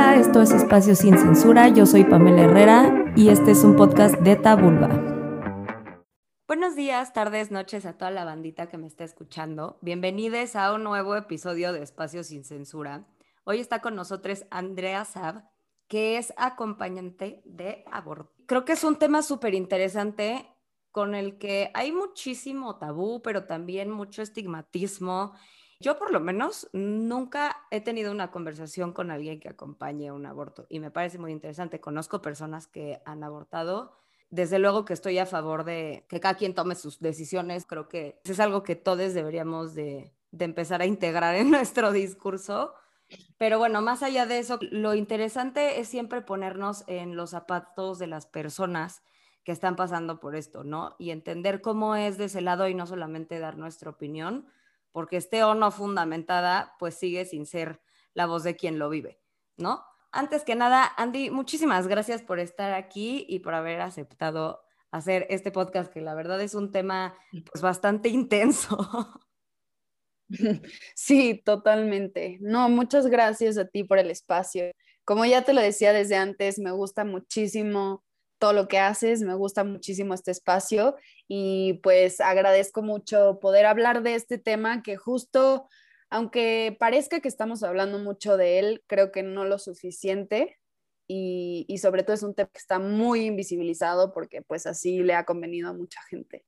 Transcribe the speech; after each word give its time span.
Esto 0.00 0.40
es 0.40 0.50
Espacio 0.50 0.96
Sin 0.96 1.16
Censura. 1.18 1.68
Yo 1.68 1.84
soy 1.84 2.04
Pamela 2.04 2.44
Herrera 2.44 3.12
y 3.16 3.28
este 3.28 3.50
es 3.50 3.62
un 3.62 3.76
podcast 3.76 4.14
de 4.16 4.34
Tabulba. 4.34 4.88
Buenos 6.48 6.74
días, 6.74 7.12
tardes, 7.12 7.50
noches 7.50 7.84
a 7.84 7.98
toda 7.98 8.10
la 8.10 8.24
bandita 8.24 8.66
que 8.66 8.78
me 8.78 8.86
está 8.86 9.04
escuchando. 9.04 9.78
Bienvenidos 9.82 10.56
a 10.56 10.72
un 10.72 10.84
nuevo 10.84 11.16
episodio 11.16 11.74
de 11.74 11.82
Espacio 11.82 12.24
Sin 12.24 12.44
Censura. 12.44 13.06
Hoy 13.44 13.60
está 13.60 13.82
con 13.82 13.94
nosotros 13.94 14.46
Andrea 14.50 15.04
Sab, 15.04 15.44
que 15.86 16.16
es 16.16 16.32
acompañante 16.38 17.42
de 17.44 17.84
aborto. 17.92 18.32
Creo 18.46 18.64
que 18.64 18.72
es 18.72 18.84
un 18.84 18.96
tema 18.96 19.20
súper 19.20 19.52
interesante 19.52 20.46
con 20.92 21.14
el 21.14 21.36
que 21.36 21.70
hay 21.74 21.92
muchísimo 21.92 22.78
tabú, 22.78 23.20
pero 23.20 23.44
también 23.44 23.90
mucho 23.90 24.22
estigmatismo 24.22 25.34
yo 25.80 25.98
por 25.98 26.12
lo 26.12 26.20
menos 26.20 26.68
nunca 26.74 27.64
he 27.70 27.80
tenido 27.80 28.12
una 28.12 28.30
conversación 28.30 28.92
con 28.92 29.10
alguien 29.10 29.40
que 29.40 29.48
acompañe 29.48 30.12
un 30.12 30.26
aborto 30.26 30.66
y 30.68 30.78
me 30.78 30.90
parece 30.90 31.18
muy 31.18 31.32
interesante. 31.32 31.80
Conozco 31.80 32.20
personas 32.20 32.66
que 32.66 33.00
han 33.06 33.24
abortado. 33.24 33.96
Desde 34.28 34.58
luego 34.58 34.84
que 34.84 34.92
estoy 34.92 35.18
a 35.18 35.26
favor 35.26 35.64
de 35.64 36.04
que 36.08 36.20
cada 36.20 36.34
quien 36.34 36.54
tome 36.54 36.74
sus 36.74 37.00
decisiones. 37.00 37.64
Creo 37.64 37.88
que 37.88 38.20
es 38.24 38.38
algo 38.40 38.62
que 38.62 38.76
todos 38.76 39.14
deberíamos 39.14 39.74
de, 39.74 40.12
empezar 40.38 40.82
a 40.82 40.86
integrar 40.86 41.34
en 41.34 41.50
nuestro 41.50 41.92
discurso. 41.92 42.74
Pero 43.38 43.58
bueno, 43.58 43.80
más 43.80 44.02
allá 44.02 44.26
de 44.26 44.38
eso, 44.38 44.58
lo 44.70 44.94
interesante 44.94 45.80
es 45.80 45.88
siempre 45.88 46.20
ponernos 46.20 46.84
en 46.88 47.16
los 47.16 47.30
zapatos 47.30 47.98
de 47.98 48.06
las 48.06 48.26
personas 48.26 49.02
que 49.44 49.52
están 49.52 49.76
pasando 49.76 50.20
por 50.20 50.36
esto, 50.36 50.62
¿no? 50.62 50.94
Y 50.98 51.10
entender 51.10 51.62
cómo 51.62 51.96
es 51.96 52.18
de 52.18 52.26
ese 52.26 52.42
lado 52.42 52.68
y 52.68 52.74
no 52.74 52.86
solamente 52.86 53.38
dar 53.38 53.56
nuestra 53.56 53.90
opinión, 53.90 54.46
porque 54.92 55.16
esté 55.16 55.44
o 55.44 55.54
no 55.54 55.70
fundamentada, 55.70 56.74
pues 56.78 56.94
sigue 56.94 57.24
sin 57.24 57.46
ser 57.46 57.80
la 58.14 58.26
voz 58.26 58.42
de 58.42 58.56
quien 58.56 58.78
lo 58.78 58.88
vive, 58.90 59.20
¿no? 59.56 59.84
Antes 60.12 60.44
que 60.44 60.56
nada, 60.56 60.92
Andy, 60.96 61.30
muchísimas 61.30 61.86
gracias 61.86 62.22
por 62.22 62.40
estar 62.40 62.72
aquí 62.72 63.24
y 63.28 63.40
por 63.40 63.54
haber 63.54 63.80
aceptado 63.80 64.60
hacer 64.90 65.26
este 65.30 65.52
podcast, 65.52 65.92
que 65.92 66.00
la 66.00 66.14
verdad 66.14 66.40
es 66.40 66.54
un 66.54 66.72
tema 66.72 67.14
pues 67.52 67.62
bastante 67.62 68.08
intenso. 68.08 68.76
Sí, 70.94 71.42
totalmente. 71.44 72.38
No, 72.40 72.68
muchas 72.68 73.06
gracias 73.06 73.58
a 73.58 73.66
ti 73.66 73.84
por 73.84 73.98
el 73.98 74.10
espacio. 74.10 74.70
Como 75.04 75.24
ya 75.24 75.42
te 75.44 75.52
lo 75.52 75.60
decía 75.60 75.92
desde 75.92 76.16
antes, 76.16 76.58
me 76.58 76.70
gusta 76.70 77.04
muchísimo 77.04 78.04
todo 78.40 78.52
lo 78.54 78.66
que 78.66 78.78
haces, 78.78 79.22
me 79.22 79.34
gusta 79.34 79.62
muchísimo 79.62 80.14
este 80.14 80.32
espacio 80.32 80.96
y 81.28 81.74
pues 81.82 82.20
agradezco 82.20 82.82
mucho 82.82 83.38
poder 83.38 83.66
hablar 83.66 84.02
de 84.02 84.14
este 84.14 84.38
tema 84.38 84.82
que 84.82 84.96
justo, 84.96 85.68
aunque 86.08 86.76
parezca 86.80 87.20
que 87.20 87.28
estamos 87.28 87.62
hablando 87.62 87.98
mucho 87.98 88.36
de 88.36 88.58
él, 88.58 88.82
creo 88.86 89.12
que 89.12 89.22
no 89.22 89.44
lo 89.44 89.58
suficiente 89.58 90.58
y, 91.06 91.66
y 91.68 91.78
sobre 91.78 92.02
todo 92.02 92.14
es 92.14 92.22
un 92.22 92.34
tema 92.34 92.48
que 92.48 92.58
está 92.58 92.78
muy 92.78 93.26
invisibilizado 93.26 94.12
porque 94.12 94.42
pues 94.42 94.66
así 94.66 95.00
le 95.00 95.14
ha 95.14 95.26
convenido 95.26 95.68
a 95.68 95.74
mucha 95.74 96.00
gente. 96.08 96.44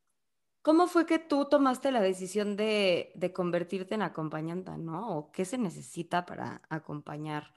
¿Cómo 0.63 0.87
fue 0.87 1.07
que 1.07 1.19
tú 1.19 1.47
tomaste 1.49 1.93
la 1.93 2.01
decisión 2.01 2.57
de, 2.57 3.13
de 3.17 3.33
convertirte 3.33 3.97
en 3.97 4.03
acompañante, 4.03 4.71
no? 4.79 5.19
¿O 5.19 5.33
qué 5.33 5.45
se 5.45 5.59
necesita 5.59 6.25
para 6.25 6.63
acompañar 6.71 7.53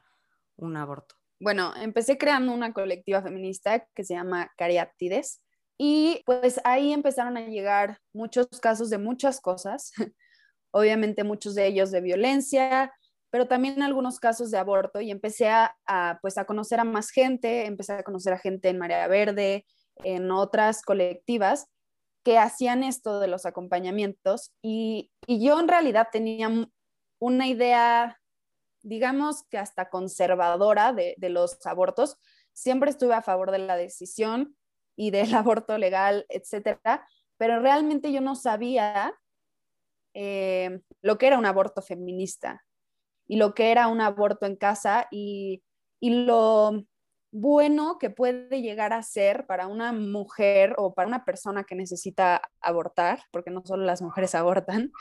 un 0.57 0.75
aborto? 0.75 1.15
Bueno, 1.39 1.73
empecé 1.75 2.17
creando 2.17 2.53
una 2.53 2.73
colectiva 2.73 3.21
feminista 3.21 3.85
que 3.93 4.03
se 4.03 4.13
llama 4.13 4.51
Cariáptides 4.57 5.41
y 5.77 6.21
pues 6.25 6.61
ahí 6.63 6.93
empezaron 6.93 7.37
a 7.37 7.47
llegar 7.47 7.99
muchos 8.13 8.47
casos 8.61 8.89
de 8.89 8.97
muchas 8.97 9.41
cosas, 9.41 9.91
obviamente 10.71 11.23
muchos 11.23 11.55
de 11.55 11.67
ellos 11.67 11.91
de 11.91 12.01
violencia, 12.01 12.93
pero 13.29 13.47
también 13.47 13.81
algunos 13.81 14.19
casos 14.19 14.49
de 14.51 14.57
aborto 14.57 15.01
y 15.01 15.11
empecé 15.11 15.49
a, 15.49 15.75
pues 16.21 16.37
a 16.37 16.45
conocer 16.45 16.79
a 16.79 16.85
más 16.85 17.09
gente, 17.09 17.65
empecé 17.65 17.93
a 17.93 18.03
conocer 18.03 18.33
a 18.33 18.39
gente 18.39 18.69
en 18.69 18.77
Marea 18.77 19.07
Verde, 19.07 19.65
en 20.03 20.31
otras 20.31 20.81
colectivas 20.81 21.67
que 22.23 22.37
hacían 22.37 22.83
esto 22.83 23.19
de 23.19 23.27
los 23.27 23.45
acompañamientos 23.45 24.53
y, 24.61 25.11
y 25.27 25.45
yo 25.45 25.59
en 25.59 25.67
realidad 25.67 26.07
tenía 26.11 26.49
una 27.19 27.47
idea 27.47 28.17
digamos 28.85 29.43
que 29.49 29.57
hasta 29.57 29.89
conservadora 29.89 30.93
de, 30.93 31.15
los 31.29 31.57
abortos. 31.65 32.17
Siempre 32.53 32.91
estuve 32.91 33.15
a 33.15 33.23
favor 33.23 33.51
de 33.51 33.57
la 33.57 33.75
decisión 33.75 34.55
y 34.95 35.11
del 35.11 35.33
aborto 35.35 35.77
legal, 35.77 36.25
etcétera, 36.29 37.05
pero 37.37 37.59
realmente 37.59 38.11
yo 38.11 38.21
no 38.21 38.35
sabía 38.35 39.13
eh, 40.13 40.79
lo 41.01 41.17
que 41.17 41.27
era 41.27 41.37
un 41.37 41.45
aborto 41.45 41.81
feminista 41.81 42.63
y 43.27 43.37
lo 43.37 43.53
que 43.55 43.71
era 43.71 43.87
un 43.87 44.01
aborto 44.01 44.45
en 44.45 44.55
casa 44.55 45.07
y, 45.11 45.63
y 45.99 46.25
lo 46.25 46.85
bueno 47.31 47.97
que 47.99 48.11
puede 48.11 48.61
llegar 48.61 48.93
a 48.93 49.01
ser 49.01 49.47
para 49.47 49.67
una 49.67 49.91
mujer 49.91 50.75
o 50.77 50.93
para 50.93 51.07
una 51.07 51.25
persona 51.25 51.63
que 51.63 51.75
necesita 51.75 52.41
abortar, 52.61 53.23
porque 53.31 53.49
no 53.49 53.63
solo 53.65 53.83
las 53.83 54.03
mujeres 54.03 54.35
abortan, 54.35 54.91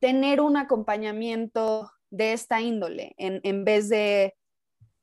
tener 0.00 0.42
un 0.42 0.58
acompañamiento 0.58 1.90
de 2.12 2.34
esta 2.34 2.60
índole, 2.60 3.14
en, 3.16 3.64
vez 3.64 3.88
de, 3.88 4.34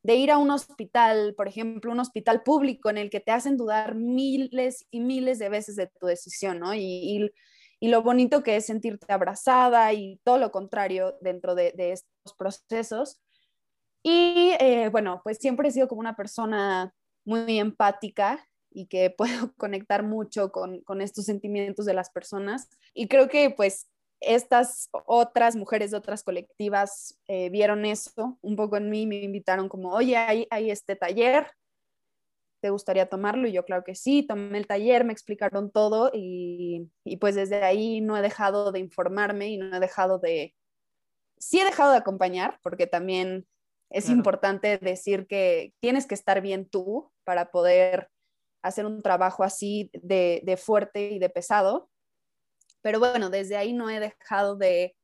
ir 0.04 0.32
a 0.32 0.38
un 0.38 0.52
hospital, 0.52 1.34
por 1.36 1.48
ejemplo, 1.48 1.92
un 1.92 2.00
hospital 2.00 2.44
público 2.44 2.90
en 2.92 3.00
el 3.00 3.10
que 3.10 3.20
te 3.20 3.32
hacen 3.32 3.58
dudar 3.58 3.96
miles 3.96 4.86
y 4.92 5.00
miles 5.00 5.40
de 5.40 5.50
veces 5.50 5.76
de 5.76 5.88
tu 5.88 6.06
decisión, 6.06 6.60
¿no? 6.60 6.74
Y, 6.74 7.32
lo 7.82 8.04
bonito 8.04 8.44
que 8.44 8.58
es 8.58 8.66
sentirte 8.66 9.12
abrazada 9.12 9.94
y 9.94 10.20
todo 10.24 10.38
lo 10.38 10.52
contrario 10.52 11.18
dentro 11.22 11.56
de, 11.56 11.74
estos 11.78 12.36
procesos. 12.38 13.22
Y 14.04 14.52
eh, 14.60 14.90
bueno, 14.92 15.22
pues 15.24 15.38
siempre 15.38 15.70
he 15.70 15.72
sido 15.72 15.88
como 15.88 16.02
una 16.02 16.16
persona 16.16 16.94
muy 17.26 17.58
empática 17.58 18.46
y 18.70 18.88
que 18.88 19.10
puedo 19.18 19.54
conectar 19.56 20.04
mucho 20.04 20.52
con, 20.52 20.82
con, 20.82 21.02
estos 21.02 21.26
sentimientos 21.26 21.86
de 21.86 21.94
las 21.94 22.12
personas. 22.12 22.70
Y 22.94 23.08
creo 23.08 23.30
que 23.30 23.50
pues 23.50 23.88
estas 24.22 24.90
otras 24.92 25.56
mujeres 25.56 25.92
de 25.92 25.98
otras 25.98 26.24
colectivas 26.24 27.20
eh, 27.28 27.50
vieron 27.50 27.86
eso 27.86 28.38
un 28.42 28.56
poco 28.56 28.78
en 28.78 28.90
mí, 28.90 29.08
me 29.08 29.18
invitaron 29.18 29.70
como, 29.70 29.92
oye, 29.94 30.18
hay, 30.18 30.48
hay 30.50 30.72
este 30.72 30.96
taller, 30.96 31.48
¿te 32.62 32.70
gustaría 32.70 33.08
tomarlo? 33.08 33.48
Y 33.48 33.54
yo, 33.54 33.64
claro 33.64 33.84
que 33.84 33.96
sí, 33.96 34.24
tomé 34.24 34.58
el 34.58 34.68
taller, 34.68 35.06
me 35.06 35.14
explicaron 35.14 35.72
todo 35.72 36.12
y, 36.14 36.90
y, 37.06 37.18
pues 37.18 37.36
desde 37.36 37.64
ahí 37.64 38.02
no 38.02 38.18
he 38.18 38.22
dejado 38.22 38.72
de 38.72 38.80
informarme 38.80 39.48
y 39.50 39.58
no 39.58 39.78
he 39.78 39.80
dejado 39.80 40.20
de, 40.20 40.56
sí 41.38 41.60
he 41.60 41.66
dejado 41.66 41.92
de 41.92 41.98
acompañar, 41.98 42.60
porque 42.62 42.88
también 42.88 43.48
es 43.90 44.10
importante 44.10 44.78
decir 44.78 45.26
que 45.26 45.74
tienes 45.80 46.06
que 46.06 46.14
estar 46.14 46.42
bien 46.42 46.70
tú 46.70 47.12
para 47.24 47.50
poder 47.50 48.10
hacer 48.62 48.86
un 48.86 49.02
trabajo 49.02 49.44
así 49.44 49.90
de, 49.94 50.42
de 50.44 50.58
fuerte 50.58 51.10
y 51.10 51.18
de 51.20 51.30
pesado, 51.30 51.90
pero 52.82 53.00
bueno, 53.00 53.30
desde 53.30 53.58
ahí 53.58 53.74
no 53.74 53.90
he 53.90 54.00
dejado 54.00 54.56
de, 54.56 54.96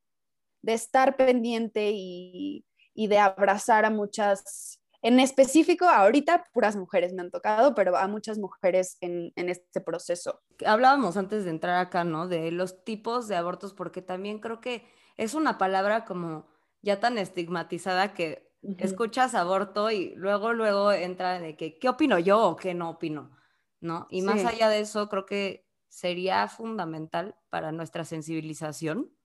estar 0.62 1.16
pendiente 1.16 1.92
y, 1.94 2.64
de 2.94 3.18
abrazar 3.18 3.84
a 3.84 3.90
muchas, 3.90 4.80
en 5.02 5.20
específico, 5.20 5.86
ahorita 5.86 6.44
puras 6.52 6.76
mujeres 6.76 7.12
me 7.12 7.22
han 7.22 7.30
tocado, 7.30 7.74
pero 7.74 7.96
a 7.96 8.08
muchas 8.08 8.38
mujeres 8.38 8.96
en, 9.00 9.32
este 9.36 9.80
proceso. 9.80 10.40
Hablábamos 10.64 11.16
antes 11.16 11.44
de 11.44 11.50
entrar 11.50 11.78
acá, 11.78 12.04
¿no? 12.04 12.26
De 12.26 12.50
los 12.50 12.84
tipos 12.84 13.28
de 13.28 13.36
abortos, 13.36 13.74
porque 13.74 14.02
también 14.02 14.40
creo 14.40 14.60
que 14.60 14.86
es 15.16 15.34
una 15.34 15.58
palabra 15.58 16.04
como 16.04 16.48
ya 16.82 17.00
tan 17.00 17.18
estigmatizada 17.18 18.14
que 18.14 18.50
escuchas 18.78 19.34
aborto 19.34 19.90
y 19.90 20.14
luego, 20.16 20.52
luego 20.52 20.92
entra 20.92 21.38
de 21.38 21.56
que, 21.56 21.78
¿qué 21.78 21.88
opino 21.88 22.18
yo 22.18 22.42
o 22.42 22.56
qué 22.56 22.74
no 22.74 22.90
opino? 22.90 23.36
¿No? 23.80 24.06
Y 24.10 24.22
más 24.22 24.44
allá 24.44 24.68
de 24.68 24.80
eso, 24.80 25.08
creo 25.08 25.26
que 25.26 25.65
sería 25.96 26.46
fundamental 26.46 27.36
para 27.48 27.72
nuestra 27.72 28.04
sensibilización 28.04 29.16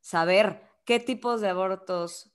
saber 0.00 0.60
qué 0.84 0.98
tipos 0.98 1.40
de 1.40 1.48
abortos 1.48 2.32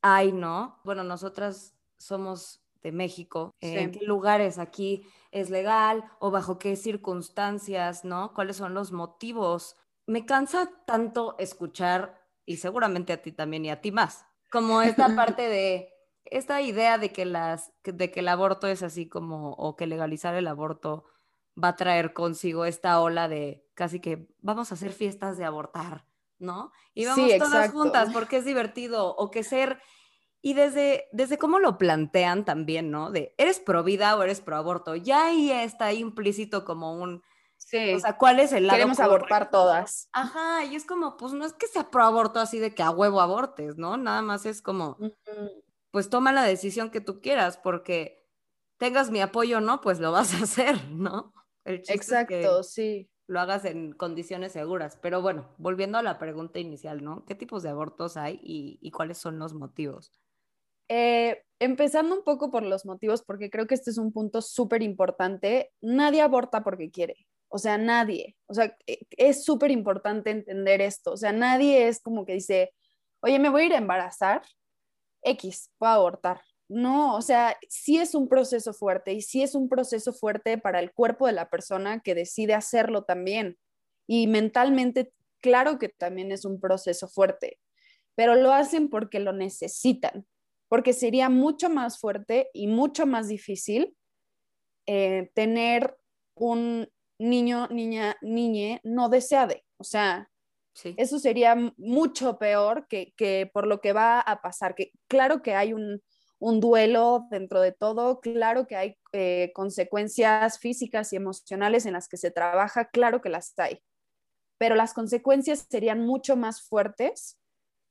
hay, 0.00 0.32
¿no? 0.32 0.80
Bueno, 0.84 1.04
nosotras 1.04 1.76
somos 1.98 2.64
de 2.80 2.92
México, 2.92 3.54
en 3.60 3.92
qué 3.92 4.06
lugares 4.06 4.58
aquí 4.58 5.06
es 5.32 5.50
legal 5.50 6.02
o 6.18 6.30
bajo 6.30 6.58
qué 6.58 6.76
circunstancias, 6.76 8.06
¿no? 8.06 8.32
¿Cuáles 8.32 8.56
son 8.56 8.72
los 8.72 8.90
motivos? 8.90 9.76
Me 10.06 10.24
cansa 10.24 10.70
tanto 10.86 11.36
escuchar, 11.38 12.26
y 12.46 12.56
seguramente 12.56 13.12
a 13.12 13.20
ti 13.20 13.32
también 13.32 13.66
y 13.66 13.70
a 13.70 13.82
ti 13.82 13.92
más, 13.92 14.24
como 14.50 14.80
esta 14.80 15.14
parte 15.14 15.42
de 15.42 15.92
esta 16.24 16.62
idea 16.62 16.96
de 16.96 17.12
que, 17.12 17.26
las, 17.26 17.70
de 17.84 18.10
que 18.10 18.20
el 18.20 18.28
aborto 18.28 18.66
es 18.66 18.82
así 18.82 19.10
como, 19.10 19.52
o 19.52 19.76
que 19.76 19.86
legalizar 19.86 20.34
el 20.36 20.46
aborto 20.46 21.04
va 21.62 21.68
a 21.68 21.76
traer 21.76 22.12
consigo 22.12 22.64
esta 22.64 23.00
ola 23.00 23.28
de 23.28 23.66
casi 23.74 24.00
que 24.00 24.28
vamos 24.40 24.70
a 24.70 24.74
hacer 24.74 24.92
fiestas 24.92 25.38
de 25.38 25.44
abortar, 25.44 26.06
¿no? 26.38 26.72
Y 26.94 27.06
vamos 27.06 27.30
todas 27.38 27.70
juntas 27.70 28.10
porque 28.12 28.38
es 28.38 28.44
divertido 28.44 29.14
o 29.16 29.30
que 29.30 29.42
ser 29.42 29.80
y 30.42 30.54
desde, 30.54 31.08
desde 31.12 31.38
cómo 31.38 31.58
lo 31.58 31.76
plantean 31.76 32.44
también, 32.44 32.90
¿no? 32.90 33.10
De, 33.10 33.34
¿eres 33.36 33.60
pro 33.60 33.82
vida 33.82 34.16
o 34.16 34.22
eres 34.22 34.40
pro 34.40 34.56
aborto? 34.56 34.96
Ya 34.96 35.26
ahí 35.26 35.50
está 35.50 35.92
implícito 35.92 36.64
como 36.64 36.94
un... 36.94 37.22
Sí. 37.58 37.92
O 37.92 38.00
sea, 38.00 38.16
¿cuál 38.16 38.40
es 38.40 38.52
el 38.52 38.66
lado? 38.66 38.78
Queremos 38.78 39.00
abortar 39.00 39.50
todas. 39.50 40.08
Ajá, 40.12 40.64
y 40.64 40.76
es 40.76 40.86
como, 40.86 41.18
pues 41.18 41.34
no 41.34 41.44
es 41.44 41.52
que 41.52 41.66
sea 41.66 41.90
pro 41.90 42.04
aborto 42.04 42.40
así 42.40 42.58
de 42.58 42.74
que 42.74 42.82
a 42.82 42.90
huevo 42.90 43.20
abortes, 43.20 43.76
¿no? 43.76 43.98
Nada 43.98 44.22
más 44.22 44.46
es 44.46 44.62
como, 44.62 44.96
pues 45.90 46.08
toma 46.08 46.32
la 46.32 46.42
decisión 46.42 46.90
que 46.90 47.02
tú 47.02 47.20
quieras, 47.20 47.58
porque 47.58 48.26
tengas 48.78 49.10
mi 49.10 49.20
apoyo 49.20 49.58
o 49.58 49.60
no, 49.60 49.82
pues 49.82 50.00
lo 50.00 50.10
vas 50.10 50.32
a 50.34 50.44
hacer, 50.44 50.88
¿no? 50.88 51.34
Exacto, 51.74 52.62
sí. 52.62 53.08
Lo 53.26 53.40
hagas 53.40 53.64
en 53.64 53.92
condiciones 53.92 54.52
seguras. 54.52 54.98
Pero 55.00 55.22
bueno, 55.22 55.48
volviendo 55.58 55.98
a 55.98 56.02
la 56.02 56.18
pregunta 56.18 56.58
inicial, 56.58 57.04
¿no? 57.04 57.24
¿Qué 57.26 57.34
tipos 57.34 57.62
de 57.62 57.68
abortos 57.68 58.16
hay 58.16 58.40
y, 58.42 58.90
cuáles 58.90 59.18
son 59.18 59.38
los 59.38 59.54
motivos? 59.54 60.12
Eh, 60.88 61.44
empezando 61.60 62.16
un 62.16 62.24
poco 62.24 62.50
por 62.50 62.64
los 62.64 62.84
motivos, 62.84 63.22
porque 63.22 63.50
creo 63.50 63.66
que 63.66 63.74
este 63.74 63.90
es 63.90 63.98
un 63.98 64.12
punto 64.12 64.42
súper 64.42 64.82
importante. 64.82 65.72
Nadie 65.80 66.22
aborta 66.22 66.64
porque 66.64 66.90
quiere. 66.90 67.28
O 67.48 67.58
sea, 67.58 67.78
nadie. 67.78 68.36
O 68.46 68.54
sea, 68.54 68.76
e, 68.86 69.06
es 69.10 69.44
súper 69.44 69.70
importante 69.70 70.30
entender 70.30 70.80
esto. 70.80 71.12
O 71.12 71.16
sea, 71.16 71.32
nadie 71.32 71.88
es 71.88 72.00
como 72.00 72.26
que 72.26 72.34
dice, 72.34 72.72
oye, 73.20 73.38
me 73.38 73.48
voy 73.48 73.62
a 73.62 73.66
ir 73.66 73.74
a 73.74 73.78
embarazar, 73.78 74.42
X, 75.22 75.70
voy 75.78 75.88
a 75.88 75.94
abortar. 75.94 76.40
No, 76.70 77.16
o 77.16 77.20
sea, 77.20 77.58
sí 77.68 77.98
es 77.98 78.14
un 78.14 78.28
proceso 78.28 78.72
fuerte 78.72 79.12
y 79.12 79.22
sí 79.22 79.42
es 79.42 79.56
un 79.56 79.68
proceso 79.68 80.12
fuerte 80.12 80.56
para 80.56 80.78
el 80.78 80.92
cuerpo 80.92 81.26
de 81.26 81.32
la 81.32 81.50
persona 81.50 81.98
que 81.98 82.14
decide 82.14 82.54
hacerlo 82.54 83.02
también. 83.02 83.58
Y 84.06 84.28
mentalmente, 84.28 85.12
claro 85.40 85.80
que 85.80 85.88
también 85.88 86.30
es 86.30 86.44
un 86.44 86.60
proceso 86.60 87.08
fuerte, 87.08 87.58
pero 88.14 88.36
lo 88.36 88.52
hacen 88.52 88.88
porque 88.88 89.18
lo 89.18 89.32
necesitan, 89.32 90.28
porque 90.68 90.92
sería 90.92 91.28
mucho 91.28 91.70
más 91.70 91.98
fuerte 91.98 92.50
y 92.52 92.68
mucho 92.68 93.04
más 93.04 93.26
difícil 93.26 93.96
eh, 94.86 95.32
tener 95.34 95.96
un 96.36 96.88
niño, 97.18 97.66
niña, 97.66 98.16
niñe 98.22 98.80
no 98.84 99.08
deseade. 99.08 99.64
O 99.76 99.82
sea, 99.82 100.30
eso 100.96 101.18
sería 101.18 101.56
mucho 101.78 102.38
peor 102.38 102.86
que, 102.86 103.12
que 103.16 103.50
por 103.52 103.66
lo 103.66 103.80
que 103.80 103.92
va 103.92 104.20
a 104.20 104.40
pasar. 104.40 104.76
Que 104.76 104.92
claro 105.08 105.42
que 105.42 105.56
hay 105.56 105.72
un, 105.72 106.00
un 106.40 106.58
duelo 106.58 107.26
dentro 107.30 107.60
de 107.60 107.70
todo, 107.70 108.20
claro 108.20 108.66
que 108.66 108.74
hay 108.74 108.98
eh, 109.12 109.52
consecuencias 109.54 110.58
físicas 110.58 111.12
y 111.12 111.16
emocionales 111.16 111.86
en 111.86 111.92
las 111.92 112.08
que 112.08 112.16
se 112.16 112.30
trabaja, 112.30 112.88
claro 112.88 113.20
que 113.20 113.28
las 113.28 113.56
hay, 113.58 113.82
pero 114.58 114.74
las 114.74 114.94
consecuencias 114.94 115.66
serían 115.70 116.00
mucho 116.00 116.36
más 116.36 116.62
fuertes 116.62 117.38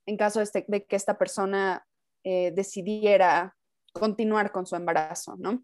en 0.07 0.17
caso 0.17 0.39
de, 0.39 0.45
este, 0.45 0.65
que 0.65 0.95
esta 0.95 1.17
persona 1.17 1.87
eh, 2.23 2.51
decidiera 2.51 3.55
continuar 3.93 4.51
con 4.51 4.65
su 4.65 4.75
embarazo, 4.75 5.35
¿no? 5.37 5.63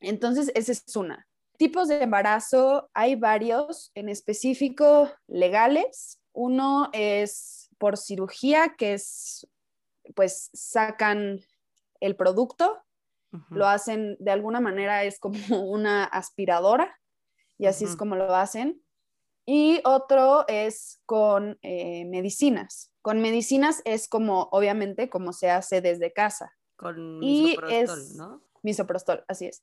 Entonces, 0.00 0.50
esa 0.54 0.72
es 0.72 0.96
una. 0.96 1.26
Tipos 1.58 1.88
de 1.88 2.02
embarazo, 2.02 2.90
hay 2.94 3.16
varios, 3.16 3.90
en 3.94 4.08
específico 4.08 5.10
legales. 5.26 6.20
Uno 6.32 6.88
es 6.92 7.68
por 7.78 7.98
cirugía, 7.98 8.74
que 8.76 8.94
es, 8.94 9.46
pues, 10.14 10.50
sacan 10.54 11.40
el 12.00 12.16
producto, 12.16 12.82
lo 13.50 13.66
hacen 13.66 14.16
de 14.18 14.30
alguna 14.30 14.60
manera, 14.60 15.04
es 15.04 15.18
como 15.18 15.36
una 15.70 16.04
aspiradora 16.04 16.98
y 17.58 17.66
así 17.66 17.84
es 17.84 17.96
como 17.96 18.16
lo 18.16 18.34
hacen. 18.34 18.82
Y 19.46 19.80
otro 19.84 20.44
es 20.48 21.00
con 21.06 21.58
eh, 21.62 22.04
medicinas. 22.06 22.92
Con 23.00 23.20
medicinas 23.20 23.80
es 23.84 24.08
como, 24.08 24.48
obviamente, 24.50 25.08
como 25.08 25.32
se 25.32 25.50
hace 25.50 25.80
desde 25.80 26.12
casa. 26.12 26.52
Con 26.76 27.20
misoprostol, 27.20 28.16
¿no? 28.16 28.42
Misoprostol, 28.62 29.24
así 29.28 29.46
es. 29.46 29.62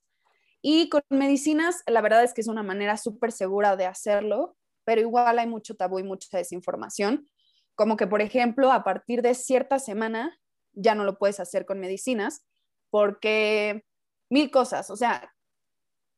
Y 0.61 0.87
con 0.87 1.01
medicinas, 1.09 1.83
la 1.85 1.99
verdad 1.99 2.23
es 2.23 2.33
que 2.33 2.39
es 2.39 2.47
una 2.47 2.63
manera 2.63 2.95
súper 2.95 3.33
segura 3.33 3.75
de 3.75 3.85
hacerlo, 3.85 4.55
pero 4.85 5.01
igual 5.01 5.37
hay 5.37 5.47
mucho 5.47 5.75
tabú 5.75 5.99
y 5.99 6.03
mucha 6.03 6.37
desinformación. 6.37 7.29
Como 7.75 7.97
que, 7.97 8.07
por 8.07 8.21
ejemplo, 8.21 8.71
a 8.71 8.85
partir 8.85 9.21
de 9.21 9.35
cierta 9.35 9.79
semana 9.79 10.39
ya 10.73 10.95
no 10.95 11.03
lo 11.03 11.17
puedes 11.17 11.39
hacer 11.39 11.65
con 11.65 11.79
medicinas 11.79 12.45
porque 12.89 13.85
mil 14.29 14.51
cosas, 14.51 14.89
o 14.89 14.95
sea, 14.95 15.33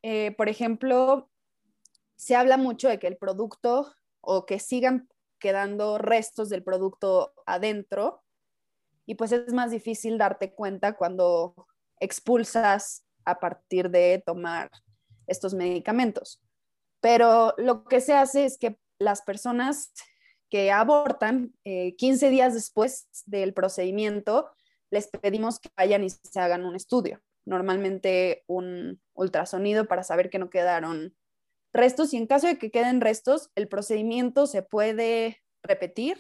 eh, 0.02 0.34
por 0.38 0.50
ejemplo, 0.50 1.30
se 2.16 2.36
habla 2.36 2.57
mucho 2.57 2.88
de 2.88 3.00
que 3.00 3.07
el 3.07 3.18
producto 3.18 3.94
o 4.22 4.46
que 4.46 4.60
sigan 4.60 5.10
quedando 5.40 5.98
restos 5.98 6.50
del 6.50 6.63
producto 6.63 7.34
adentro 7.46 8.24
y 9.06 9.16
pues 9.16 9.31
es 9.31 9.54
más 9.54 9.72
difícil 9.72 10.18
darte 10.18 10.54
cuenta 10.54 10.98
cuando 10.98 11.68
expulsas 12.00 13.06
a 13.24 13.40
partir 13.40 13.90
de 13.90 14.24
tomar 14.25 14.72
estos 15.28 15.54
medicamentos. 15.54 16.42
Pero 17.01 17.54
lo 17.58 17.86
que 17.86 18.01
se 18.01 18.13
hace 18.13 18.46
es 18.46 18.58
que 18.58 18.80
las 19.00 19.22
personas 19.22 19.92
que 20.50 20.72
abortan, 20.72 21.54
15 21.64 22.28
eh, 22.28 22.30
días 22.30 22.54
después 22.54 23.08
del 23.26 23.54
procedimiento, 23.54 24.50
les 24.92 25.08
pedimos 25.08 25.60
que 25.60 25.70
vayan 25.76 26.04
y 26.04 26.10
se 26.10 26.40
hagan 26.40 26.66
un 26.66 26.76
estudio, 26.76 27.22
normalmente 27.46 28.44
un 28.48 29.02
ultrasonido 29.14 29.88
para 29.88 30.04
saber 30.04 30.30
que 30.30 30.40
no 30.40 30.50
quedaron 30.50 31.16
restos 31.74 32.14
y 32.14 32.18
en 32.18 32.28
caso 32.28 32.48
de 32.48 32.58
que 32.58 32.72
queden 32.72 33.02
restos, 33.02 33.52
el 33.56 33.68
procedimiento 33.68 34.48
se 34.48 34.64
puede 34.64 35.42
repetir 35.64 36.18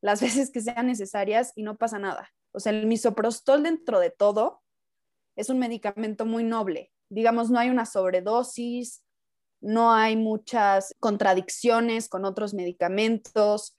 las 0.00 0.20
veces 0.22 0.50
que 0.50 0.60
sean 0.60 0.86
necesarias 0.86 1.52
y 1.56 1.62
no 1.62 1.76
pasa 1.76 1.98
nada. 1.98 2.32
O 2.52 2.60
sea, 2.60 2.72
el 2.72 2.86
misoprostol 2.86 3.62
dentro 3.62 4.00
de 4.00 4.10
todo 4.10 4.62
es 5.36 5.50
un 5.50 5.58
medicamento 5.58 6.26
muy 6.26 6.44
noble. 6.44 6.92
Digamos, 7.08 7.50
no 7.50 7.58
hay 7.58 7.70
una 7.70 7.86
sobredosis, 7.86 9.04
no 9.60 9.92
hay 9.92 10.16
muchas 10.16 10.94
contradicciones 11.00 12.08
con 12.08 12.24
otros 12.24 12.54
medicamentos. 12.54 13.76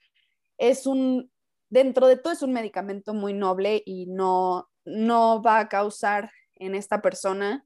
Es 0.58 0.86
un, 0.86 1.32
dentro 1.70 2.08
de 2.08 2.18
todo 2.18 2.34
es 2.34 2.44
un 2.44 2.54
medicamento 2.54 3.14
muy 3.14 3.34
noble 3.34 3.82
y 3.86 4.06
no, 4.06 4.70
no 4.86 5.42
va 5.42 5.60
a 5.60 5.70
causar 5.70 6.32
en 6.56 6.76
esta 6.76 7.02
persona 7.02 7.66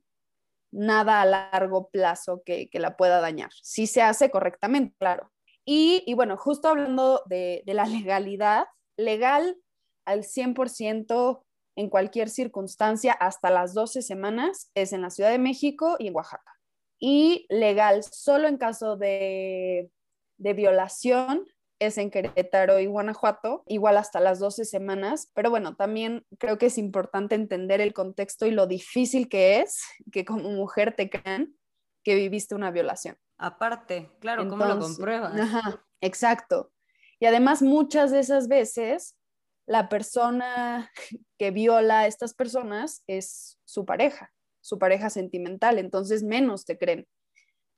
nada 0.72 1.22
a 1.22 1.26
largo 1.26 1.90
plazo 1.90 2.42
que, 2.46 2.70
la 2.74 2.98
pueda 2.98 3.22
dañar. 3.22 3.52
Si 3.62 3.88
se 3.88 4.02
hace 4.02 4.30
correctamente, 4.30 4.96
claro. 4.98 5.32
Y, 5.66 6.14
bueno, 6.16 6.38
justo 6.38 6.68
hablando 6.68 7.24
de, 7.28 7.64
de 7.66 7.74
la 7.74 7.86
legalidad, 7.86 8.66
legal 8.98 9.58
al 10.06 10.24
100% 10.24 11.42
en 11.78 11.90
cualquier 11.90 12.30
circunstancia 12.30 13.12
hasta 13.12 13.50
las 13.50 13.74
12 13.74 14.02
semanas 14.02 14.72
es 14.76 14.94
en 14.94 15.02
la 15.02 15.10
Ciudad 15.10 15.32
de 15.32 15.40
México 15.40 15.98
y 16.00 16.08
en 16.08 16.16
Oaxaca 16.16 16.55
y 17.00 17.46
legal 17.50 18.04
solo 18.04 18.48
en 18.48 18.58
caso 18.58 18.98
de, 18.98 19.90
violación 20.38 21.46
es 21.80 21.98
en 21.98 22.10
Querétaro 22.10 22.80
y 22.80 22.86
Guanajuato, 22.86 23.64
igual 23.68 23.98
hasta 23.98 24.22
las 24.22 24.40
12 24.40 24.64
semanas, 24.64 25.30
pero 25.34 25.50
bueno, 25.50 25.76
también 25.76 26.26
creo 26.40 26.58
que 26.58 26.68
es 26.68 26.78
importante 26.78 27.36
entender 27.36 27.82
el 27.82 27.94
contexto 27.94 28.46
y 28.46 28.52
lo 28.52 28.66
difícil 28.66 29.28
que 29.28 29.60
es 29.60 29.82
que 30.12 30.24
como 30.24 30.50
mujer 30.52 30.96
te 30.96 31.10
crean 31.10 31.56
que 32.04 32.16
viviste 32.16 32.56
una 32.56 32.72
violación. 32.72 33.18
Aparte, 33.38 34.10
claro, 34.20 34.48
¿cómo 34.48 34.64
lo 34.66 34.80
compruebas? 34.80 35.38
Ajá, 35.38 35.86
exacto. 36.00 36.72
Y 37.20 37.26
además 37.26 37.62
muchas 37.62 38.12
de 38.12 38.20
esas 38.20 38.48
veces 38.48 39.18
la 39.66 39.90
persona 39.90 40.92
que 41.38 41.52
viola 41.52 42.02
a 42.02 42.08
estas 42.08 42.34
personas 42.34 43.04
es 43.08 43.60
su 43.66 43.86
pareja 43.86 44.35
su 44.66 44.80
pareja 44.80 45.12
sentimental, 45.12 45.78
entonces 45.78 46.24
menos 46.24 46.66
te 46.66 46.76
creen. 46.76 47.08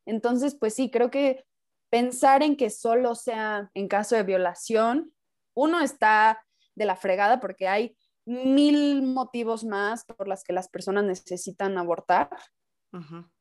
Entonces, 0.06 0.56
pues 0.58 0.74
sí, 0.74 0.90
creo 0.90 1.12
que 1.12 1.44
pensar 1.90 2.44
en 2.44 2.56
que 2.56 2.70
solo 2.70 3.14
sea 3.14 3.70
en 3.74 3.90
caso 3.90 4.16
de 4.16 4.24
violación, 4.24 5.12
uno 5.54 5.82
está 5.82 6.42
de 6.76 6.86
la 6.86 6.96
fregada 6.96 7.42
porque 7.42 7.68
hay 7.68 7.98
mil 8.26 9.04
motivos 9.04 9.66
más 9.66 10.06
por 10.06 10.30
las 10.30 10.46
que 10.46 10.54
las 10.54 10.70
personas 10.70 11.04
necesitan 11.04 11.78
abortar, 11.78 12.30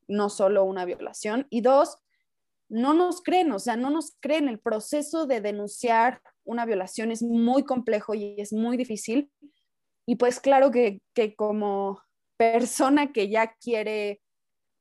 no 0.09 0.29
solo 0.29 0.65
una 0.65 0.83
violación. 0.83 1.47
Y 1.49 1.61
dos, 1.61 1.99
no 2.67 2.93
nos 2.93 3.21
creen, 3.21 3.53
o 3.53 3.59
sea, 3.59 3.77
no 3.77 3.89
nos 3.89 4.17
creen. 4.19 4.49
El 4.49 4.59
proceso 4.59 5.25
de 5.25 5.39
denunciar 5.39 6.21
una 6.43 6.65
violación 6.65 7.11
es 7.11 7.23
muy 7.23 7.63
complejo 7.63 8.13
y 8.13 8.35
es 8.41 8.51
muy 8.51 8.75
difícil. 8.75 9.31
Y 10.05 10.17
pues 10.17 10.41
claro 10.41 10.69
que, 10.69 11.01
que 11.13 11.33
como 11.33 12.01
persona 12.37 13.11
que 13.11 13.29
ya 13.29 13.55
quiere 13.59 14.21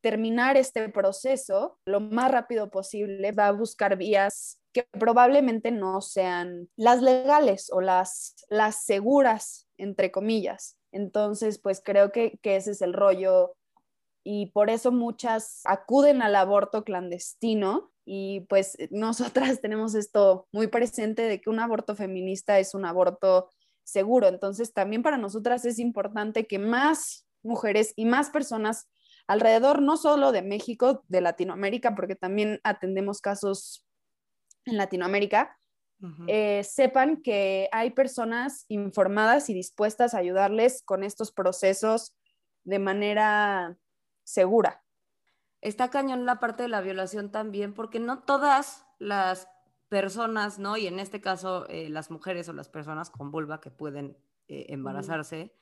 terminar 0.03 0.57
este 0.57 0.89
proceso 0.89 1.79
lo 1.85 2.01
más 2.01 2.31
rápido 2.31 2.71
posible 2.71 3.33
va 3.33 3.49
a 3.49 3.53
buscar 3.53 3.97
vías 3.97 4.61
que 4.73 4.85
probablemente 4.93 5.73
no 5.73 6.01
sean 6.01 6.69
las 6.77 7.03
legales 7.03 7.73
o 7.73 7.81
las, 7.81 8.37
las 8.49 8.85
seguras, 8.85 9.67
entre 9.79 10.13
comillas. 10.13 10.77
Entonces, 10.93 11.59
pues 11.59 11.83
creo 11.85 12.13
que, 12.13 12.39
que 12.43 12.57
ese 12.57 12.73
es 12.73 12.83
el 12.83 12.93
rollo 12.93 13.57
y 14.23 14.47
por 14.53 14.71
eso 14.71 14.93
muchas 14.93 15.63
acuden 15.65 16.21
al 16.23 16.37
aborto 16.37 16.85
clandestino 16.85 17.91
y 18.05 18.41
pues 18.49 18.77
nosotras 18.91 19.61
tenemos 19.61 19.95
esto 19.95 20.47
muy 20.53 20.69
presente 20.69 21.23
de 21.23 21.41
que 21.41 21.51
un 21.51 21.59
aborto 21.59 21.97
feminista 21.97 22.59
es 22.59 22.75
un 22.75 22.85
aborto 22.85 23.51
seguro. 23.83 24.29
Entonces, 24.29 24.73
también 24.73 25.03
para 25.03 25.19
nosotras 25.19 25.65
es 25.65 25.79
importante 25.79 26.47
que 26.47 26.59
más 26.59 27.26
mujeres 27.47 27.93
y 27.97 28.05
más 28.05 28.31
personas 28.31 28.89
alrededor, 29.27 29.83
no 29.83 29.97
solo 29.97 30.33
de 30.33 30.43
México, 30.43 31.05
de 31.09 31.21
Latinoamérica, 31.21 31.95
porque 31.95 32.15
también 32.15 32.61
atendemos 32.65 33.21
casos 33.21 33.87
en 34.65 34.77
Latinoamérica, 34.77 35.59
eh, 36.27 36.63
sepan 36.63 37.23
que 37.23 37.71
hay 37.73 37.91
personas 37.91 38.67
informadas 38.69 39.49
y 39.49 39.55
dispuestas 39.55 40.13
a 40.13 40.19
ayudarles 40.19 40.83
con 40.83 41.03
estos 41.03 41.33
procesos 41.33 42.15
de 42.65 42.79
manera 42.79 43.79
segura. 44.23 44.85
Está 45.63 45.89
cañón 45.89 46.27
la 46.27 46.39
parte 46.39 46.65
de 46.65 46.69
la 46.69 46.83
violación 46.83 47.31
también, 47.31 47.73
porque 47.73 47.99
no 47.99 48.25
todas 48.25 48.85
las 48.99 49.49
personas, 49.89 50.59
¿no? 50.59 50.77
Y 50.77 50.87
en 50.87 51.01
este 51.01 51.21
caso, 51.21 51.67
eh, 51.69 51.89
las 51.89 52.11
mujeres 52.11 52.49
o 52.49 52.53
las 52.53 52.69
personas 52.69 53.09
con 53.09 53.31
vulva 53.31 53.61
que 53.61 53.71
pueden 53.71 54.19
eh, 54.49 54.67
embarazarse, 54.69 55.57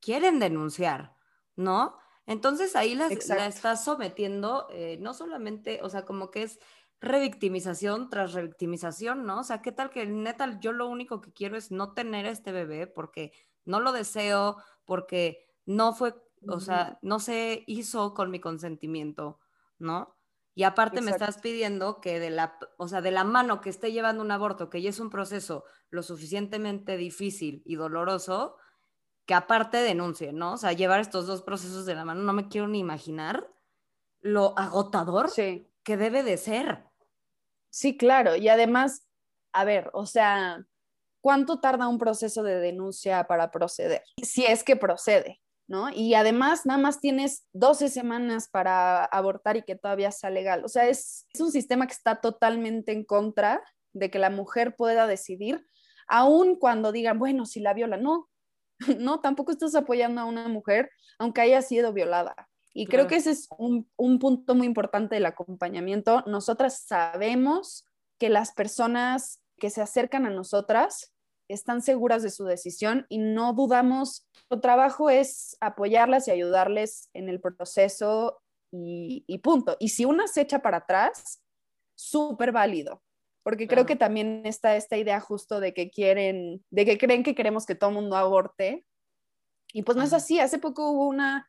quieren 0.00 0.38
denunciar, 0.38 1.16
¿no? 1.56 1.96
Entonces 2.26 2.76
ahí 2.76 2.94
las, 2.94 3.28
la 3.28 3.46
estás 3.46 3.84
sometiendo, 3.84 4.68
eh, 4.70 4.98
no 5.00 5.14
solamente, 5.14 5.80
o 5.82 5.88
sea, 5.88 6.04
como 6.04 6.30
que 6.30 6.44
es 6.44 6.58
revictimización 7.00 8.10
tras 8.10 8.34
revictimización, 8.34 9.24
¿no? 9.24 9.40
O 9.40 9.44
sea, 9.44 9.62
¿qué 9.62 9.72
tal 9.72 9.90
que 9.90 10.06
neta 10.06 10.60
yo 10.60 10.72
lo 10.72 10.88
único 10.88 11.20
que 11.20 11.32
quiero 11.32 11.56
es 11.56 11.70
no 11.70 11.92
tener 11.94 12.26
este 12.26 12.52
bebé 12.52 12.86
porque 12.86 13.32
no 13.64 13.80
lo 13.80 13.92
deseo, 13.92 14.56
porque 14.84 15.46
no 15.64 15.92
fue, 15.94 16.14
o 16.46 16.60
sea, 16.60 16.98
no 17.02 17.20
se 17.20 17.64
hizo 17.66 18.14
con 18.14 18.30
mi 18.30 18.40
consentimiento, 18.40 19.40
¿no? 19.78 20.16
Y 20.54 20.64
aparte 20.64 21.00
me 21.00 21.12
estás 21.12 21.38
pidiendo 21.38 22.00
que 22.00 22.20
de 22.20 22.30
la, 22.30 22.58
o 22.76 22.88
sea, 22.88 23.00
de 23.00 23.12
la 23.12 23.24
mano 23.24 23.60
que 23.60 23.70
esté 23.70 23.92
llevando 23.92 24.22
un 24.22 24.30
aborto, 24.30 24.68
que 24.68 24.82
ya 24.82 24.90
es 24.90 25.00
un 25.00 25.08
proceso 25.08 25.64
lo 25.90 26.02
suficientemente 26.02 26.96
difícil 26.96 27.62
y 27.64 27.76
doloroso, 27.76 28.56
que 29.30 29.34
aparte 29.34 29.76
denuncie, 29.76 30.32
¿no? 30.32 30.54
O 30.54 30.56
sea, 30.56 30.72
llevar 30.72 30.98
estos 30.98 31.28
dos 31.28 31.42
procesos 31.42 31.86
de 31.86 31.94
la 31.94 32.04
mano, 32.04 32.20
no 32.22 32.32
me 32.32 32.48
quiero 32.48 32.66
ni 32.66 32.80
imaginar 32.80 33.46
lo 34.18 34.58
agotador 34.58 35.30
que 35.32 35.96
debe 35.96 36.24
de 36.24 36.36
ser. 36.36 36.82
Sí, 37.70 37.96
claro. 37.96 38.34
Y 38.34 38.48
además, 38.48 39.06
a 39.52 39.62
ver, 39.62 39.88
o 39.92 40.04
sea, 40.04 40.66
¿cuánto 41.20 41.60
tarda 41.60 41.86
un 41.86 41.98
proceso 41.98 42.42
de 42.42 42.58
denuncia 42.58 43.22
para 43.28 43.52
proceder? 43.52 44.02
Si 44.20 44.44
es 44.44 44.64
que 44.64 44.74
procede. 44.74 45.40
¿no? 45.68 45.90
Y 45.90 46.14
además 46.14 46.66
nada 46.66 46.80
más 46.80 46.98
tienes 46.98 47.46
12 47.52 47.88
semanas 47.88 48.48
para 48.48 49.04
abortar 49.04 49.56
y 49.58 49.62
que 49.62 49.76
todavía 49.76 50.10
sea 50.10 50.30
legal. 50.30 50.64
O 50.64 50.68
sea, 50.68 50.88
es, 50.88 51.28
un 51.38 51.52
sistema 51.52 51.86
que 51.86 51.92
está 51.92 52.20
totalmente 52.20 52.90
en 52.90 53.04
contra 53.04 53.62
de 53.92 54.10
que 54.10 54.18
la 54.18 54.30
mujer 54.30 54.74
pueda 54.74 55.06
decidir, 55.06 55.64
aun 56.08 56.56
cuando 56.56 56.90
digan, 56.90 57.20
bueno, 57.20 57.46
si 57.46 57.60
la 57.60 57.74
viola, 57.74 57.96
no, 57.96 58.28
no, 58.98 59.20
tampoco 59.20 59.52
estás 59.52 59.74
apoyando 59.74 60.20
a 60.20 60.24
una 60.24 60.48
mujer, 60.48 60.90
aunque 61.18 61.40
haya 61.42 61.62
sido 61.62 61.92
violada. 61.92 62.48
Y 62.72 62.86
creo 62.86 63.08
que 63.08 63.16
ese 63.16 63.32
es 63.32 63.48
un, 63.58 63.90
un 63.96 64.18
punto 64.20 64.54
muy 64.54 64.66
importante 64.66 65.16
del 65.16 65.26
acompañamiento. 65.26 66.22
Nosotras 66.26 66.84
sabemos 66.86 67.84
que 68.18 68.28
las 68.28 68.52
personas 68.52 69.42
que 69.58 69.70
se 69.70 69.82
acercan 69.82 70.24
a 70.26 70.30
nosotras 70.30 71.12
están 71.48 71.82
seguras 71.82 72.22
de 72.22 72.30
su 72.30 72.44
decisión 72.44 73.06
y 73.08 73.18
no 73.18 73.52
dudamos. 73.52 74.28
Nuestro 74.34 74.60
trabajo 74.60 75.10
es 75.10 75.56
apoyarlas 75.60 76.28
y 76.28 76.30
ayudarles 76.30 77.10
en 77.12 77.28
el 77.28 77.40
proceso 77.40 78.40
y, 78.72 79.38
punto. 79.42 79.76
Y 79.80 79.88
si 79.88 80.04
una 80.04 80.28
se 80.28 80.42
echa 80.42 80.62
para 80.62 80.78
atrás, 80.78 81.42
súper 81.96 82.52
válido, 82.52 83.02
porque 83.42 83.66
creo 83.66 83.86
que 83.86 83.96
también 83.96 84.42
está 84.44 84.76
esta 84.76 84.96
idea 84.96 85.20
justo 85.20 85.60
de 85.60 85.72
que 85.72 85.90
quieren, 85.90 86.64
de 86.70 86.84
que 86.84 86.98
creen 86.98 87.22
que 87.22 87.34
queremos 87.34 87.66
que 87.66 87.74
todo 87.74 87.90
el 87.90 87.96
mundo 87.96 88.16
aborte. 88.16 88.86
Y 89.72 89.82
pues 89.82 89.96
no 89.96 90.02
es 90.02 90.12
así. 90.12 90.40
Hace 90.40 90.58
poco 90.58 90.90
hubo 90.90 91.06
una 91.06 91.48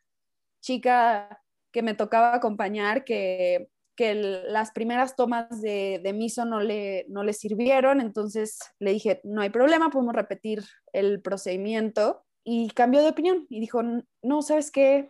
chica 0.61 1.41
que 1.71 1.81
me 1.81 1.93
tocaba 1.95 2.35
acompañar 2.35 3.03
que 3.03 3.69
que 3.95 4.15
las 4.15 4.71
primeras 4.71 5.15
tomas 5.15 5.61
de, 5.61 5.99
de 6.03 6.13
miso 6.13 6.45
no 6.45 6.59
le, 6.59 7.05
no 7.09 7.23
le 7.23 7.33
sirvieron, 7.33 8.01
entonces 8.01 8.59
le 8.79 8.93
dije, 8.93 9.21
no 9.23 9.41
hay 9.41 9.49
problema, 9.49 9.89
podemos 9.89 10.15
repetir 10.15 10.63
el 10.93 11.21
procedimiento 11.21 12.23
y 12.43 12.69
cambió 12.71 13.01
de 13.01 13.09
opinión 13.09 13.45
y 13.49 13.59
dijo, 13.59 13.81
no, 14.23 14.41
¿sabes 14.41 14.71
qué? 14.71 15.09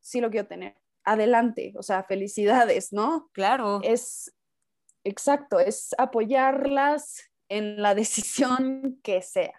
Sí 0.00 0.20
lo 0.20 0.30
quiero 0.30 0.46
tener. 0.46 0.76
Adelante, 1.04 1.74
o 1.76 1.82
sea, 1.82 2.04
felicidades, 2.04 2.92
¿no? 2.92 3.28
Claro. 3.32 3.80
Es 3.82 4.34
exacto, 5.06 5.58
es 5.58 5.94
apoyarlas 5.98 7.30
en 7.48 7.80
la 7.82 7.94
decisión 8.02 9.00
que 9.02 9.22
sea. 9.22 9.54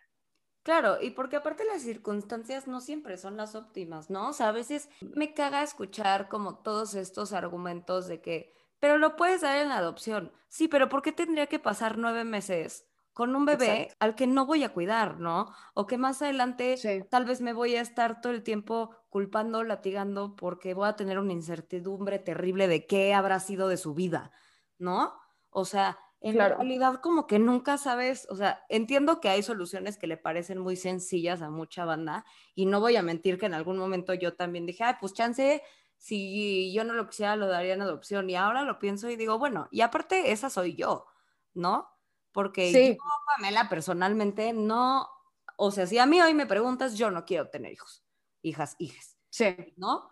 Claro, 0.64 0.98
y 1.02 1.12
porque 1.12 1.38
aparte 1.38 1.64
las 1.64 1.82
circunstancias 1.82 2.68
no 2.68 2.82
siempre 2.82 3.18
son 3.18 3.38
las 3.38 3.56
óptimas, 3.56 4.10
¿no? 4.10 4.30
O 4.30 4.34
sea, 4.34 4.50
a 4.50 4.52
veces 4.52 4.90
me 5.00 5.34
caga 5.34 5.64
escuchar 5.64 6.28
como 6.28 6.58
todos 6.58 6.94
estos 6.94 7.32
argumentos 7.32 8.08
de 8.08 8.20
que, 8.20 8.54
pero 8.80 8.98
lo 8.98 9.16
puedes 9.16 9.42
dar 9.42 9.58
en 9.58 9.72
adopción. 9.72 10.34
Sí, 10.50 10.68
pero 10.68 10.90
¿por 10.90 11.02
qué 11.02 11.14
tendría 11.14 11.48
que 11.48 11.60
pasar 11.60 11.98
nueve 11.98 12.26
meses 12.26 12.86
con 13.14 13.34
un 13.36 13.46
bebé 13.46 13.96
al 14.00 14.14
que 14.14 14.28
no 14.28 14.46
voy 14.46 14.64
a 14.64 14.74
cuidar, 14.74 15.20
¿no? 15.20 15.52
O 15.74 15.88
que 15.88 15.98
más 15.98 16.22
adelante 16.22 16.76
tal 17.10 17.24
vez 17.24 17.40
me 17.40 17.54
voy 17.54 17.76
a 17.76 17.82
estar 17.82 18.20
todo 18.20 18.34
el 18.34 18.44
tiempo 18.44 18.92
culpando, 19.10 19.64
latigando, 19.64 20.36
porque 20.36 20.74
voy 20.74 20.90
a 20.90 20.98
tener 20.98 21.18
una 21.18 21.34
incertidumbre 21.34 22.20
terrible 22.20 22.68
de 22.68 22.86
qué 22.86 23.14
habrá 23.14 23.40
sido 23.40 23.70
de 23.70 23.78
su 23.78 23.96
vida, 23.96 24.32
¿no? 24.78 25.16
O 25.50 25.66
sea, 25.66 25.98
en 26.20 26.36
realidad 26.36 27.00
como 27.02 27.28
que 27.28 27.38
nunca 27.38 27.78
sabes, 27.78 28.28
o 28.30 28.36
sea, 28.36 28.66
entiendo 28.70 29.22
que 29.22 29.30
hay 29.30 29.44
soluciones 29.44 29.98
que 29.98 30.08
le 30.08 30.18
parecen 30.18 30.58
muy 30.58 30.76
sencillas 30.76 31.42
a 31.42 31.50
mucha 31.52 31.86
banda 31.86 32.26
y 32.56 32.66
no 32.66 32.80
voy 32.80 32.96
a 32.96 33.04
mentir 33.04 33.38
que 33.38 33.46
en 33.46 33.54
algún 33.54 33.78
momento 33.78 34.14
yo 34.14 34.36
también 34.36 34.66
dije, 34.66 34.84
ay, 34.84 34.96
pues 35.00 35.14
chance, 35.14 35.62
si 35.98 36.74
yo 36.74 36.84
no 36.84 36.94
lo 36.94 37.08
quisiera, 37.08 37.36
lo 37.36 37.48
daría 37.48 37.76
en 37.76 37.82
adopción 37.82 38.30
y 38.30 38.36
ahora 38.36 38.64
lo 38.64 38.80
pienso 38.80 39.10
y 39.10 39.16
digo, 39.16 39.38
bueno, 39.38 39.68
y 39.72 39.82
aparte 39.82 40.32
esa 40.32 40.50
soy 40.50 40.76
yo, 40.76 41.06
¿no? 41.54 41.88
Porque 42.32 42.72
yo, 42.72 43.04
Pamela, 43.36 43.70
personalmente 43.70 44.54
no, 44.54 45.08
o 45.56 45.72
sea, 45.72 45.86
si 45.86 46.00
a 46.00 46.06
mí 46.08 46.20
hoy 46.22 46.34
me 46.34 46.46
preguntas, 46.48 46.98
yo 46.98 47.12
no 47.12 47.26
quiero 47.26 47.50
tener 47.50 47.72
hijos, 47.72 48.04
hijas, 48.42 48.76
hijas, 48.80 49.18
sí. 49.30 49.56
¿no? 49.76 50.10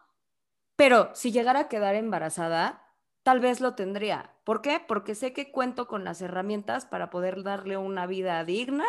Pero 0.76 1.10
si 1.14 1.32
llegara 1.32 1.62
a 1.62 1.68
quedar 1.68 1.96
embarazada, 1.96 2.85
tal 3.26 3.40
vez 3.40 3.60
lo 3.60 3.74
tendría. 3.74 4.36
¿Por 4.44 4.62
qué? 4.62 4.80
Porque 4.88 5.16
sé 5.16 5.34
que 5.34 5.52
cuento 5.52 5.88
con 5.88 6.04
las 6.04 6.22
herramientas 6.22 6.86
para 6.86 7.10
poder 7.10 7.42
darle 7.42 7.76
una 7.76 8.06
vida 8.06 8.46
digna 8.46 8.86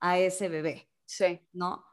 a 0.00 0.18
ese 0.18 0.48
bebé. 0.48 0.90
Sí. 1.04 1.38
¿No? 1.52 1.84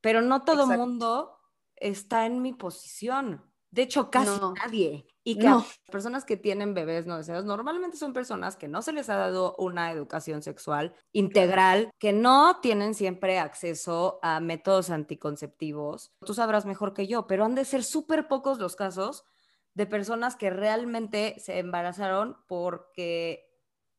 Pero 0.00 0.22
no 0.22 0.44
todo 0.44 0.70
el 0.70 0.78
mundo 0.78 1.36
está 1.74 2.26
en 2.26 2.40
mi 2.40 2.52
posición. 2.52 3.44
De 3.72 3.82
hecho, 3.82 4.08
casi 4.08 4.40
nadie. 4.54 5.08
Y 5.24 5.36
que 5.36 5.46
las 5.46 5.80
personas 5.90 6.24
que 6.24 6.36
tienen 6.36 6.74
bebés 6.74 7.06
no 7.06 7.16
deseados 7.16 7.44
normalmente 7.44 7.96
son 7.96 8.12
personas 8.12 8.56
que 8.56 8.68
no 8.68 8.80
se 8.80 8.92
les 8.92 9.10
ha 9.10 9.16
dado 9.16 9.56
una 9.58 9.90
educación 9.90 10.42
sexual 10.42 10.94
integral, 11.12 11.90
que 11.98 12.12
no 12.12 12.60
tienen 12.60 12.94
siempre 12.94 13.40
acceso 13.40 14.20
a 14.22 14.38
métodos 14.38 14.90
anticonceptivos. 14.90 16.12
Tú 16.24 16.34
sabrás 16.34 16.66
mejor 16.66 16.94
que 16.94 17.08
yo, 17.08 17.26
pero 17.26 17.44
han 17.44 17.56
de 17.56 17.64
ser 17.64 17.82
súper 17.82 18.28
pocos 18.28 18.58
los 18.58 18.76
casos 18.76 19.24
de 19.80 19.86
personas 19.86 20.36
que 20.36 20.50
realmente 20.50 21.36
se 21.38 21.58
embarazaron 21.58 22.36
porque 22.46 23.48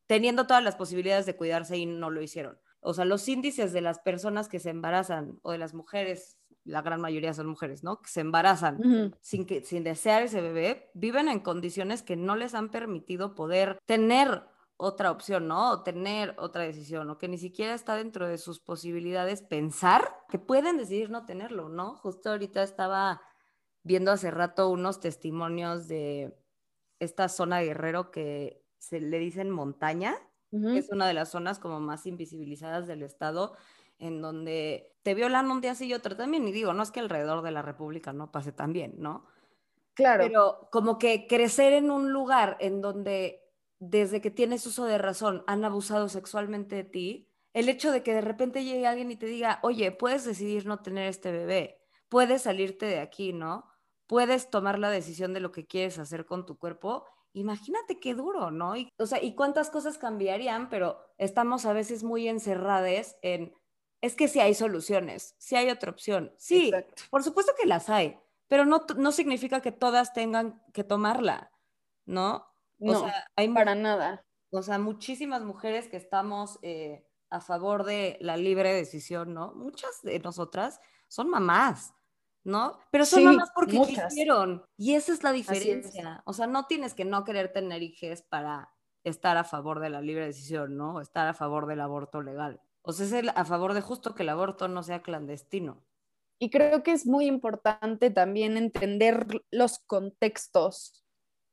teniendo 0.05 0.45
todas 0.45 0.63
las 0.63 0.75
posibilidades 0.75 1.25
de 1.25 1.35
cuidarse 1.35 1.75
y 1.75 1.88
no 1.88 2.11
lo 2.11 2.21
hicieron. 2.21 2.59
O 2.81 2.93
sea, 2.93 3.03
los 3.03 3.27
índices 3.27 3.73
de 3.73 3.81
las 3.81 3.97
personas 3.97 4.47
que 4.47 4.59
se 4.59 4.69
embarazan 4.69 5.39
o 5.41 5.51
de 5.51 5.57
las 5.57 5.73
mujeres, 5.73 6.38
la 6.65 6.83
gran 6.83 7.01
mayoría 7.01 7.33
son 7.33 7.47
mujeres, 7.47 7.83
¿no? 7.83 8.00
Que 8.00 8.11
se 8.11 8.21
embarazan 8.21 9.15
sin, 9.21 9.47
que, 9.47 9.63
sin 9.63 9.83
desear 9.83 10.21
ese 10.21 10.39
bebé, 10.39 10.91
viven 10.93 11.27
en 11.27 11.39
condiciones 11.39 12.03
que 12.03 12.15
no 12.15 12.35
les 12.35 12.53
han 12.53 12.69
permitido 12.69 13.33
poder 13.33 13.79
tener 13.88 14.43
otra 14.77 15.09
opción, 15.09 15.47
¿no? 15.47 15.71
O 15.71 15.81
tener 15.81 16.35
otra 16.38 16.61
decisión, 16.61 17.09
o 17.09 17.17
que 17.17 17.27
ni 17.27 17.39
siquiera 17.39 17.73
está 17.73 17.95
dentro 17.95 18.27
de 18.27 18.38
sus 18.38 18.59
posibilidades 18.59 19.41
pensar 19.41 20.15
que 20.29 20.38
pueden 20.38 20.77
decidir 20.77 21.09
no 21.09 21.25
tenerlo, 21.25 21.69
¿no? 21.69 21.95
Justo 21.95 22.29
ahorita 22.29 22.61
estaba 22.61 23.19
viendo 23.83 24.11
hace 24.11 24.31
rato 24.31 24.69
unos 24.69 25.00
testimonios 25.00 25.88
de 25.88 26.35
esta 27.00 27.29
zona 27.29 27.59
de 27.59 27.65
Guerrero 27.65 28.11
que 28.11 28.63
se 28.77 29.00
le 29.00 29.19
dicen 29.19 29.50
montaña, 29.50 30.15
que 30.51 30.77
es 30.77 30.89
una 30.89 31.07
de 31.07 31.13
las 31.13 31.29
zonas 31.29 31.59
como 31.59 31.79
más 31.79 32.05
invisibilizadas 32.05 32.85
del 32.85 33.03
estado, 33.03 33.55
en 34.00 34.21
donde 34.21 34.93
te 35.03 35.13
violan 35.13 35.50
un 35.50 35.61
día 35.61 35.75
sí 35.75 35.85
y 35.85 35.93
otro 35.93 36.17
también. 36.17 36.47
Y 36.47 36.51
digo, 36.51 36.73
no 36.73 36.83
es 36.83 36.91
que 36.91 37.00
alrededor 37.00 37.41
de 37.41 37.51
la 37.51 37.61
República 37.61 38.11
no 38.13 38.31
pase 38.31 38.51
también, 38.51 38.95
¿no? 38.97 39.25
Claro. 39.93 40.23
Pero 40.23 40.69
como 40.71 40.97
que 40.97 41.27
crecer 41.27 41.73
en 41.73 41.91
un 41.91 42.11
lugar 42.11 42.57
en 42.59 42.81
donde 42.81 43.41
desde 43.79 44.21
que 44.21 44.29
tienes 44.29 44.65
uso 44.67 44.85
de 44.85 44.97
razón 44.97 45.43
han 45.47 45.65
abusado 45.65 46.07
sexualmente 46.07 46.75
de 46.75 46.83
ti, 46.83 47.29
el 47.53 47.67
hecho 47.67 47.91
de 47.91 48.03
que 48.03 48.13
de 48.13 48.21
repente 48.21 48.63
llegue 48.63 48.88
alguien 48.88 49.11
y 49.11 49.15
te 49.17 49.25
diga, 49.25 49.59
oye, 49.63 49.91
puedes 49.91 50.23
decidir 50.23 50.65
no 50.65 50.81
tener 50.81 51.07
este 51.07 51.31
bebé, 51.31 51.81
puedes 52.07 52.43
salirte 52.43 52.85
de 52.85 53.00
aquí, 53.00 53.33
¿no? 53.33 53.71
Puedes 54.12 54.50
tomar 54.50 54.77
la 54.77 54.89
decisión 54.89 55.32
de 55.32 55.39
lo 55.39 55.53
que 55.53 55.65
quieres 55.65 55.98
hacer 55.98 56.25
con 56.25 56.46
tu 56.46 56.58
cuerpo, 56.58 57.06
imagínate 57.32 58.01
qué 58.01 58.13
duro, 58.13 58.51
¿no? 58.51 58.75
Y, 58.75 58.89
o 58.98 59.06
sea, 59.06 59.24
y 59.24 59.36
cuántas 59.36 59.70
cosas 59.70 59.98
cambiarían, 59.98 60.68
pero 60.68 61.00
estamos 61.18 61.65
a 61.65 61.72
veces 61.72 62.03
muy 62.03 62.27
encerradas 62.27 63.15
en, 63.22 63.56
es 64.01 64.18
que 64.18 64.27
sí 64.27 64.41
hay 64.41 64.53
soluciones, 64.53 65.36
sí 65.38 65.56
hay 65.56 65.70
otra 65.70 65.91
opción. 65.91 66.34
Sí, 66.38 66.74
por 67.10 67.24
supuesto 67.24 67.53
que 67.58 67.65
las 67.65 67.89
hay, 67.89 68.20
pero 68.50 68.65
no, 68.65 68.86
no 68.98 69.13
significa 69.13 69.62
que 69.62 69.72
todas 69.72 70.12
tengan 70.12 70.62
que 70.74 70.84
tomarla, 70.84 71.50
¿no? 72.06 72.53
O 72.82 72.91
no, 72.91 73.00
sea, 73.00 73.30
hay 73.38 73.48
para 73.48 73.75
nada. 73.75 74.25
O 74.51 74.62
sea, 74.62 74.77
muchísimas 74.77 75.41
mujeres 75.44 75.88
que 75.88 75.96
estamos 75.96 76.60
eh, 76.63 77.08
a 77.30 77.39
favor 77.39 77.86
de 77.86 78.18
la 78.20 78.36
libre 78.36 78.74
decisión, 78.74 79.34
¿no? 79.34 79.53
Muchas 79.53 80.01
de 80.03 80.20
nosotras 80.20 80.82
son 81.08 81.30
mamás, 81.30 81.94
¿no? 82.43 82.79
Pero 82.91 83.05
son 83.05 83.24
mamás 83.24 83.51
porque 83.53 83.79
quisieron. 83.79 84.65
Y 84.77 84.95
esa 84.95 85.13
es 85.13 85.24
la 85.24 85.31
diferencia. 85.31 86.21
O 86.25 86.33
sea, 86.33 86.48
no 86.48 86.65
tienes 86.65 86.93
que 86.93 87.05
no 87.05 87.24
querer 87.24 87.51
tener 87.53 87.81
hijos 87.83 88.21
para 88.24 88.74
estar 89.03 89.38
a 89.38 89.43
favor 89.43 89.79
de 89.79 89.89
la 89.89 90.01
libre 90.01 90.25
decisión, 90.25 90.77
¿no? 90.77 90.95
O 90.95 91.01
estar 91.01 91.27
a 91.27 91.33
favor 91.33 91.67
del 91.67 91.81
aborto 91.81 92.21
legal. 92.21 92.62
O 92.83 92.93
sea, 92.93 93.19
es 93.19 93.27
a 93.36 93.45
favor 93.45 93.74
de 93.74 93.81
justo 93.81 94.15
que 94.15 94.24
el 94.24 94.29
aborto 94.29 94.67
no 94.67 94.83
sea 94.83 95.01
clandestino. 95.01 95.83
Y 96.39 96.50
creo 96.50 96.81
que 96.81 96.91
es 96.91 97.05
muy 97.05 97.27
importante 97.27 98.10
también 98.10 98.57
entender 98.57 99.27
los 99.51 99.79
contextos 99.79 101.03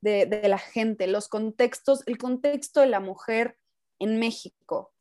de, 0.00 0.40
la 0.48 0.58
gente, 0.58 1.06
los 1.06 1.28
contextos, 1.28 2.02
el 2.06 2.16
contexto 2.16 2.80
de 2.80 2.86
la 2.86 3.00
mujer 3.00 3.58
en 3.98 4.18
México. 4.18 4.92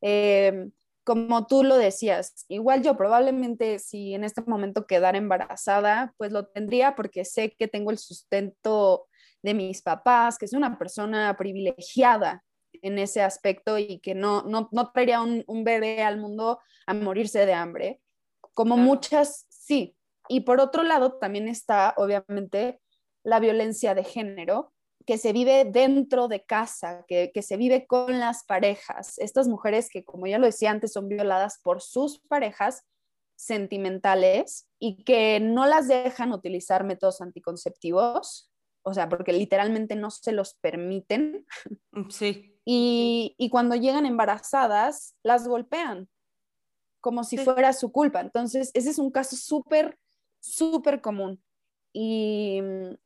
Eh, 0.00 0.70
como 1.06 1.46
tú 1.46 1.62
lo 1.62 1.76
decías, 1.76 2.44
igual 2.48 2.82
yo 2.82 2.96
probablemente 2.96 3.78
si 3.78 4.12
en 4.14 4.24
este 4.24 4.42
momento 4.42 4.88
quedara 4.88 5.16
embarazada, 5.16 6.12
pues 6.16 6.32
lo 6.32 6.48
tendría 6.48 6.96
porque 6.96 7.24
sé 7.24 7.54
que 7.56 7.68
tengo 7.68 7.92
el 7.92 7.98
sustento 7.98 9.06
de 9.40 9.54
mis 9.54 9.82
papás, 9.82 10.36
que 10.36 10.48
soy 10.48 10.56
una 10.56 10.76
persona 10.76 11.36
privilegiada 11.38 12.42
en 12.82 12.98
ese 12.98 13.22
aspecto 13.22 13.78
y 13.78 14.00
que 14.00 14.16
no, 14.16 14.42
no, 14.42 14.68
no 14.72 14.90
traería 14.90 15.22
un, 15.22 15.44
un, 15.46 15.62
bebé 15.62 16.02
al 16.02 16.18
mundo 16.18 16.58
a 16.88 16.94
morirse 16.94 17.46
de 17.46 17.54
hambre, 17.54 18.00
como 18.52 18.76
muchas 18.76 19.46
sí. 19.48 19.96
Y 20.28 20.40
por 20.40 20.60
otro 20.60 20.82
lado, 20.82 21.18
también 21.18 21.46
está 21.46 21.94
obviamente 21.98 22.80
la 23.22 23.38
violencia 23.38 23.94
de 23.94 24.02
género, 24.02 24.72
que 25.06 25.18
se 25.18 25.32
vive 25.32 25.64
dentro 25.64 26.28
de 26.28 26.44
casa, 26.44 27.04
que, 27.06 27.30
que, 27.32 27.42
se 27.42 27.56
vive 27.56 27.86
con 27.86 28.18
las 28.18 28.44
parejas. 28.44 29.18
Estas 29.18 29.48
mujeres 29.48 29.88
que, 29.88 30.04
como 30.04 30.26
ya 30.26 30.38
lo 30.38 30.46
decía 30.46 30.70
antes, 30.70 30.92
son 30.92 31.08
violadas 31.08 31.60
por 31.62 31.80
sus 31.80 32.18
parejas 32.20 32.84
sentimentales 33.36 34.68
y 34.78 35.04
que 35.04 35.38
no 35.40 35.66
las 35.66 35.88
dejan 35.88 36.32
utilizar 36.32 36.84
métodos 36.84 37.20
anticonceptivos, 37.20 38.50
o 38.82 38.94
sea, 38.94 39.08
porque 39.08 39.32
literalmente 39.32 39.94
no 39.94 40.10
se 40.10 40.32
los 40.32 40.54
permiten. 40.54 41.46
Sí. 42.08 42.58
Y, 42.64 43.34
y 43.38 43.48
cuando 43.48 43.76
llegan 43.76 44.06
embarazadas, 44.06 45.14
las 45.22 45.46
golpean 45.46 46.08
como 47.00 47.22
si 47.22 47.38
fuera 47.38 47.72
su 47.72 47.92
culpa. 47.92 48.20
Entonces, 48.20 48.72
ese 48.74 48.90
es 48.90 48.98
un 48.98 49.12
caso 49.12 49.36
súper, 49.36 49.96
súper 50.40 51.00
común. 51.00 51.40
Y, 51.92 52.60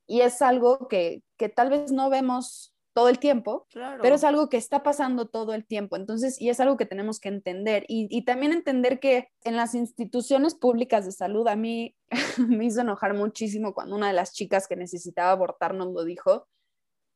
y, 0.06 0.22
es 0.22 0.40
algo 0.40 0.88
que, 0.88 1.22
que, 1.40 1.48
tal 1.48 1.70
vez 1.70 1.90
no 1.90 2.10
vemos 2.10 2.74
todo 2.92 3.08
el 3.08 3.18
tiempo, 3.18 3.66
pero 4.02 4.14
es 4.14 4.24
algo 4.24 4.48
que 4.48 4.56
está 4.56 4.82
pasando 4.82 5.26
todo 5.26 5.54
el 5.54 5.64
tiempo. 5.64 5.96
Entonces, 5.96 6.40
y 6.40 6.50
es 6.50 6.60
algo 6.60 6.76
que 6.76 6.86
tenemos 6.86 7.20
que 7.20 7.28
entender. 7.28 7.84
Y, 7.88 8.08
y 8.10 8.24
también 8.24 8.52
entender 8.52 9.00
que 9.00 9.28
en 9.44 9.56
las 9.56 9.74
instituciones 9.74 10.54
públicas 10.54 11.06
de 11.06 11.12
salud, 11.12 11.46
a 11.48 11.56
mí 11.56 11.96
me 12.38 12.66
hizo 12.66 12.80
enojar 12.80 13.14
muchísimo 13.14 13.74
cuando 13.74 13.96
una 13.96 14.08
de 14.08 14.12
las 14.12 14.32
chicas 14.32 14.66
que 14.68 14.76
necesitaba 14.76 15.30
abortar 15.30 15.74
nos 15.74 15.92
lo 15.92 16.04
dijo. 16.04 16.48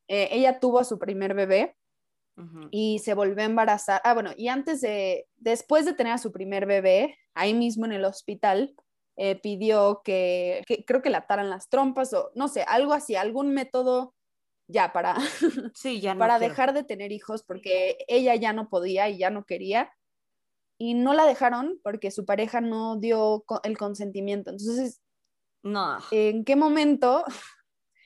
Eh, 0.09 0.29
ella 0.33 0.61
tuvo 0.61 0.79
a 0.79 0.85
su 0.85 0.99
primer 0.99 1.35
bebé 1.35 1.77
y 2.71 2.99
se 2.99 3.15
volvió 3.15 3.43
a 3.43 3.47
embarazar. 3.47 4.01
Ah, 4.05 4.15
bueno, 4.15 4.31
y 4.37 4.49
antes 4.49 4.81
de, 4.81 5.29
después 5.37 5.85
de 5.85 5.95
tener 5.95 6.15
a 6.15 6.19
su 6.19 6.33
primer 6.33 6.67
bebé, 6.67 7.17
ahí 7.35 7.55
mismo 7.55 7.85
en 7.87 7.93
el 7.93 8.05
hospital, 8.05 8.75
eh, 9.17 9.37
pidió 9.37 10.03
que, 10.05 10.65
creo 10.87 11.03
que 11.03 11.11
le 11.11 11.17
ataran 11.17 11.51
las 11.51 11.69
trompas 11.69 12.13
o 12.13 12.31
no 12.35 12.49
sé, 12.49 12.63
algo 12.63 12.93
así, 12.93 13.15
algún 13.15 13.55
método 13.55 14.15
ya 14.67 14.93
para, 14.93 15.17
sí, 15.75 16.01
ya 16.01 16.17
para 16.17 16.39
dejar 16.39 16.73
de 16.73 16.85
tener 16.85 17.13
hijos 17.13 17.43
porque 17.43 17.99
ella 18.09 18.35
ya 18.35 18.53
no 18.53 18.69
podía 18.69 19.09
y 19.09 19.19
ya 19.19 19.31
no 19.31 19.45
quería. 19.45 19.93
Y 20.77 20.95
no 20.95 21.15
la 21.15 21.25
dejaron 21.25 21.79
porque 21.85 22.11
su 22.11 22.25
pareja 22.25 22.61
no 22.61 22.97
dio 22.97 23.45
el 23.63 23.79
consentimiento. 23.79 24.51
Entonces, 24.51 25.01
no. 25.63 25.99
¿en 26.11 26.45
qué 26.45 26.57
momento 26.57 27.25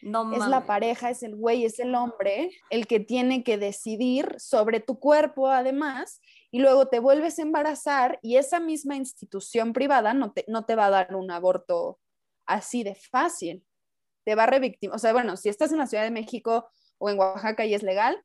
es 0.00 0.46
la 0.46 0.64
pareja, 0.64 1.10
es 1.10 1.22
el 1.22 1.34
güey, 1.34 1.64
es 1.64 1.78
el 1.80 1.94
hombre 1.94 2.50
el 2.70 2.86
que 2.86 3.00
tiene 3.00 3.42
que 3.42 3.58
decidir 3.58 4.36
sobre 4.38 4.80
tu 4.80 4.98
cuerpo 5.00 5.48
además 5.48 6.20
y 6.50 6.60
luego 6.60 6.88
te 6.88 6.98
vuelves 6.98 7.38
a 7.38 7.42
embarazar 7.42 8.18
y 8.22 8.36
esa 8.36 8.60
misma 8.60 8.96
institución 8.96 9.72
privada 9.72 10.14
no 10.14 10.32
te, 10.32 10.44
no 10.48 10.64
te 10.64 10.74
va 10.74 10.86
a 10.86 10.90
dar 10.90 11.14
un 11.14 11.30
aborto 11.30 11.98
así 12.46 12.82
de 12.82 12.94
fácil. 12.94 13.64
Te 14.24 14.34
va 14.34 14.44
a 14.44 14.46
revictimar. 14.46 14.96
O 14.96 14.98
sea, 14.98 15.12
bueno, 15.12 15.36
si 15.36 15.48
estás 15.48 15.72
en 15.72 15.78
la 15.78 15.86
Ciudad 15.86 16.04
de 16.04 16.10
México 16.10 16.68
o 16.98 17.10
en 17.10 17.18
Oaxaca 17.18 17.64
y 17.66 17.74
es 17.74 17.82
legal 17.82 18.22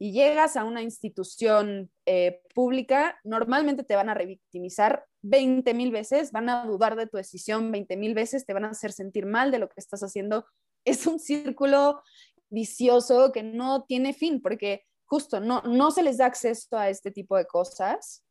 y 0.00 0.12
llegas 0.12 0.56
a 0.56 0.64
una 0.64 0.82
institución 0.82 1.90
eh, 2.06 2.40
pública, 2.54 3.18
normalmente 3.24 3.82
te 3.82 3.96
van 3.96 4.08
a 4.08 4.14
revictimizar 4.14 5.04
20 5.22 5.74
mil 5.74 5.90
veces, 5.90 6.30
van 6.30 6.48
a 6.48 6.64
dudar 6.64 6.94
de 6.94 7.06
tu 7.06 7.16
decisión 7.16 7.72
20 7.72 7.96
mil 7.96 8.14
veces, 8.14 8.46
te 8.46 8.52
van 8.52 8.64
a 8.64 8.70
hacer 8.70 8.92
sentir 8.92 9.26
mal 9.26 9.50
de 9.50 9.58
lo 9.58 9.68
que 9.68 9.80
estás 9.80 10.02
haciendo 10.02 10.46
es 10.88 11.06
un 11.06 11.18
círculo 11.18 12.02
vicioso 12.50 13.32
que 13.32 13.42
no 13.42 13.84
tiene 13.84 14.14
fin, 14.14 14.40
porque 14.40 14.86
justo 15.08 15.40
no, 15.40 15.62
no 15.62 15.90
se 15.90 16.02
les 16.02 16.18
da 16.18 16.26
acceso 16.26 16.76
a 16.76 16.88
este 16.88 17.10
tipo 17.10 17.36
de 17.36 17.46
cosas 17.46 18.22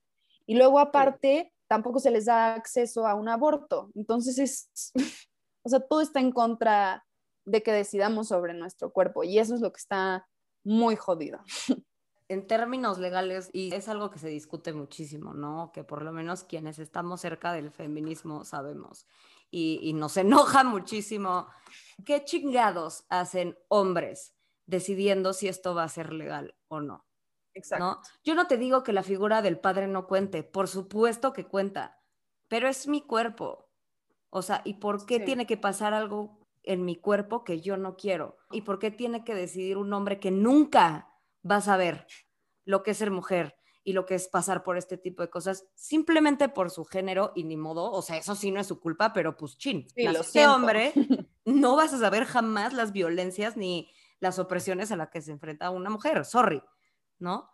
y 0.46 0.56
luego 0.56 0.80
aparte 0.80 1.54
tampoco 1.68 2.00
se 2.00 2.12
les 2.12 2.26
da 2.26 2.54
acceso 2.54 3.06
a 3.06 3.16
un 3.16 3.28
aborto. 3.28 3.92
Entonces 3.96 4.38
es, 4.40 4.92
o 5.64 5.70
sea, 5.70 5.80
todo 5.80 6.02
está 6.02 6.20
en 6.20 6.32
contra 6.32 7.04
de 7.46 7.64
que 7.64 7.72
decidamos 7.72 8.30
sobre 8.30 8.54
nuestro 8.54 8.92
cuerpo 8.92 9.24
y 9.24 9.40
eso 9.40 9.56
es 9.56 9.62
lo 9.62 9.72
que 9.72 9.80
está 9.80 10.28
muy 10.64 10.96
jodido. 10.96 11.40
En 12.30 12.46
términos 12.46 12.98
legales, 12.98 13.50
y 13.54 13.74
es 13.74 13.88
algo 13.88 14.12
que 14.12 14.20
se 14.20 14.28
discute 14.28 14.74
muchísimo, 14.74 15.34
¿no? 15.34 15.72
Que 15.74 15.86
por 15.86 16.02
lo 16.02 16.12
menos 16.12 16.44
quienes 16.44 16.78
estamos 16.78 17.22
cerca 17.22 17.54
del 17.54 17.72
feminismo 17.72 18.44
sabemos 18.44 19.08
y, 19.50 19.94
nos 19.94 20.18
enoja 20.18 20.66
muchísimo. 20.66 21.48
¿Qué 22.06 22.26
chingados 22.26 23.06
hacen 23.08 23.58
hombres 23.70 24.37
decidiendo 24.68 25.34
si 25.34 25.48
esto 25.48 25.74
va 25.74 25.84
a 25.84 25.90
ser 25.90 26.14
legal 26.14 26.56
o 26.68 26.80
no? 26.80 27.06
Exacto. 27.56 28.00
Yo 28.24 28.36
no 28.36 28.46
te 28.46 28.58
digo 28.58 28.84
que 28.84 28.94
la 28.94 29.02
figura 29.02 29.42
del 29.42 29.60
padre 29.60 29.88
no 29.88 30.06
cuente, 30.06 30.44
por 30.44 30.68
supuesto 30.68 31.34
que 31.34 31.46
cuenta, 31.46 32.00
pero 32.48 32.68
es 32.68 32.88
mi 32.88 33.02
cuerpo. 33.02 33.72
O 34.30 34.44
sea, 34.44 34.62
¿y 34.64 34.76
por 34.76 35.08
qué 35.08 35.20
tiene 35.20 35.48
que 35.48 35.58
pasar 35.58 35.96
algo 35.96 36.38
en 36.62 36.86
mi 36.86 36.96
cuerpo 36.96 37.44
que 37.44 37.62
yo 37.62 37.78
no 37.78 37.96
quiero? 37.96 38.38
¿Y 38.52 38.62
por 38.62 38.78
qué 38.78 38.92
tiene 38.92 39.24
que 39.24 39.34
decidir 39.34 39.78
un 39.78 39.92
hombre 39.94 40.20
que 40.20 40.30
nunca 40.30 41.10
va 41.50 41.56
a 41.56 41.62
saber 41.62 42.06
lo 42.66 42.84
que 42.84 42.92
es 42.92 42.98
ser 42.98 43.10
mujer, 43.10 43.58
y 43.88 43.94
lo 43.94 44.06
que 44.06 44.16
es 44.16 44.28
pasar 44.28 44.64
por 44.64 44.78
este 44.78 44.98
tipo 44.98 45.22
de 45.22 45.30
cosas 45.30 45.66
simplemente 45.74 46.50
por 46.50 46.72
su 46.72 46.84
género 46.84 47.32
y 47.36 47.46
ni 47.46 47.56
modo, 47.56 47.90
o 47.90 48.02
sea, 48.02 48.18
eso 48.18 48.36
sí 48.36 48.52
no 48.52 48.60
es 48.60 48.68
su 48.68 48.82
culpa, 48.82 49.14
pero 49.14 49.38
pues 49.38 49.58
chin, 49.58 49.88
sí, 49.96 50.06
este 50.06 50.46
hombre 50.46 50.92
no 51.46 51.78
vas 51.78 51.94
a 51.94 51.98
saber 51.98 52.26
jamás 52.26 52.74
las 52.74 52.92
violencias 52.92 53.56
ni 53.56 53.90
las 54.20 54.40
opresiones 54.40 54.92
a 54.92 54.96
las 54.96 55.10
que 55.10 55.22
se 55.22 55.32
enfrenta 55.32 55.70
una 55.70 55.90
mujer, 55.90 56.26
sorry, 56.26 56.64
¿no? 57.20 57.50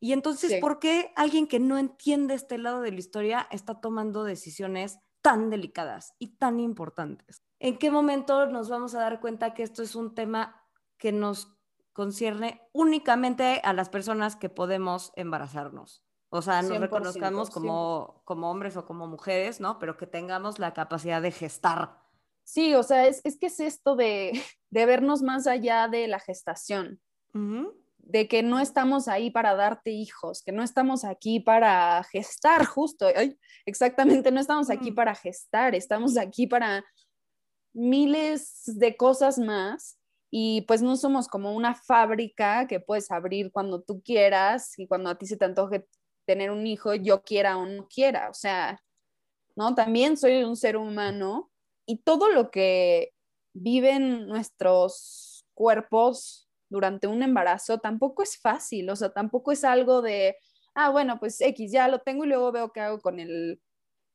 Y 0.00 0.12
entonces, 0.12 0.60
¿por 0.60 0.78
qué 0.78 1.12
alguien 1.16 1.48
que 1.48 1.58
no 1.58 1.76
entiende 1.76 2.34
este 2.34 2.56
lado 2.56 2.82
de 2.82 2.92
la 2.92 2.98
historia 2.98 3.48
está 3.50 3.80
tomando 3.80 4.22
decisiones 4.22 4.98
tan 5.22 5.50
delicadas 5.50 6.14
y 6.18 6.36
tan 6.36 6.60
importantes? 6.60 7.42
¿En 7.58 7.78
qué 7.78 7.90
momento 7.90 8.46
nos 8.46 8.68
vamos 8.68 8.94
a 8.94 9.00
dar 9.00 9.20
cuenta 9.20 9.54
que 9.54 9.64
esto 9.64 9.82
es 9.82 9.96
un 9.96 10.14
tema 10.14 10.62
que 10.98 11.10
nos 11.10 11.58
concierne 11.98 12.62
únicamente 12.72 13.60
a 13.64 13.72
las 13.72 13.88
personas 13.88 14.36
que 14.36 14.48
podemos 14.48 15.12
embarazarnos. 15.16 16.04
O 16.28 16.42
sea, 16.42 16.62
nos 16.62 16.78
reconozcamos 16.78 17.50
como, 17.50 18.22
como 18.24 18.52
hombres 18.52 18.76
o 18.76 18.86
como 18.86 19.08
mujeres, 19.08 19.58
¿no? 19.58 19.80
Pero 19.80 19.96
que 19.96 20.06
tengamos 20.06 20.60
la 20.60 20.74
capacidad 20.74 21.20
de 21.20 21.32
gestar. 21.32 21.98
Sí, 22.48 22.74
o 22.74 22.82
sea, 22.82 23.06
es, 23.06 23.20
es 23.24 23.38
que 23.38 23.48
es 23.48 23.60
esto 23.60 23.94
de, 23.94 24.32
de, 24.70 24.86
vernos 24.86 25.20
más 25.20 25.46
allá 25.46 25.86
de 25.86 26.08
la 26.08 26.18
gestación. 26.18 26.98
De 27.98 28.26
que 28.26 28.42
no 28.42 28.58
estamos 28.58 29.06
ahí 29.06 29.30
para 29.30 29.54
darte 29.54 29.90
hijos, 29.90 30.42
que 30.42 30.50
no 30.50 30.62
estamos 30.62 31.04
aquí 31.04 31.40
para 31.40 32.02
gestar, 32.04 32.64
justo. 32.64 33.06
exactamente, 33.66 34.32
no 34.32 34.40
estamos 34.40 34.70
aquí 34.70 34.92
para 34.92 35.14
gestar, 35.14 35.74
estamos 35.74 36.16
aquí 36.16 36.46
para 36.46 36.82
miles 37.74 38.62
de 38.64 38.96
cosas 38.96 39.38
más 39.38 39.98
y 40.30 40.62
pues 40.62 40.80
no 40.80 40.96
somos 40.96 41.28
como 41.28 41.54
una 41.54 41.74
fábrica 41.74 42.66
que 42.66 42.80
puedes 42.80 43.10
abrir 43.10 43.52
cuando 43.52 43.82
tú 43.82 44.02
quieras 44.02 44.72
y 44.78 44.86
cuando 44.86 45.10
a 45.10 45.18
ti 45.18 45.26
se 45.26 45.36
te 45.36 45.44
antoje 45.44 45.86
tener 46.24 46.50
un 46.50 46.66
hijo, 46.66 46.94
yo 46.94 47.22
quiera 47.22 47.58
o 47.58 47.66
no 47.66 47.86
quiera, 47.88 48.30
o 48.30 48.34
sea, 48.34 48.80
¿no? 49.54 49.74
También 49.74 50.16
soy 50.16 50.44
un 50.44 50.56
ser 50.56 50.78
humano 50.78 51.50
y 51.88 51.96
todo 52.02 52.28
lo 52.28 52.50
que 52.50 53.14
viven 53.54 54.28
nuestros 54.28 55.46
cuerpos 55.54 56.46
durante 56.68 57.06
un 57.06 57.22
embarazo 57.22 57.78
tampoco 57.78 58.22
es 58.22 58.38
fácil, 58.38 58.90
o 58.90 58.94
sea, 58.94 59.10
tampoco 59.10 59.52
es 59.52 59.64
algo 59.64 60.02
de, 60.02 60.36
ah, 60.74 60.90
bueno, 60.90 61.18
pues 61.18 61.40
X, 61.40 61.72
ya 61.72 61.88
lo 61.88 62.00
tengo 62.00 62.24
y 62.24 62.28
luego 62.28 62.52
veo 62.52 62.72
qué 62.72 62.80
hago 62.82 63.00
con 63.00 63.18
el 63.18 63.60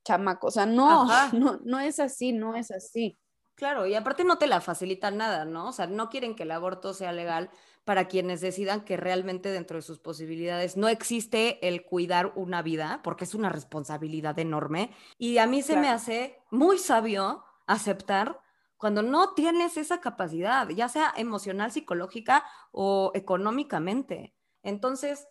chamaco, 0.06 0.48
o 0.48 0.52
sea, 0.52 0.68
no, 0.68 1.08
no, 1.34 1.60
no 1.64 1.80
es 1.80 2.00
así, 2.00 2.32
no 2.32 2.56
es 2.56 2.70
así. 2.70 3.18
Claro, 3.56 3.88
y 3.88 3.96
aparte 3.96 4.24
no 4.24 4.38
te 4.38 4.48
la 4.48 4.62
facilitan 4.62 5.18
nada, 5.18 5.46
¿no? 5.46 5.70
O 5.70 5.72
sea, 5.72 5.88
no 5.88 6.10
quieren 6.10 6.36
que 6.36 6.44
el 6.44 6.52
aborto 6.52 6.94
sea 6.94 7.12
legal 7.12 7.50
para 7.86 8.08
quienes 8.08 8.40
decidan 8.40 8.86
que 8.86 8.98
realmente 8.98 9.50
dentro 9.50 9.78
de 9.78 9.82
sus 9.82 10.00
posibilidades 10.00 10.78
no 10.78 10.88
existe 10.88 11.68
el 11.68 11.86
cuidar 11.86 12.34
una 12.36 12.62
vida, 12.62 13.02
porque 13.04 13.26
es 13.26 13.36
una 13.36 13.50
responsabilidad 13.50 14.38
enorme. 14.40 14.92
Y 15.18 15.38
a 15.40 15.48
mí 15.48 15.62
se 15.62 15.76
me 15.76 15.90
hace 15.90 16.40
muy 16.50 16.78
sabio 16.80 17.44
aceptar 17.68 18.40
cuando 18.78 19.02
no 19.02 19.34
tienes 19.34 19.78
esa 19.78 20.02
capacidad, 20.02 20.68
ya 20.70 20.90
sea 20.90 21.14
emocional, 21.16 21.72
psicológica 21.72 22.44
o 22.72 23.12
económicamente. 23.14 24.36
Entonces, 24.62 25.28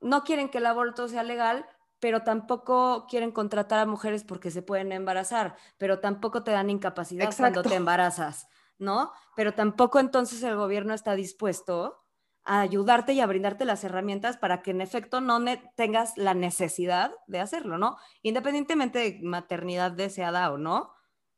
no 0.00 0.24
quieren 0.24 0.48
que 0.48 0.58
el 0.58 0.66
aborto 0.66 1.08
sea 1.08 1.22
legal, 1.22 1.66
pero 1.98 2.22
tampoco 2.22 3.06
quieren 3.08 3.32
contratar 3.32 3.78
a 3.80 3.86
mujeres 3.86 4.24
porque 4.24 4.50
se 4.50 4.62
pueden 4.62 4.92
embarazar, 4.92 5.56
pero 5.78 6.00
tampoco 6.00 6.42
te 6.42 6.50
dan 6.50 6.70
incapacidad 6.70 7.34
cuando 7.36 7.62
te 7.62 7.74
embarazas. 7.74 8.48
¿no? 8.82 9.12
Pero 9.34 9.54
tampoco 9.54 10.00
entonces 10.00 10.42
el 10.42 10.56
gobierno 10.56 10.92
está 10.92 11.14
dispuesto 11.14 12.04
a 12.44 12.60
ayudarte 12.60 13.12
y 13.12 13.20
a 13.20 13.26
brindarte 13.26 13.64
las 13.64 13.84
herramientas 13.84 14.36
para 14.36 14.62
que 14.62 14.72
en 14.72 14.80
efecto 14.80 15.20
no 15.20 15.38
tengas 15.76 16.18
la 16.18 16.34
necesidad 16.34 17.12
de 17.28 17.38
hacerlo, 17.38 17.78
¿no? 17.78 17.96
Independientemente 18.22 18.98
de 18.98 19.20
maternidad 19.22 19.92
deseada 19.92 20.50
o 20.50 20.58
no, 20.58 20.92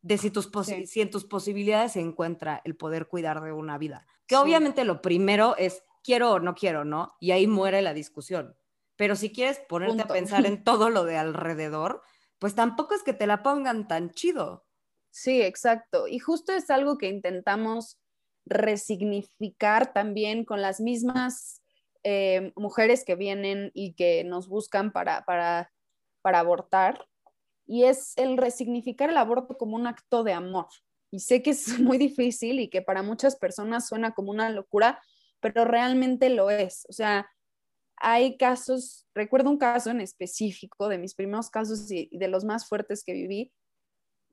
de 0.05 0.19
si, 0.19 0.31
tus 0.31 0.51
si 0.85 1.01
en 1.01 1.11
tus 1.11 1.25
posibilidades 1.25 1.93
se 1.93 2.01
encuentra 2.01 2.61
el 2.65 2.77
poder 2.77 3.09
cuidar 3.09 3.41
de 3.43 3.53
una 3.53 3.79
vida. 3.79 4.07
Que 4.27 4.37
obviamente 4.37 4.85
lo 4.85 5.01
primero 5.01 5.57
es 5.57 5.83
quiero 6.03 6.33
o 6.33 6.41
no 6.41 6.55
quiero, 6.55 6.85
¿no? 6.85 7.15
Y 7.21 7.31
ahí 7.31 7.47
muere 7.47 7.81
la 7.81 7.95
discusión. 7.95 8.55
Pero 8.97 9.17
si 9.17 9.33
quieres 9.33 9.61
ponerte 9.61 10.03
a 10.03 10.07
pensar 10.07 10.45
en 10.45 10.63
todo 10.65 10.91
lo 10.91 11.05
de 11.05 11.17
alrededor, 11.17 12.03
pues 12.39 12.55
tampoco 12.55 12.95
es 12.95 13.03
que 13.03 13.15
te 13.15 13.27
la 13.27 13.43
pongan 13.43 13.89
tan 13.89 14.11
chido. 14.11 14.67
Sí, 15.11 15.41
exacto. 15.41 16.07
Y 16.07 16.19
justo 16.19 16.53
es 16.53 16.69
algo 16.69 16.99
que 16.99 17.09
intentamos 17.09 17.99
resignificar 18.45 19.95
también 19.95 20.45
con 20.45 20.61
las 20.61 20.81
mismas 20.81 21.63
eh, 22.03 22.53
mujeres 22.57 23.07
que 23.07 23.15
vienen 23.15 23.71
y 23.73 23.95
que 23.95 24.23
nos 24.23 24.49
buscan 24.49 24.93
para, 24.93 25.25
para, 25.25 25.73
para 26.21 26.41
abortar. 26.41 27.07
Y 27.67 27.85
es 27.85 28.13
el 28.17 28.37
resignificar 28.37 29.11
el 29.11 29.17
aborto 29.17 29.57
como 29.57 29.77
un 29.77 29.87
acto 29.87 30.23
de 30.25 30.33
amor. 30.33 30.69
Y 31.11 31.21
sé 31.21 31.43
que 31.43 31.51
es 31.51 31.67
muy 31.81 31.99
difícil 31.99 32.61
y 32.61 32.69
que 32.69 32.83
para 32.83 33.03
muchas 33.03 33.37
personas 33.37 33.89
suena 33.89 34.13
como 34.13 34.31
una 34.31 34.51
locura, 34.51 35.01
pero 35.41 35.65
realmente 35.65 36.31
lo 36.31 36.51
es. 36.51 36.87
O 36.89 36.93
sea, 36.93 37.31
hay 37.97 38.37
casos, 38.37 39.07
recuerdo 39.15 39.51
un 39.51 39.59
caso 39.59 39.91
en 39.91 40.01
específico 40.01 40.89
de 40.89 40.99
mis 40.99 41.15
primeros 41.15 41.51
casos 41.51 41.91
y 41.91 42.09
de 42.13 42.29
los 42.29 42.45
más 42.45 42.69
fuertes 42.69 43.05
que 43.05 43.13
viví, 43.13 43.53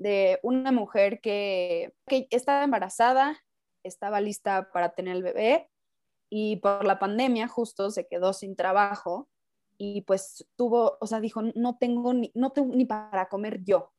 de 0.01 0.39
una 0.41 0.71
mujer 0.71 1.21
que, 1.21 1.93
estaba 2.31 2.63
embarazada, 2.63 3.39
estaba 3.83 4.19
lista 4.19 4.71
para 4.73 4.93
tener 4.93 5.15
el 5.15 5.23
bebé 5.23 5.69
y 6.29 6.57
por 6.57 6.85
la 6.85 6.97
pandemia 6.99 7.47
justo 7.47 7.91
se 7.91 8.07
quedó 8.07 8.33
sin 8.33 8.55
trabajo 8.55 9.29
y 9.83 10.01
pues 10.01 10.45
tuvo, 10.55 10.99
o 11.01 11.07
sea, 11.07 11.19
dijo, 11.19 11.41
no 11.55 11.77
tengo 11.79 12.13
ni, 12.13 12.31
no 12.35 12.51
tengo 12.51 12.75
ni 12.75 12.85
para 12.85 13.27
comer 13.29 13.63
yo. 13.63 13.91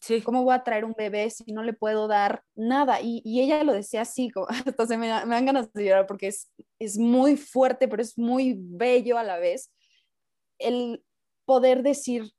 Sí. 0.00 0.22
¿Cómo 0.22 0.44
voy 0.44 0.54
a 0.54 0.64
traer 0.64 0.86
un 0.86 0.94
bebé 0.96 1.28
si 1.28 1.52
no 1.52 1.62
le 1.62 1.74
puedo 1.74 2.08
dar 2.08 2.42
nada? 2.54 3.02
Y, 3.02 3.22
ella 3.38 3.64
lo 3.64 3.74
decía 3.74 4.00
así, 4.00 4.30
como, 4.30 4.46
entonces 4.66 4.96
me, 4.96 5.08
me, 5.26 5.34
dan 5.34 5.44
ganas 5.44 5.70
de 5.74 5.84
llorar 5.84 6.06
porque 6.06 6.28
es, 6.28 6.50
es 6.78 6.96
muy 6.96 7.36
fuerte, 7.36 7.86
pero 7.86 8.00
es 8.00 8.16
muy 8.16 8.56
bello 8.58 9.18
a 9.18 9.24
la 9.24 9.38
vez. 9.38 9.70
El 10.58 11.04
poder 11.44 11.82
decir, 11.82 12.32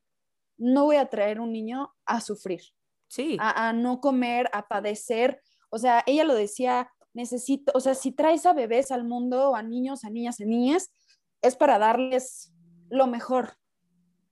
no 0.57 0.85
voy 0.85 0.95
a 0.95 1.07
traer 1.07 1.39
un 1.39 1.51
niño 1.51 1.93
a 2.05 2.19
sufrir. 2.19 2.61
Sí. 3.07 3.37
A, 3.39 3.73
no 3.73 4.01
comer, 4.01 4.49
a 4.53 4.67
padecer. 4.67 5.39
O 5.69 5.77
sea, 5.77 6.03
ella 6.07 6.23
lo 6.23 6.33
decía, 6.33 6.91
necesito, 7.13 7.71
o 7.75 7.79
sea, 7.79 7.93
si 7.93 8.11
traes 8.11 8.47
a 8.47 8.53
bebés 8.53 8.91
al 8.91 9.03
mundo, 9.03 9.55
a 9.55 9.61
niños, 9.61 10.03
a 10.03 10.09
niñas, 10.09 10.41
a 10.41 10.45
niñas, 10.45 10.89
es 11.43 11.55
para 11.55 11.77
darles 11.77 12.54
lo 12.89 13.07
mejor 13.07 13.53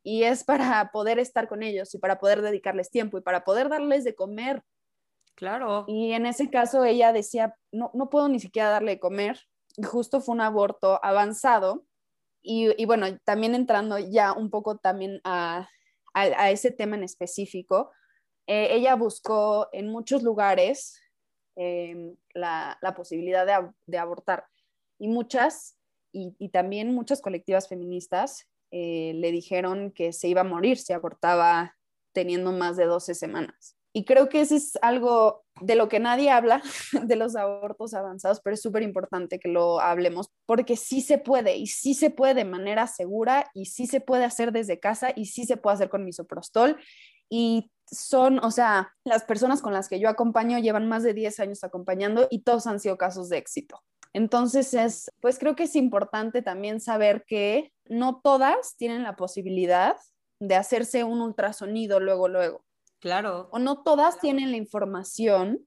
y 0.03 0.23
es 0.23 0.43
para 0.43 0.91
poder 0.91 1.19
estar 1.19 1.47
con 1.47 1.63
ellos 1.63 1.93
y 1.95 1.97
para 1.97 2.19
poder 2.19 2.41
dedicarles 2.41 2.91
tiempo 2.91 3.17
y 3.17 3.21
para 3.21 3.43
poder 3.43 3.69
darles 3.69 4.03
de 4.03 4.15
comer. 4.15 4.63
Claro. 5.35 5.85
Y 5.87 6.11
en 6.11 6.25
ese 6.25 6.49
caso 6.49 6.83
ella 6.83 7.13
decía, 7.13 7.55
no, 7.71 7.89
no 7.93 8.09
puedo 8.09 8.27
ni 8.27 8.39
siquiera 8.39 8.69
darle 8.69 8.91
de 8.91 8.99
comer. 8.99 9.39
Y 9.77 9.83
justo 9.83 10.21
fue 10.21 10.35
un 10.35 10.41
aborto 10.41 10.99
avanzado. 11.03 11.85
Y, 12.41 12.69
y 12.81 12.85
bueno, 12.85 13.07
también 13.23 13.55
entrando 13.55 13.97
ya 13.97 14.33
un 14.33 14.49
poco 14.49 14.77
también 14.77 15.21
a, 15.23 15.67
a, 16.13 16.51
ese 16.51 16.71
tema 16.71 16.95
en 16.95 17.03
específico, 17.03 17.91
eh, 18.47 18.69
ella 18.71 18.95
buscó 18.95 19.69
en 19.71 19.89
muchos 19.89 20.23
lugares 20.23 20.99
em, 21.55 22.15
la, 22.33 22.77
posibilidad 22.95 23.45
de, 23.85 23.97
abortar 23.97 24.45
y 24.99 25.07
muchas, 25.07 25.77
y, 26.13 26.49
también 26.49 26.93
muchas 26.93 27.21
colectivas 27.21 27.67
feministas 27.67 28.47
eh, 28.71 29.13
le 29.15 29.32
dijeron 29.32 29.91
que 29.91 30.13
se 30.13 30.28
iba 30.28 30.41
a 30.41 30.45
morir 30.45 30.78
si 30.78 30.93
abortaba 30.93 31.76
teniendo 32.13 32.52
más 32.52 32.78
de 32.78 32.86
12 32.86 33.15
semanas. 33.15 33.76
Y 33.95 34.06
creo 34.06 34.28
que 34.28 34.41
eso 34.41 34.56
es 34.56 34.78
algo 34.82 35.43
de 35.62 35.76
lo 35.76 35.88
que 35.88 35.99
nadie 35.99 36.32
habla, 36.32 36.63
de 37.08 37.15
los 37.15 37.36
abortos 37.36 37.93
avanzados, 37.93 38.41
pero 38.41 38.56
es 38.56 38.62
súper 38.62 38.82
importante 38.82 39.39
que 39.39 39.49
lo 39.49 39.80
hablemos, 39.80 40.30
porque 40.47 40.76
sí 40.76 41.02
se 41.02 41.19
puede, 41.19 41.58
y 41.58 41.67
sí 41.67 41.93
se 41.93 42.10
puede 42.10 42.34
de 42.34 42.45
manera 42.45 42.88
segura, 42.88 43.49
y 43.54 43.65
sí 43.65 43.86
se 43.86 44.02
puede 44.02 44.26
hacer 44.26 44.52
desde 44.52 44.80
casa, 44.80 45.12
y 45.15 45.26
sí 45.26 45.45
se 45.45 45.58
puede 45.58 45.76
hacer 45.76 45.89
con 45.89 46.06
misoprostol, 46.06 46.78
y 47.30 47.71
son, 47.91 48.39
o 48.39 48.49
sea, 48.49 48.93
las 49.04 49.23
personas 49.23 49.62
con 49.62 49.73
las 49.73 49.89
que 49.89 49.99
yo 49.99 50.10
acompaño 50.10 50.58
llevan 50.58 50.88
más 50.88 51.04
de 51.04 51.13
10 51.13 51.39
años 51.39 51.63
acompañando 51.63 52.28
y 52.32 52.43
todos 52.43 52.65
han 52.67 52.80
sido 52.80 52.97
casos 52.97 53.30
de 53.30 53.38
éxito. 53.38 53.80
Entonces 54.13 54.73
es, 54.73 55.12
pues 55.19 55.39
creo 55.39 55.56
que 55.56 55.63
es 55.63 55.76
importante 55.76 56.41
también 56.41 56.80
saber 56.80 57.26
que 57.26 57.73
no 57.86 58.21
todas 58.23 58.76
tienen 58.78 59.04
la 59.04 59.15
posibilidad 59.15 59.97
de 60.39 60.56
hacerse 60.56 61.04
un 61.04 61.21
ultrasonido 61.21 61.99
luego, 61.99 62.28
luego. 62.28 62.65
Claro. 62.99 63.49
O 63.52 63.60
no 63.60 63.84
todas 63.84 64.19
tienen 64.19 64.52
la 64.52 64.58
información 64.58 65.65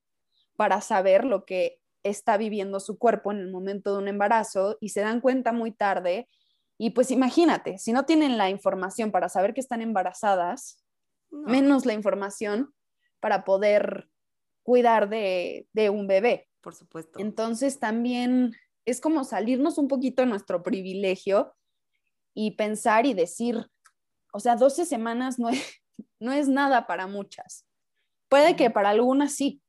para 0.57 0.81
saber 0.81 1.25
lo 1.25 1.45
que 1.45 1.81
está 2.03 2.37
viviendo 2.37 2.81
su 2.81 2.99
cuerpo 2.99 3.33
en 3.33 3.39
el 3.39 3.51
momento 3.51 3.93
de 3.93 3.99
un 3.99 4.09
embarazo 4.09 4.79
y 4.81 4.91
se 4.91 5.01
dan 5.01 5.21
cuenta 5.21 5.53
muy 5.53 5.73
tarde. 5.73 6.29
Y 6.79 6.91
pues 6.91 7.11
imagínate, 7.11 7.79
si 7.79 7.93
no 7.93 8.05
tienen 8.05 8.39
la 8.39 8.49
información 8.49 9.11
para 9.11 9.29
saber 9.29 9.55
que 9.55 9.61
están 9.61 9.83
embarazadas, 9.83 10.83
menos 11.31 11.85
la 11.85 11.95
información 11.95 12.73
para 13.21 13.45
poder 13.45 14.09
cuidar 14.63 15.09
de, 15.09 15.67
un 15.91 16.07
bebé. 16.07 16.49
Por 16.67 16.75
supuesto. 16.75 17.21
Entonces 17.21 17.79
también 17.79 18.53
es 18.85 19.01
como 19.01 19.23
salirnos 19.23 19.79
un 19.79 19.87
poquito 19.87 20.23
de 20.23 20.27
nuestro 20.27 20.65
privilegio 20.65 21.55
y 22.35 22.57
pensar 22.57 23.07
y 23.07 23.15
decir, 23.15 23.71
o 24.33 24.41
sea, 24.41 24.57
12 24.57 24.85
semanas 24.85 25.39
no 25.39 25.49
es, 25.49 25.63
no 26.19 26.33
es 26.33 26.49
nada 26.49 26.89
para 26.89 27.07
muchas. 27.07 27.65
Puede 28.29 28.57
que 28.57 28.69
para 28.69 28.91
algunas 28.91 29.33
sí, 29.33 29.63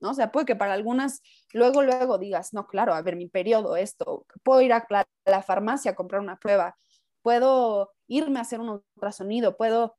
¿no? 0.00 0.10
O 0.10 0.14
sea, 0.14 0.32
puede 0.32 0.44
que 0.44 0.54
para 0.54 0.74
algunas 0.74 1.22
luego, 1.54 1.82
luego 1.82 2.18
digas, 2.18 2.52
no, 2.52 2.66
claro, 2.66 2.92
a 2.92 3.00
ver, 3.00 3.16
mi 3.16 3.26
periodo, 3.26 3.76
esto, 3.78 4.26
puedo 4.42 4.60
ir 4.60 4.74
a 4.74 4.86
la 5.24 5.42
farmacia 5.42 5.92
a 5.92 5.94
comprar 5.94 6.20
una 6.20 6.38
prueba, 6.38 6.76
puedo 7.22 7.90
irme 8.06 8.38
a 8.38 8.42
hacer 8.42 8.60
un 8.60 8.68
ultrasonido, 8.68 9.56
puedo 9.56 9.96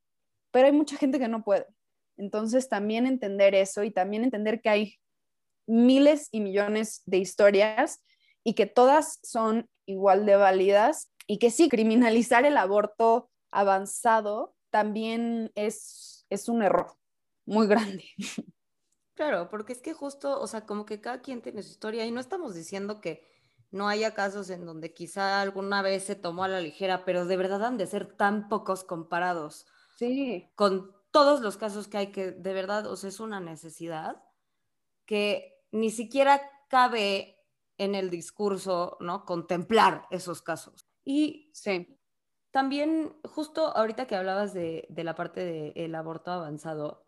pero 0.52 0.68
hay 0.68 0.74
mucha 0.74 0.96
gente 0.96 1.18
que 1.18 1.28
no 1.28 1.44
puede. 1.44 1.66
Entonces 2.18 2.70
también 2.70 3.08
entender 3.08 3.56
eso 3.56 3.84
y 3.84 3.90
también 3.90 4.24
entender 4.24 4.62
que 4.62 4.70
hay 4.70 5.00
miles 5.68 6.30
y 6.32 6.42
millones 6.42 7.02
de 7.06 7.18
historias 7.18 8.04
y 8.44 8.54
que 8.54 8.66
todas 8.66 9.20
son 9.24 9.70
igual 9.86 10.26
de 10.26 10.36
válidas 10.36 11.12
y 11.28 11.40
que 11.40 11.50
sí, 11.50 11.70
criminalizar 11.70 12.46
el 12.46 12.58
aborto 12.58 13.30
avanzado 13.52 14.56
también 14.70 15.52
es, 15.56 16.26
es 16.30 16.50
un 16.50 16.62
error 16.62 16.96
muy 17.46 17.68
grande. 17.68 18.06
Claro, 19.18 19.48
porque 19.50 19.72
es 19.72 19.82
que 19.82 19.94
justo, 19.94 20.42
o 20.42 20.46
sea, 20.46 20.66
como 20.66 20.86
que 20.86 21.00
cada 21.00 21.22
quien 21.22 21.42
tiene 21.42 21.64
su 21.64 21.70
historia 21.70 22.06
y 22.06 22.12
no 22.12 22.20
estamos 22.20 22.54
diciendo 22.54 23.00
que 23.00 23.26
no 23.72 23.88
haya 23.88 24.14
casos 24.14 24.50
en 24.50 24.66
donde 24.66 24.94
quizá 24.94 25.40
alguna 25.40 25.82
vez 25.82 26.04
se 26.04 26.16
tomó 26.16 26.44
a 26.44 26.50
la 26.50 26.60
ligera, 26.60 27.06
pero 27.06 27.26
de 27.26 27.38
verdad 27.38 27.64
han 27.64 27.78
de 27.78 27.88
ser 27.88 28.18
tan 28.18 28.50
pocos 28.50 28.84
comparados 28.84 29.68
Sí. 29.96 30.52
Con 30.56 30.94
todos 31.12 31.42
los 31.42 31.58
casos 31.58 31.88
que 31.88 31.98
hay 31.98 32.08
que 32.12 32.32
de 32.32 32.54
verdad, 32.54 32.86
o 32.88 32.96
sea, 32.96 33.10
es 33.10 33.20
una 33.20 33.40
necesidad 33.40 34.22
que 35.06 35.55
ni 35.76 35.92
siquiera 35.92 36.42
cabe 36.70 37.40
en 37.78 37.96
el 37.96 38.10
discurso, 38.10 38.98
¿no? 39.00 39.26
Contemplar 39.26 40.08
esos 40.10 40.42
casos. 40.42 40.88
Y 41.04 41.52
sí. 41.54 42.00
también, 42.52 43.16
justo 43.24 43.76
ahorita 43.76 44.08
que 44.08 44.16
hablabas 44.16 44.54
de, 44.54 44.88
la 44.90 45.16
parte 45.16 45.74
del 45.76 45.96
aborto 45.96 46.32
avanzado, 46.32 47.06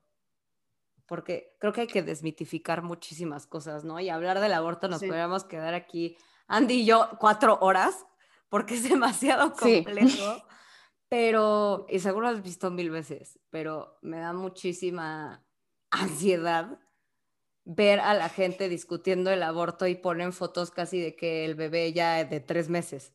porque 1.06 1.56
creo 1.60 1.74
que 1.74 1.82
hay 1.82 1.88
que 1.88 2.04
desmitificar 2.04 2.84
muchísimas 2.84 3.48
cosas, 3.48 3.86
¿no? 3.86 4.00
Y 4.00 4.10
hablar 4.10 4.40
del 4.40 4.54
aborto 4.54 4.88
nos 4.88 5.00
podríamos 5.00 5.46
quedar 5.46 5.74
aquí, 5.74 6.18
Andy 6.48 6.82
y 6.82 6.86
yo, 6.86 7.10
cuatro 7.20 7.58
horas, 7.62 8.06
porque 8.50 8.76
es 8.76 8.88
demasiado 8.90 9.54
complejo 9.54 10.44
pero, 11.10 11.86
y 11.90 12.00
seguro 12.00 12.28
has 12.28 12.44
visto 12.44 12.70
mil 12.70 12.90
veces, 12.90 13.40
pero 13.50 13.98
me 14.02 14.20
da 14.20 14.34
muchísima 14.34 15.46
ansiedad 15.90 16.80
ver 17.70 18.00
a 18.00 18.14
la 18.14 18.30
gente 18.30 18.70
discutiendo 18.70 19.30
el 19.30 19.44
aborto 19.44 19.88
y 19.88 19.96
ponen 19.96 20.32
fotos 20.32 20.72
casi 20.72 21.02
de 21.02 21.16
que 21.18 21.44
el 21.44 21.56
bebé 21.56 21.92
ya 21.92 22.22
es 22.22 22.30
de 22.30 22.40
tres 22.40 22.70
meses, 22.70 23.14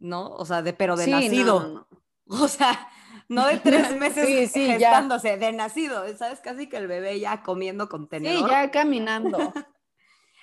¿no? 0.00 0.30
O 0.30 0.44
sea, 0.44 0.62
de, 0.62 0.72
pero 0.72 0.96
de 0.96 1.06
nacido. 1.06 1.86
O 2.30 2.46
sea, 2.46 2.90
no 3.30 3.46
de 3.46 3.56
tres 3.56 3.96
meses 3.98 4.52
sí, 4.52 4.66
gestándose, 4.66 5.38
de 5.38 5.50
nacido, 5.52 6.04
¿sabes? 6.18 6.40
Casi 6.40 6.68
que 6.68 6.76
el 6.76 6.86
bebé 6.86 7.18
ya 7.18 7.42
comiendo 7.42 7.88
contenedor. 7.88 8.50
Sí, 8.50 8.50
ya 8.50 8.70
caminando. 8.70 9.38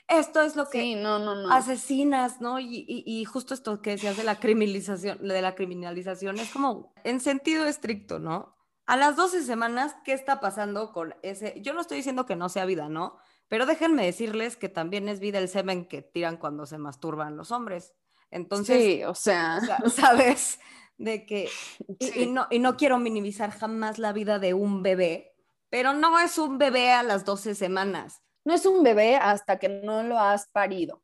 esto 0.08 0.42
es 0.42 0.56
lo 0.56 0.68
que 0.68 0.96
no, 0.96 1.20
no, 1.20 1.36
no. 1.36 1.54
asesinas, 1.54 2.42
¿no? 2.42 2.60
Y, 2.60 2.86
y, 2.88 3.24
justo 3.26 3.54
esto 3.54 3.84
que 3.84 3.92
decías 3.92 4.18
de 4.18 4.24
la 4.24 4.40
criminalización, 4.40 5.28
de 5.28 5.42
la 5.44 5.54
criminalización 5.54 6.40
es 6.40 6.50
como 6.50 6.92
en 7.04 7.20
sentido 7.20 7.66
estricto, 7.66 8.18
¿no? 8.18 8.55
A 8.86 8.98
las 8.98 9.16
12 9.16 9.44
semanas, 9.44 9.96
¿qué 10.04 10.14
está 10.14 10.40
pasando 10.40 10.92
con 10.92 11.16
ese? 11.24 11.60
Yo 11.62 11.74
no 11.74 11.82
estoy 11.82 11.98
diciendo 11.98 12.26
que 12.26 12.36
no 12.36 12.50
sea 12.50 12.66
vida, 12.66 12.88
¿no? 12.88 13.18
Pero 13.48 13.66
déjenme 13.66 14.06
decirles 14.06 14.58
que 14.58 14.70
también 14.70 15.10
es 15.10 15.20
vida 15.20 15.40
el 15.40 15.50
semen 15.50 15.86
que 15.86 16.02
tiran 16.02 16.38
cuando 16.38 16.66
se 16.66 16.78
masturban 16.78 17.38
los 17.38 17.52
hombres. 17.52 17.94
Entonces, 18.32 18.84
sí, 18.84 19.04
o 19.04 19.16
sea, 19.16 19.60
¿sabes? 19.90 20.60
De 20.98 21.26
que, 21.26 21.50
y, 22.16 22.28
no, 22.28 22.48
y 22.50 22.60
no 22.60 22.78
quiero 22.78 23.00
minimizar 23.00 23.52
jamás 23.52 23.98
la 23.98 24.14
vida 24.14 24.40
de 24.40 24.54
un 24.54 24.84
bebé, 24.84 25.36
pero 25.70 25.94
no 25.94 26.20
es 26.20 26.38
un 26.38 26.58
bebé 26.58 26.92
a 26.92 27.04
las 27.04 27.26
12 27.26 27.56
semanas. 27.56 28.22
No 28.44 28.54
es 28.54 28.66
un 28.68 28.84
bebé 28.84 29.16
hasta 29.16 29.58
que 29.58 29.70
no 29.70 30.04
lo 30.04 30.20
has 30.20 30.48
parido. 30.48 31.02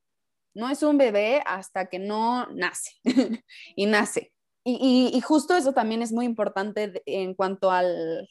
No 0.54 0.70
es 0.70 0.84
un 0.84 0.98
bebé 0.98 1.42
hasta 1.46 1.88
que 1.88 1.98
no 1.98 2.46
nace. 2.48 2.92
y 3.76 3.86
nace. 3.88 4.34
Y, 4.64 5.20
justo 5.22 5.56
eso 5.56 5.74
también 5.74 6.02
es 6.02 6.12
muy 6.12 6.26
importante 6.26 7.02
en 7.06 7.34
cuanto 7.34 7.72
al, 7.72 8.30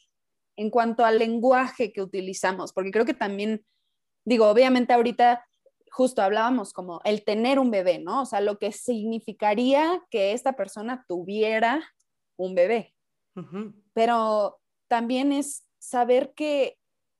en 0.55 0.69
cuanto 0.69 1.03
al 1.03 1.19
lenguaje 1.19 1.91
que 1.91 2.01
utilizamos, 2.01 2.71
porque 2.71 2.91
creo 2.91 3.05
que 3.05 3.13
también, 3.13 3.65
digo, 4.23 4.47
obviamente 4.47 4.93
ahorita 4.93 5.45
justo 5.91 6.21
hablábamos 6.21 6.71
como 6.71 7.01
el 7.03 7.25
tener 7.25 7.59
un 7.59 7.69
bebé, 7.69 7.99
¿no? 7.99 8.21
O 8.21 8.25
sea, 8.25 8.39
lo 8.39 8.57
que 8.57 8.71
significaría 8.71 10.01
que 10.09 10.31
esta 10.31 10.53
persona 10.53 11.05
tuviera 11.07 11.83
un 12.37 12.55
bebé. 12.55 12.95
Pero 13.93 14.59
también 14.87 15.31
es 15.31 15.65
saber 15.79 16.33
que, 16.33 16.77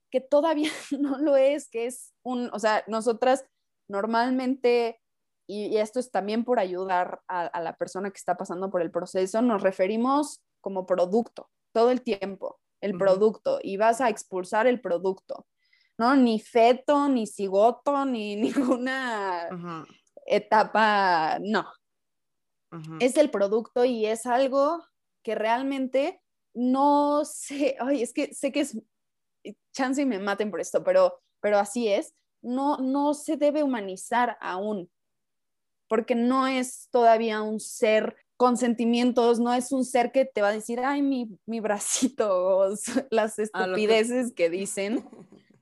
que 0.09 0.21
todavía 0.21 0.71
no 0.99 1.17
lo 1.17 1.35
es, 1.35 1.69
que 1.69 1.85
es 1.85 2.13
un, 2.23 2.49
o 2.53 2.59
sea, 2.59 2.83
nosotras 2.87 3.43
normalmente 3.89 5.00
y, 5.47 5.77
esto 5.77 5.99
es 5.99 6.11
también 6.11 6.43
por 6.43 6.59
ayudar 6.59 7.21
a, 7.27 7.59
la 7.61 7.75
persona 7.75 8.09
que 8.09 8.17
está 8.17 8.37
pasando 8.37 8.69
por 8.69 8.81
el 8.81 8.91
proceso, 8.91 9.41
nos 9.41 9.61
referimos 9.61 10.41
como 10.61 10.85
producto 10.85 11.49
todo 11.73 11.91
el 11.91 12.01
tiempo, 12.01 12.59
el 12.81 12.97
producto, 12.97 13.59
y 13.61 13.77
vas 13.77 14.01
a 14.01 14.09
expulsar 14.09 14.67
el 14.67 14.81
producto, 14.81 15.45
¿no? 15.97 16.15
Ni 16.15 16.39
feto, 16.39 17.07
ni 17.07 17.27
cigoto, 17.27 18.05
ni 18.05 18.35
ninguna 18.37 19.49
etapa, 20.25 21.37
no. 21.41 21.67
Es 22.99 23.17
el 23.17 23.29
producto 23.29 23.83
y 23.83 24.05
es 24.05 24.25
algo 24.25 24.81
que 25.23 25.35
realmente 25.35 26.21
no 26.53 27.23
sé, 27.25 27.75
ay, 27.79 28.01
es 28.01 28.13
que 28.13 28.33
sé 28.33 28.51
que 28.51 28.61
es, 28.61 28.77
chance 29.73 30.01
y 30.01 30.05
me 30.05 30.19
maten 30.19 30.51
por 30.51 30.59
esto, 30.59 30.83
pero, 30.83 31.21
pero 31.39 31.57
así 31.57 31.87
es, 31.87 32.13
no, 32.41 32.77
no 32.77 33.13
se 33.13 33.37
debe 33.37 33.63
humanizar 33.63 34.37
aún 34.41 34.89
porque 35.91 36.15
no 36.15 36.47
es 36.47 36.87
todavía 36.89 37.41
un 37.41 37.59
ser 37.59 38.15
con 38.37 38.55
sentimientos, 38.55 39.41
no 39.41 39.53
es 39.53 39.73
un 39.73 39.83
ser 39.83 40.13
que 40.13 40.23
te 40.23 40.41
va 40.41 40.47
a 40.47 40.53
decir, 40.53 40.79
ay, 40.79 41.01
mi, 41.01 41.37
mi 41.45 41.59
bracito, 41.59 42.65
las 43.11 43.37
estupideces 43.37 44.31
que... 44.33 44.49
dicen. 44.49 45.05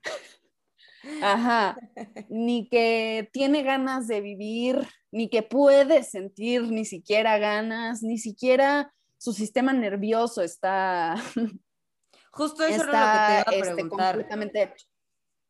Ajá, 1.23 1.79
ni 2.29 2.69
que 2.69 3.27
tiene 3.33 3.63
ganas 3.63 4.07
de 4.07 4.21
vivir, 4.21 4.87
ni 5.11 5.29
que 5.29 5.41
puede 5.41 6.03
sentir 6.03 6.61
ni 6.71 6.85
siquiera 6.85 7.39
ganas, 7.39 8.03
ni 8.03 8.19
siquiera 8.19 8.93
su 9.17 9.33
sistema 9.33 9.73
nervioso 9.73 10.43
está. 10.43 11.15
Justo 12.31 12.63
eso 12.65 12.83
era 12.83 12.85
lo 12.85 12.91
que 12.91 13.51
te 13.51 13.57
iba 13.57 13.65
a 13.65 13.67
este, 13.67 13.73
preguntar. 13.73 14.13
completamente 14.13 14.73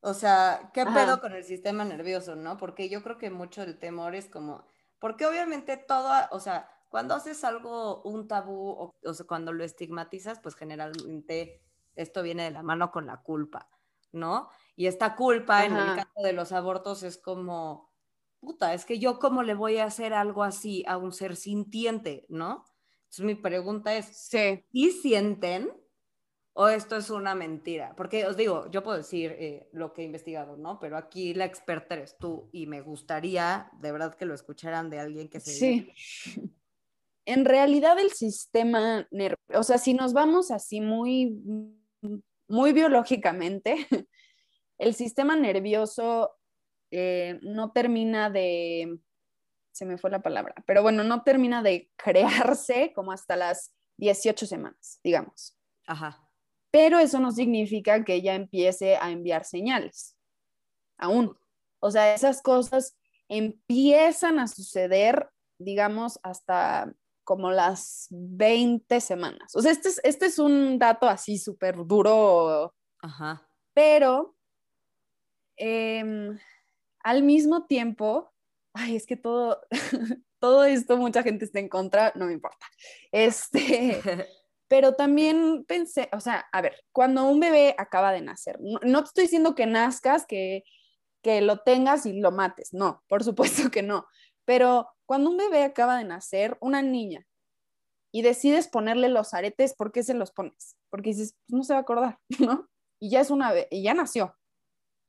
o 0.01 0.13
sea, 0.13 0.71
¿qué 0.73 0.85
pedo 0.87 1.19
con 1.19 1.33
el 1.33 1.43
sistema 1.43 1.85
nervioso, 1.85 2.35
no? 2.35 2.57
Porque 2.57 2.89
yo 2.89 3.03
creo 3.03 3.17
que 3.17 3.29
mucho 3.29 3.63
el 3.63 3.79
temor 3.79 4.15
es 4.15 4.29
como, 4.29 4.65
porque 4.99 5.25
obviamente 5.25 5.77
todo, 5.77 6.11
o 6.31 6.39
sea, 6.39 6.69
cuando 6.89 7.15
haces 7.15 7.43
algo, 7.43 8.01
un 8.03 8.27
tabú, 8.27 8.69
o, 8.71 8.95
o 9.03 9.13
sea, 9.13 9.25
cuando 9.27 9.53
lo 9.53 9.63
estigmatizas, 9.63 10.39
pues 10.39 10.55
generalmente 10.55 11.61
esto 11.95 12.23
viene 12.23 12.43
de 12.43 12.51
la 12.51 12.63
mano 12.63 12.91
con 12.91 13.05
la 13.07 13.21
culpa, 13.21 13.69
¿no? 14.11 14.49
Y 14.75 14.87
esta 14.87 15.15
culpa 15.15 15.65
en 15.65 15.77
el 15.77 15.91
caso 15.93 16.21
de 16.23 16.33
los 16.33 16.51
abortos 16.51 17.03
es 17.03 17.17
como, 17.17 17.91
puta, 18.39 18.73
es 18.73 18.85
que 18.85 18.99
yo 18.99 19.19
cómo 19.19 19.43
le 19.43 19.53
voy 19.53 19.77
a 19.77 19.85
hacer 19.85 20.13
algo 20.13 20.43
así 20.43 20.83
a 20.87 20.97
un 20.97 21.11
ser 21.11 21.35
sintiente, 21.35 22.25
¿no? 22.29 22.65
Entonces 23.03 23.25
mi 23.25 23.35
pregunta 23.35 23.95
es, 23.95 24.13
sí. 24.29 24.65
¿y 24.71 24.91
sienten? 24.91 25.71
O 26.61 26.67
esto 26.67 26.97
es 26.97 27.09
una 27.09 27.35
mentira? 27.35 27.93
Porque 27.95 28.25
os 28.25 28.35
digo, 28.35 28.69
yo 28.69 28.83
puedo 28.83 28.97
decir 28.97 29.33
eh, 29.39 29.69
lo 29.71 29.93
que 29.93 30.01
he 30.01 30.05
investigado, 30.05 30.57
¿no? 30.57 30.77
Pero 30.77 30.97
aquí 30.97 31.33
la 31.33 31.45
experta 31.45 31.95
eres 31.95 32.17
tú 32.17 32.49
y 32.51 32.65
me 32.65 32.81
gustaría 32.81 33.71
de 33.79 33.93
verdad 33.93 34.13
que 34.15 34.25
lo 34.25 34.33
escucharan 34.33 34.89
de 34.89 34.99
alguien 34.99 35.29
que 35.29 35.39
se... 35.39 35.51
Sí. 35.51 35.93
En 37.25 37.45
realidad 37.45 37.99
el 37.99 38.11
sistema 38.11 39.07
nervioso, 39.11 39.59
o 39.59 39.61
sea, 39.61 39.77
si 39.77 39.93
nos 39.93 40.13
vamos 40.13 40.49
así 40.49 40.81
muy, 40.81 41.39
muy 42.47 42.73
biológicamente, 42.73 43.75
el 44.79 44.95
sistema 44.95 45.35
nervioso 45.35 46.35
eh, 46.89 47.39
no 47.43 47.71
termina 47.71 48.31
de, 48.31 48.97
se 49.71 49.85
me 49.85 49.99
fue 49.99 50.09
la 50.09 50.23
palabra, 50.23 50.55
pero 50.65 50.81
bueno, 50.81 51.03
no 51.03 51.21
termina 51.21 51.61
de 51.61 51.91
crearse 51.97 52.93
como 52.95 53.11
hasta 53.11 53.35
las 53.35 53.75
18 53.97 54.47
semanas, 54.47 54.99
digamos. 55.03 55.55
Ajá 55.85 56.28
pero 56.71 56.99
eso 56.99 57.19
no 57.19 57.31
significa 57.31 58.03
que 58.03 58.15
ella 58.15 58.35
empiece 58.35 58.95
a 58.97 59.11
enviar 59.11 59.45
señales, 59.45 60.17
aún. 60.97 61.37
O 61.79 61.91
sea, 61.91 62.13
esas 62.13 62.41
cosas 62.41 62.97
empiezan 63.27 64.39
a 64.39 64.47
suceder, 64.47 65.29
digamos, 65.57 66.19
hasta 66.23 66.93
como 67.23 67.51
las 67.51 68.07
20 68.09 68.99
semanas. 69.01 69.55
O 69.55 69.61
sea, 69.61 69.71
este 69.71 69.89
es, 69.89 70.01
este 70.03 70.25
es 70.25 70.39
un 70.39 70.79
dato 70.79 71.07
así 71.07 71.37
súper 71.37 71.85
duro, 71.85 72.73
Ajá. 73.01 73.47
pero 73.73 74.35
em, 75.55 76.39
al 77.03 77.23
mismo 77.23 77.65
tiempo, 77.67 78.33
ay, 78.73 78.95
es 78.95 79.05
que 79.05 79.15
todo, 79.15 79.61
todo 80.39 80.63
esto 80.63 80.97
mucha 80.97 81.21
gente 81.21 81.45
está 81.45 81.59
en 81.59 81.69
contra, 81.69 82.11
no 82.15 82.25
me 82.25 82.33
importa. 82.33 82.65
Este, 83.11 84.01
pero 84.69 84.93
también 84.93 85.65
pensé, 85.67 86.09
o 86.13 86.21
sea, 86.21 86.47
a 86.51 86.61
ver, 86.61 86.81
cuando 86.93 87.25
un 87.25 87.39
bebé 87.39 87.75
acaba 87.77 88.13
de 88.13 88.21
nacer, 88.21 88.57
no, 88.61 89.03
te 89.03 89.07
estoy 89.07 89.23
diciendo 89.23 89.55
que 89.55 89.65
nazcas, 89.65 90.25
que, 90.25 90.63
que 91.21 91.41
lo 91.41 91.57
tengas 91.59 92.05
y 92.05 92.19
lo 92.19 92.31
mates, 92.31 92.71
no, 92.71 93.03
por 93.09 93.23
supuesto 93.23 93.69
que 93.71 93.81
no, 93.81 94.07
pero 94.45 94.87
cuando 95.05 95.31
un 95.31 95.37
bebé 95.37 95.63
acaba 95.63 95.97
de 95.97 96.05
nacer, 96.05 96.57
una 96.61 96.81
niña, 96.81 97.25
y 98.11 98.21
decides 98.21 98.67
ponerle 98.67 99.09
los 99.09 99.33
aretes, 99.33 99.73
¿por 99.73 99.91
qué 99.91 100.03
se 100.03 100.13
los 100.13 100.31
pones? 100.31 100.77
Porque 100.89 101.09
dices, 101.09 101.35
pues 101.47 101.57
no 101.57 101.63
se 101.63 101.73
va 101.73 101.79
a 101.79 101.81
acordar, 101.81 102.19
¿no? 102.39 102.69
Y 102.99 103.09
ya 103.09 103.21
es 103.21 103.31
una, 103.31 103.53
y 103.69 103.83
ya 103.83 103.93
nació. 103.93 104.35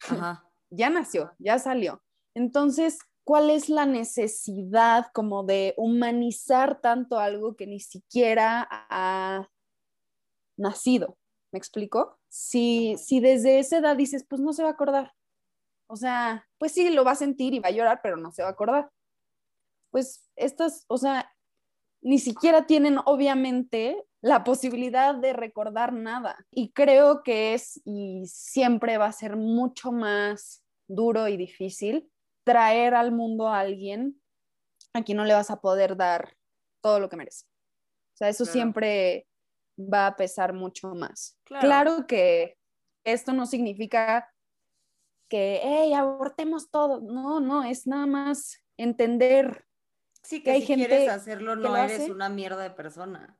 Ajá. 0.08 0.44
ya 0.70 0.90
nació, 0.90 1.32
ya 1.38 1.58
salió. 1.58 2.02
Entonces, 2.34 2.98
¿cuál 3.24 3.50
es 3.50 3.68
la 3.68 3.86
necesidad 3.86 5.06
como 5.12 5.44
de 5.44 5.74
humanizar 5.76 6.80
tanto 6.80 7.18
algo 7.18 7.56
que 7.56 7.66
ni 7.66 7.80
siquiera 7.80 8.66
ha 8.70 9.49
nacido? 10.60 11.18
¿Me 11.52 11.58
explico? 11.58 12.18
Si, 12.28 12.96
si 12.98 13.20
desde 13.20 13.58
esa 13.58 13.78
edad 13.78 13.96
dices, 13.96 14.24
pues 14.28 14.40
no 14.40 14.52
se 14.52 14.62
va 14.62 14.68
a 14.68 14.72
acordar. 14.72 15.12
O 15.88 15.96
sea, 15.96 16.46
pues 16.58 16.72
sí, 16.72 16.88
lo 16.90 17.04
va 17.04 17.12
a 17.12 17.16
sentir 17.16 17.54
y 17.54 17.58
va 17.58 17.68
a 17.68 17.72
llorar, 17.72 18.00
pero 18.02 18.16
no 18.16 18.30
se 18.30 18.42
va 18.42 18.48
a 18.48 18.52
acordar. 18.52 18.90
Pues 19.90 20.30
estas, 20.36 20.84
o 20.86 20.98
sea, 20.98 21.32
ni 22.02 22.18
siquiera 22.18 22.66
tienen 22.66 22.98
obviamente 23.04 24.06
la 24.22 24.44
posibilidad 24.44 25.14
de 25.14 25.32
recordar 25.32 25.92
nada. 25.92 26.46
Y 26.50 26.72
creo 26.72 27.22
que 27.22 27.54
es 27.54 27.80
y 27.84 28.22
siempre 28.26 28.98
va 28.98 29.06
a 29.06 29.12
ser 29.12 29.36
mucho 29.36 29.90
más 29.90 30.62
duro 30.88 31.26
y 31.28 31.36
difícil 31.36 32.10
traer 32.44 32.94
al 32.94 33.12
mundo 33.12 33.48
a 33.48 33.60
alguien 33.60 34.20
a 34.92 35.02
quien 35.02 35.18
no 35.18 35.24
le 35.24 35.34
vas 35.34 35.50
a 35.50 35.60
poder 35.60 35.96
dar 35.96 36.36
todo 36.82 37.00
lo 37.00 37.08
que 37.08 37.16
merece. 37.16 37.46
O 38.14 38.16
sea, 38.16 38.28
eso 38.28 38.44
siempre 38.44 39.26
va 39.80 40.08
a 40.08 40.16
pesar 40.16 40.52
mucho 40.52 40.94
más. 40.94 41.38
Claro. 41.44 42.06
que 42.06 42.56
esto 43.04 43.32
no 43.32 43.46
significa 43.46 44.32
que, 45.28 45.60
hey, 45.62 45.94
abortemos 45.94 46.70
todo. 46.70 47.00
No, 47.00 47.40
no, 47.40 47.64
es 47.64 47.86
nada 47.86 48.06
más 48.06 48.62
entender. 48.76 49.64
Sí, 50.22 50.42
que, 50.42 50.54
si 50.56 50.66
gente 50.66 50.88
quieres 50.88 51.08
hacerlo, 51.08 51.56
no 51.56 51.76
eres 51.76 52.10
una 52.10 52.28
mierda 52.28 52.62
de 52.62 52.70
persona. 52.70 53.38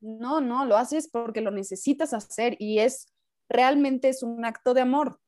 No, 0.00 0.40
no, 0.40 0.64
lo 0.64 0.76
haces 0.76 1.08
porque 1.10 1.40
lo 1.40 1.50
necesitas 1.50 2.12
hacer 2.14 2.56
y 2.58 2.78
es 2.78 3.06
realmente 3.48 4.08
es 4.08 4.22
un 4.22 4.44
acto 4.44 4.74
de 4.74 4.82
amor. 4.82 5.20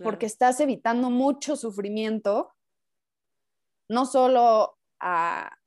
porque 0.00 0.26
estás 0.26 0.60
evitando 0.60 1.10
mucho 1.10 1.56
sufrimiento, 1.56 2.54
no 3.88 4.06
solo 4.06 4.78
a 5.00 5.57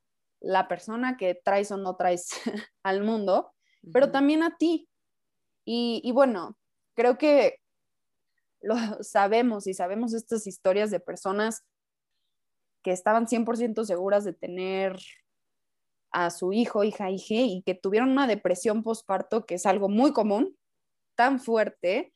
la 0.42 0.68
persona 0.68 1.18
que 1.18 1.36
traes 1.36 1.72
o 1.72 1.78
no 1.78 1.96
traes 1.96 2.30
al 2.84 3.04
mundo, 3.04 3.54
pero 3.94 4.12
también 4.12 4.44
a 4.44 4.58
ti. 4.58 4.90
Y, 5.66 6.02
y, 6.04 6.12
bueno, 6.12 6.58
creo 6.96 7.18
que 7.18 7.60
lo 8.62 8.76
sabemos 9.04 9.68
y 9.68 9.74
sabemos 9.74 10.14
estas 10.14 10.48
historias 10.48 10.92
de 10.92 11.00
personas 11.00 11.64
que 12.84 12.92
estaban 12.92 13.28
100% 13.28 13.86
seguras 13.86 14.26
de 14.26 14.34
tener 14.34 14.98
a 16.12 16.30
su 16.30 16.52
hijo, 16.52 16.84
hija, 16.84 17.10
hija 17.10 17.36
y 17.36 17.62
que 17.64 17.76
tuvieron 17.76 18.10
una 18.10 18.28
depresión 18.28 18.84
postparto, 18.84 19.46
que 19.46 19.56
es 19.56 19.66
algo 19.66 19.88
muy 19.88 20.12
común, 20.12 20.58
tan 21.16 21.40
fuerte, 21.40 22.14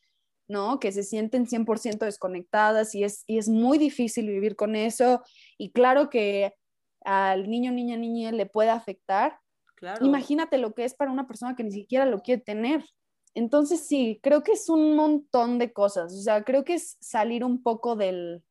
¿no? 0.48 0.80
Que 0.80 0.92
se 0.92 1.04
sienten 1.04 1.48
100% 1.48 2.00
desconectadas 2.00 2.94
y 2.94 3.04
es, 3.04 3.24
y 3.28 3.38
es 3.38 3.48
muy 3.48 3.78
difícil 3.78 4.28
vivir 4.28 4.56
con 4.56 4.76
eso. 4.76 5.24
Y 5.58 5.72
claro 5.72 6.10
que 6.10 6.54
al 7.06 7.50
niño, 7.50 7.72
niña, 7.72 7.98
niña 7.98 8.32
le 8.32 8.46
puede 8.46 8.70
afectar. 8.70 9.40
Claro. 9.76 10.06
Imagínate 10.06 10.58
lo 10.58 10.74
que 10.74 10.86
es 10.86 10.94
para 10.94 11.12
una 11.12 11.28
persona 11.28 11.56
que 11.56 11.64
ni 11.64 11.72
siquiera 11.72 12.06
lo 12.06 12.22
quiere 12.22 12.42
tener. 12.42 12.86
Entonces 13.34 13.86
sí, 13.88 14.20
creo 14.24 14.44
que 14.44 14.54
es 14.54 14.70
un 14.70 14.96
montón 14.96 15.60
de 15.60 15.74
cosas. 15.74 16.14
O 16.14 16.22
sea, 16.22 16.44
creo 16.44 16.64
que 16.64 16.76
es 16.76 16.98
salir 17.02 17.44
un 17.44 17.62
poco 17.62 17.96
del, 17.96 18.44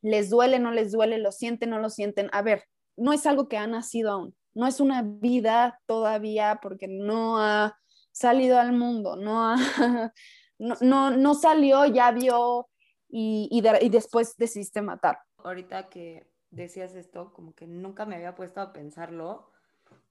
les 0.00 0.30
duele, 0.30 0.58
no 0.58 0.70
les 0.70 0.92
duele, 0.92 1.18
lo 1.18 1.32
sienten, 1.32 1.70
no 1.70 1.78
lo 1.78 1.90
sienten. 1.90 2.28
A 2.32 2.42
ver, 2.42 2.64
no 2.96 3.12
es 3.12 3.26
algo 3.26 3.48
que 3.48 3.58
ha 3.58 3.66
nacido 3.66 4.10
aún 4.10 4.34
no 4.54 4.66
es 4.66 4.80
una 4.80 5.02
vida 5.02 5.80
todavía 5.86 6.58
porque 6.62 6.88
no 6.88 7.38
ha 7.38 7.78
salido 8.10 8.58
al 8.58 8.72
mundo, 8.72 9.16
no, 9.16 9.54
no, 10.58 11.10
no, 11.10 11.34
salió, 11.34 11.86
ya 11.86 12.10
vio 12.10 12.68
y, 13.08 13.48
y, 13.50 13.88
después 13.88 14.36
decidiste 14.36 14.82
matar. 14.82 15.18
Ahorita 15.38 15.88
que 15.88 16.26
decías 16.52 16.94
esto, 16.94 17.32
como 17.32 17.54
que 17.54 17.66
nunca 17.66 18.06
me 18.06 18.14
había 18.14 18.36
puesto 18.36 18.60
a 18.60 18.72
pensarlo, 18.72 19.50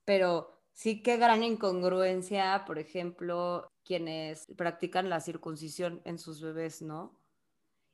pero 0.04 0.52
sí 0.74 1.02
que 1.02 1.18
gran 1.18 1.44
incongruencia, 1.44 2.64
por 2.66 2.80
ejemplo, 2.80 3.72
quienes 3.86 4.48
practican 4.58 5.10
la 5.10 5.22
circuncisión 5.22 6.02
en 6.04 6.20
sus 6.20 6.42
bebés, 6.42 6.82
¿no? 6.82 7.16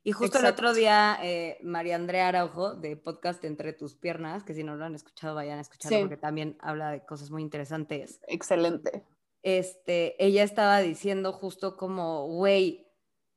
Y 0.02 0.12
justo 0.12 0.38
el 0.38 0.46
otro 0.46 0.72
día, 0.72 1.18
eh, 1.22 1.58
María 1.62 1.96
Andrea 1.96 2.28
Araujo, 2.28 2.74
de 2.74 2.96
podcast 2.96 3.44
Entre 3.44 3.74
tus 3.74 3.94
piernas, 3.94 4.42
que 4.42 4.54
si 4.54 4.64
no 4.64 4.74
lo 4.74 4.86
han 4.86 4.94
escuchado, 4.94 5.34
vayan 5.34 5.58
a 5.58 5.60
escucharlo 5.60 6.00
porque 6.00 6.16
también 6.16 6.56
habla 6.60 6.90
de 6.90 7.04
cosas 7.04 7.30
muy 7.30 7.42
interesantes. 7.42 8.20
Excelente. 8.26 9.04
Este, 9.42 10.22
ella 10.24 10.44
estaba 10.44 10.80
diciendo 10.80 11.32
justo 11.32 11.76
como, 11.76 12.26
güey, 12.26 12.86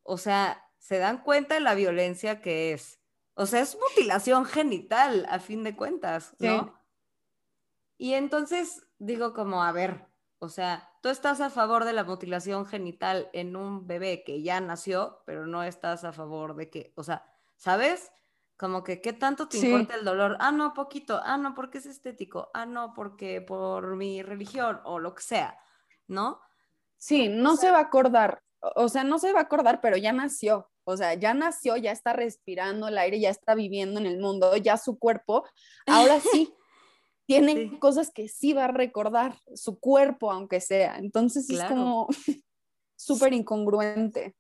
o 0.04 0.17
sea, 0.17 0.63
se 0.78 0.97
dan 0.97 1.24
cuenta 1.24 1.56
de 1.56 1.62
la 1.62 1.76
violencia 1.76 2.41
que 2.41 2.71
es. 2.71 3.01
O 3.34 3.46
sea, 3.46 3.62
es 3.62 3.78
mutilación 3.78 4.46
genital, 4.46 5.26
a 5.30 5.39
fin 5.39 5.63
de 5.63 5.76
cuentas, 5.76 6.36
¿no? 6.39 6.74
Y 7.98 8.13
entonces 8.15 8.88
digo 8.98 9.34
como, 9.34 9.63
a 9.63 9.72
ver, 9.72 10.08
o 10.39 10.50
sea, 10.50 10.89
tú 11.04 11.10
estás 11.10 11.39
a 11.39 11.52
favor 11.52 11.86
de 11.86 11.94
la 11.94 12.04
mutilación 12.04 12.65
genital 12.65 13.30
en 13.32 13.56
un 13.56 13.86
bebé 13.86 14.24
que 14.24 14.41
ya 14.41 14.60
nació, 14.60 15.22
pero 15.28 15.46
no 15.46 15.62
estás 15.62 16.04
a 16.04 16.12
favor 16.12 16.56
de 16.56 16.72
que, 16.72 16.94
o 16.96 17.04
sea, 17.04 17.24
¿sabes? 17.58 18.12
Como 18.58 18.84
que, 18.84 19.02
¿qué 19.02 19.13
tanto 19.13 19.48
te 19.48 19.60
importa 19.60 19.94
el 19.94 20.04
dolor? 20.04 20.38
Ah, 20.39 20.52
no, 20.52 20.74
poquito. 20.74 21.22
Ah, 21.24 21.38
no, 21.38 21.54
porque 21.54 21.78
es 21.78 21.86
estético. 21.86 22.50
Ah, 22.56 22.65
no, 22.65 22.94
porque 22.94 23.39
por 23.41 23.96
mi 23.96 24.24
religión 24.24 24.82
o 24.84 24.98
lo 24.98 25.13
que 25.13 25.22
sea, 25.22 25.60
¿no? 26.08 26.41
Sí, 26.98 27.30
no 27.30 27.56
se 27.56 27.70
va 27.70 27.78
a 27.78 27.82
acordar. 27.82 28.41
O 28.76 28.89
sea, 28.89 29.04
no 29.04 29.20
se 29.20 29.34
va 29.34 29.41
a 29.41 29.44
acordar, 29.44 29.80
pero 29.80 29.96
ya 29.98 30.12
nació. 30.12 30.70
O 30.84 30.98
sea, 30.98 31.13
ya 31.13 31.34
nació, 31.34 31.78
ya 31.78 31.91
está 31.91 32.13
respirando 32.13 32.88
el 32.88 32.98
aire, 32.98 33.20
ya 33.20 33.30
está 33.30 33.56
viviendo 33.56 34.00
en 34.00 34.06
el 34.06 34.20
mundo, 34.20 34.56
ya 34.58 34.78
su 34.78 34.98
cuerpo. 34.98 35.44
Ahora 35.86 36.20
sí, 36.32 36.54
tienen 37.26 37.78
cosas 37.80 38.12
que 38.12 38.28
sí 38.28 38.54
va 38.54 38.65
a 38.65 38.72
recordar 38.72 39.38
su 39.56 39.80
cuerpo, 39.80 40.32
aunque 40.32 40.60
sea. 40.60 40.98
Entonces 40.98 41.50
es 41.50 41.63
como 41.63 42.08
súper 42.96 43.34
incongruente. 43.34 44.36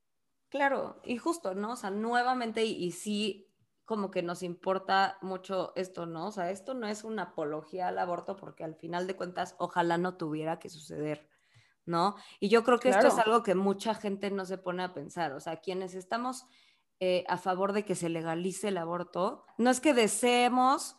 Claro, 0.49 0.99
y 1.05 1.15
justo, 1.15 1.55
¿no? 1.55 1.71
O 1.71 1.75
sea, 1.77 1.91
nuevamente, 1.91 2.65
y, 2.65 2.91
sí, 2.91 3.47
como 3.85 4.11
que 4.11 4.21
nos 4.21 4.43
importa 4.43 5.17
mucho 5.21 5.71
esto, 5.77 6.05
¿no? 6.05 6.27
O 6.27 6.31
sea, 6.31 6.51
esto 6.51 6.73
no 6.73 6.87
es 6.87 7.05
una 7.05 7.23
apología 7.23 7.87
al 7.87 7.97
aborto 7.97 8.35
porque 8.35 8.65
al 8.65 8.75
final 8.75 9.07
de 9.07 9.15
cuentas, 9.15 9.55
ojalá 9.59 9.97
no 9.97 10.17
tuviera 10.17 10.59
que 10.59 10.67
suceder, 10.67 11.29
¿no? 11.85 12.15
Y 12.39 12.49
yo 12.49 12.63
creo 12.63 12.79
que 12.79 12.89
esto 12.89 13.07
es 13.07 13.17
algo 13.17 13.43
que 13.43 13.55
mucha 13.55 13.93
gente 13.93 14.31
no 14.31 14.45
se 14.45 14.57
pone 14.57 14.83
a 14.83 14.93
pensar, 14.93 15.33
o 15.33 15.39
sea, 15.39 15.57
quienes 15.57 15.95
estamos 15.95 16.45
eh, 16.99 17.23
a 17.27 17.37
favor 17.37 17.73
de 17.73 17.83
que 17.83 17.95
se 17.95 18.09
legalice 18.09 18.67
el 18.67 18.77
aborto, 18.77 19.45
no 19.57 19.69
es 19.69 19.81
que 19.81 19.93
deseemos 19.93 20.97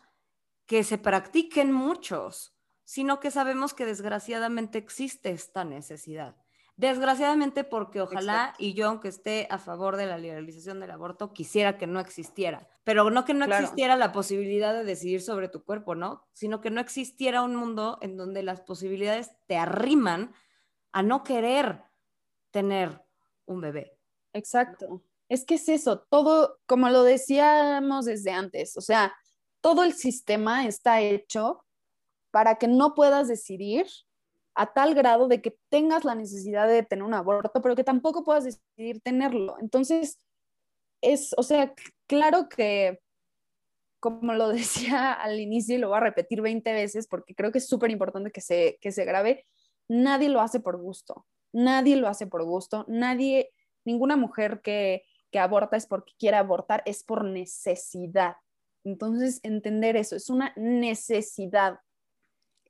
que 0.66 0.84
se 0.84 0.98
practiquen 0.98 1.72
muchos, 1.72 2.56
sino 2.84 3.20
que 3.20 3.30
sabemos 3.30 3.74
que 3.74 3.84
desgraciadamente 3.84 4.78
existe 4.78 5.30
esta 5.30 5.64
necesidad. 5.64 6.36
Desgraciadamente 6.76 7.64
porque 7.64 8.00
ojalá 8.00 8.54
y 8.58 8.72
yo, 8.74 8.88
aunque 8.88 9.08
esté 9.08 9.46
a 9.50 9.58
favor 9.58 9.96
de 9.96 10.06
la 10.06 10.18
legalización 10.18 10.80
del 10.80 10.90
aborto, 10.90 11.32
quisiera 11.32 11.76
que 11.76 11.86
no 11.86 12.00
existiera, 12.00 12.66
pero 12.82 13.08
no 13.10 13.24
que 13.24 13.34
no 13.34 13.44
existiera 13.44 13.94
la 13.94 14.10
posibilidad 14.10 14.72
de 14.72 14.82
decidir 14.82 15.20
sobre 15.20 15.48
tu 15.48 15.62
cuerpo, 15.62 15.94
¿no? 15.94 16.26
Sino 16.32 16.60
que 16.60 16.70
no 16.70 16.80
existiera 16.80 17.42
un 17.42 17.54
mundo 17.54 17.98
en 18.00 18.16
donde 18.16 18.42
las 18.42 18.62
posibilidades 18.62 19.30
te 19.46 19.56
arriman 19.56 20.32
a 20.92 21.02
no 21.02 21.22
querer 21.22 21.82
tener 22.50 23.02
un 23.46 23.60
bebé. 23.60 23.98
Exacto. 24.32 25.02
Es 25.28 25.44
que 25.44 25.54
es 25.54 25.68
eso, 25.68 26.00
todo, 26.10 26.58
como 26.66 26.90
lo 26.90 27.02
decíamos 27.04 28.04
desde 28.04 28.32
antes, 28.32 28.76
o 28.76 28.82
sea, 28.82 29.14
todo 29.62 29.82
el 29.82 29.94
sistema 29.94 30.66
está 30.66 31.00
hecho 31.00 31.64
para 32.30 32.56
que 32.56 32.68
no 32.68 32.94
puedas 32.94 33.28
decidir 33.28 33.86
a 34.54 34.72
tal 34.72 34.94
grado 34.94 35.28
de 35.28 35.40
que 35.40 35.56
tengas 35.70 36.04
la 36.04 36.14
necesidad 36.14 36.68
de 36.68 36.82
tener 36.82 37.04
un 37.04 37.14
aborto, 37.14 37.62
pero 37.62 37.74
que 37.74 37.84
tampoco 37.84 38.24
puedas 38.24 38.44
decidir 38.44 39.00
tenerlo. 39.00 39.56
Entonces, 39.60 40.18
es, 41.00 41.34
o 41.38 41.42
sea, 41.42 41.74
claro 42.06 42.48
que, 42.48 43.00
como 44.00 44.34
lo 44.34 44.48
decía 44.52 45.12
al 45.12 45.40
inicio 45.40 45.76
y 45.76 45.78
lo 45.78 45.88
voy 45.88 45.98
a 45.98 46.00
repetir 46.00 46.42
20 46.42 46.72
veces 46.72 47.06
porque 47.06 47.34
creo 47.34 47.52
que 47.52 47.58
es 47.58 47.68
súper 47.68 47.90
importante 47.90 48.30
que 48.30 48.40
se, 48.40 48.78
que 48.80 48.92
se 48.92 49.04
grabe, 49.04 49.46
nadie 49.92 50.30
lo 50.30 50.40
hace 50.40 50.58
por 50.58 50.78
gusto, 50.78 51.26
nadie 51.52 51.96
lo 51.96 52.08
hace 52.08 52.26
por 52.26 52.44
gusto, 52.44 52.84
nadie, 52.88 53.52
ninguna 53.84 54.16
mujer 54.16 54.62
que, 54.62 55.04
que 55.30 55.38
aborta 55.38 55.76
es 55.76 55.86
porque 55.86 56.14
quiere 56.18 56.38
abortar, 56.38 56.82
es 56.86 57.04
por 57.04 57.24
necesidad. 57.24 58.36
Entonces, 58.84 59.40
entender 59.42 59.96
eso, 59.96 60.16
es 60.16 60.30
una 60.30 60.52
necesidad. 60.56 61.78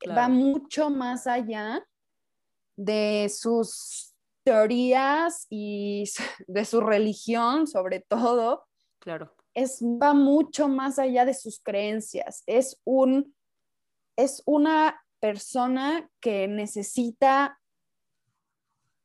Va 0.09 0.29
mucho 0.29 0.91
más 0.91 1.29
allá 1.29 1.87
de 2.77 3.31
sus 3.33 4.15
teorías 4.45 5.47
y 5.49 6.05
de 6.49 6.65
su 6.65 6.81
religión, 6.81 7.67
sobre 7.69 8.01
todo. 8.01 8.67
Claro. 8.99 9.35
Es, 9.55 9.81
va 9.83 10.13
mucho 10.13 10.67
más 10.67 10.99
allá 10.99 11.25
de 11.25 11.35
sus 11.35 11.61
creencias. 11.61 12.43
Es, 12.47 12.81
un, 12.85 13.35
es 14.17 14.43
una 14.45 15.02
persona 15.23 16.11
que 16.21 16.49
necesita 16.49 17.61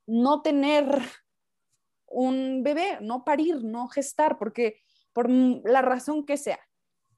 no 0.08 0.42
tener 0.42 1.00
un 2.08 2.64
bebé, 2.64 2.98
no 3.02 3.24
parir, 3.24 3.64
no 3.64 3.88
gestar, 3.88 4.40
porque 4.40 4.82
por 5.14 5.30
la 5.30 5.84
razón 5.84 6.26
que 6.26 6.38
sea. 6.38 6.60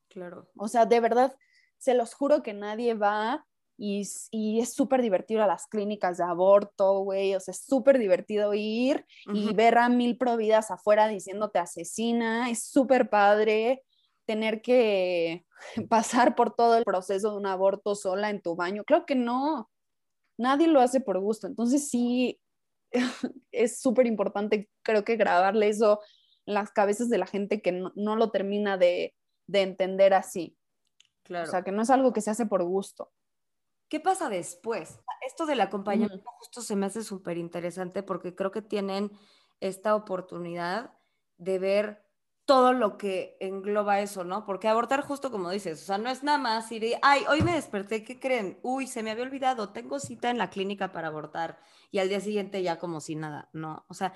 Claro. 0.09 0.49
O 0.57 0.67
sea, 0.67 0.85
de 0.85 0.99
verdad, 0.99 1.33
se 1.77 1.93
los 1.93 2.13
juro 2.13 2.43
que 2.43 2.53
nadie 2.53 2.93
va 2.93 3.45
y, 3.77 4.01
es 4.59 4.73
súper 4.73 5.01
divertido 5.01 5.43
a 5.43 5.47
las 5.47 5.67
clínicas 5.67 6.17
de 6.17 6.25
aborto, 6.25 6.99
güey. 6.99 7.35
O 7.35 7.39
sea, 7.39 7.53
es 7.53 7.63
súper 7.63 7.99
divertido 7.99 8.53
ir 8.53 9.05
y 9.33 9.53
ver 9.53 9.77
a 9.77 9.87
mil 9.87 10.17
providas 10.17 10.71
afuera 10.71 11.07
diciéndote 11.07 11.57
asesina. 11.57 12.49
Es 12.49 12.65
súper 12.65 13.09
padre 13.09 13.85
tener 14.29 14.61
que 14.61 15.43
pasar 15.89 16.35
por 16.35 16.53
todo 16.53 16.77
el 16.77 16.83
proceso 16.83 17.31
de 17.31 17.37
un 17.37 17.47
aborto 17.47 17.95
sola 17.95 18.29
en 18.29 18.43
tu 18.43 18.55
baño. 18.55 18.83
Creo 18.85 19.07
que 19.07 19.15
no, 19.15 19.71
nadie 20.37 20.67
lo 20.67 20.81
hace 20.81 21.01
por 21.01 21.19
gusto. 21.19 21.47
Entonces 21.47 21.89
sí, 21.89 22.39
es 23.51 23.81
súper 23.81 24.05
importante, 24.05 24.69
creo 24.83 25.03
que 25.03 25.15
grabarle 25.15 25.69
eso 25.69 25.99
en 26.45 26.53
las 26.53 26.69
cabezas 26.69 27.09
de 27.09 27.17
la 27.17 27.25
gente 27.25 27.63
que 27.63 27.71
no 27.71 28.15
lo 28.15 28.29
termina 28.29 28.77
de, 28.77 29.15
de 29.47 29.63
entender 29.63 30.13
así. 30.13 30.55
Claro. 31.23 31.47
O 31.47 31.51
sea, 31.51 31.63
que 31.63 31.71
no 31.71 31.81
es 31.81 31.89
algo 31.89 32.13
que 32.13 32.21
se 32.21 32.29
hace 32.29 32.45
por 32.45 32.63
gusto. 32.63 33.11
¿Qué 33.89 33.99
pasa 33.99 34.29
después? 34.29 34.99
Esto 35.25 35.47
del 35.47 35.61
acompañamiento 35.61 36.29
justo 36.37 36.61
se 36.61 36.75
me 36.75 36.85
hace 36.85 37.03
súper 37.03 37.39
interesante 37.39 38.03
porque 38.03 38.35
creo 38.35 38.51
que 38.51 38.61
tienen 38.61 39.11
esta 39.59 39.95
oportunidad 39.95 40.93
de 41.37 41.57
ver 41.57 42.08
todo 42.49 42.73
lo 42.73 42.97
que 42.97 43.37
engloba 43.39 44.01
eso, 44.01 44.23
¿no? 44.23 44.43
Porque 44.43 44.67
abortar 44.67 45.01
justo 45.01 45.29
como 45.29 45.51
dices, 45.51 45.83
o 45.83 45.85
sea, 45.85 45.99
no 45.99 46.09
es 46.09 46.23
nada 46.23 46.39
más 46.39 46.71
ir, 46.71 46.95
ay, 47.03 47.21
hoy 47.29 47.43
me 47.43 47.53
desperté, 47.53 48.03
¿qué 48.03 48.19
creen? 48.19 48.57
Uy, 48.63 48.87
se 48.87 49.03
me 49.03 49.11
había 49.11 49.23
olvidado, 49.23 49.69
tengo 49.69 49.99
cita 49.99 50.31
en 50.31 50.39
la 50.39 50.49
clínica 50.49 50.91
para 50.91 51.09
abortar 51.09 51.59
y 51.91 51.99
al 51.99 52.09
día 52.09 52.19
siguiente 52.19 52.63
ya 52.63 52.79
como 52.79 53.01
si 53.01 53.15
nada, 53.15 53.51
no, 53.53 53.85
o 53.87 53.93
sea, 53.93 54.15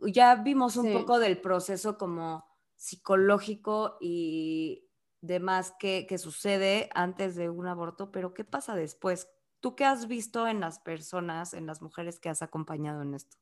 ya 0.00 0.34
vimos 0.34 0.76
un 0.76 0.92
poco 0.92 1.20
del 1.20 1.40
proceso 1.40 1.96
como 1.96 2.44
psicológico 2.74 3.98
y 4.00 4.88
demás 5.20 5.72
que, 5.78 6.06
que 6.08 6.18
sucede 6.18 6.90
antes 6.92 7.36
de 7.36 7.50
un 7.50 7.68
aborto, 7.68 8.10
pero 8.10 8.34
¿qué 8.34 8.42
pasa 8.42 8.74
después? 8.74 9.28
¿Tú 9.60 9.76
qué 9.76 9.84
has 9.84 10.08
visto 10.08 10.48
en 10.48 10.58
las 10.58 10.80
personas, 10.80 11.54
en 11.54 11.66
las 11.66 11.82
mujeres 11.82 12.18
que 12.18 12.30
has 12.30 12.42
acompañado 12.42 13.02
en 13.02 13.14
esto? 13.14 13.36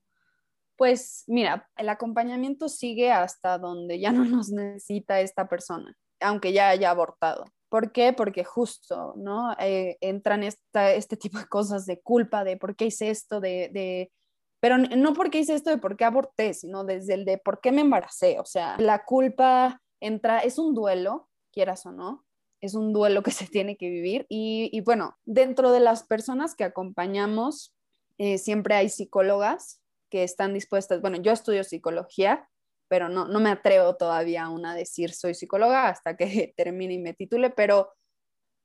Pues 0.77 1.25
mira, 1.27 1.69
el 1.77 1.89
acompañamiento 1.89 2.69
sigue 2.69 3.11
hasta 3.11 3.59
donde 3.59 4.01
ya 4.01 4.13
no 4.13 4.25
nos 4.25 4.51
necesita 4.51 5.21
esta 5.21 5.49
persona, 5.49 5.97
aunque 6.21 6.53
ya 6.53 6.69
haya 6.71 6.91
abortado. 6.91 7.45
¿Por 7.69 7.93
qué? 7.93 8.13
Porque 8.13 8.45
justo, 8.45 9.15
¿no? 9.17 9.55
Eh, 9.59 9.97
entran 10.01 10.43
esta, 10.43 10.93
este 10.93 11.17
tipo 11.17 11.39
de 11.39 11.47
cosas 11.47 11.87
de 11.87 12.01
culpa, 12.01 12.45
de 12.45 12.57
por 12.57 12.77
qué 12.77 12.87
hice 12.87 13.11
esto, 13.11 13.41
de, 13.41 13.71
de, 13.73 14.13
pero 14.61 14.79
no 14.79 15.15
porque 15.15 15.41
hice 15.41 15.55
esto 15.55 15.71
de 15.71 15.79
por 15.79 15.97
qué 15.97 16.05
aborté, 16.05 16.55
sino 16.55 16.85
desde 16.85 17.15
el 17.15 17.25
de 17.25 17.39
por 17.39 17.61
qué 17.61 17.73
me 17.73 17.81
embaracé. 17.81 18.39
O 18.39 18.45
sea, 18.45 18.77
la 18.79 19.05
culpa 19.05 19.81
entra, 20.01 20.41
es 20.41 20.59
un 20.59 20.75
duelo, 20.75 21.29
quieras 21.51 21.85
o 21.87 21.93
no, 21.93 22.25
es 22.61 22.75
un 22.75 22.93
duelo 22.93 23.23
que 23.23 23.33
se 23.33 23.47
tiene 23.47 23.77
que 23.77 23.91
vivir. 23.91 24.27
Y, 24.29 24.71
y 24.73 24.81
bueno, 24.83 25.17
dentro 25.25 25.73
de 25.73 25.81
las 25.81 26.05
personas 26.05 26.55
que 26.55 26.65
acompañamos, 26.65 27.75
eh, 28.19 28.39
siempre 28.39 28.77
hay 28.77 28.89
psicólogas 28.89 29.82
que 30.13 30.25
están 30.25 30.53
dispuestas, 30.53 31.01
bueno, 31.01 31.17
yo 31.23 31.33
estudio 31.33 31.65
psicología, 31.65 32.47
pero 32.87 33.09
no, 33.09 33.27
no 33.27 33.41
me 33.41 33.49
atrevo 33.49 33.97
todavía 33.97 34.43
aún 34.43 34.67
a 34.67 34.75
decir 34.75 35.15
soy 35.15 35.33
psicóloga 35.33 35.89
hasta 35.89 36.19
que 36.19 36.53
termine 36.57 36.93
y 36.93 36.99
me 36.99 37.15
titule, 37.15 37.49
pero, 37.49 37.95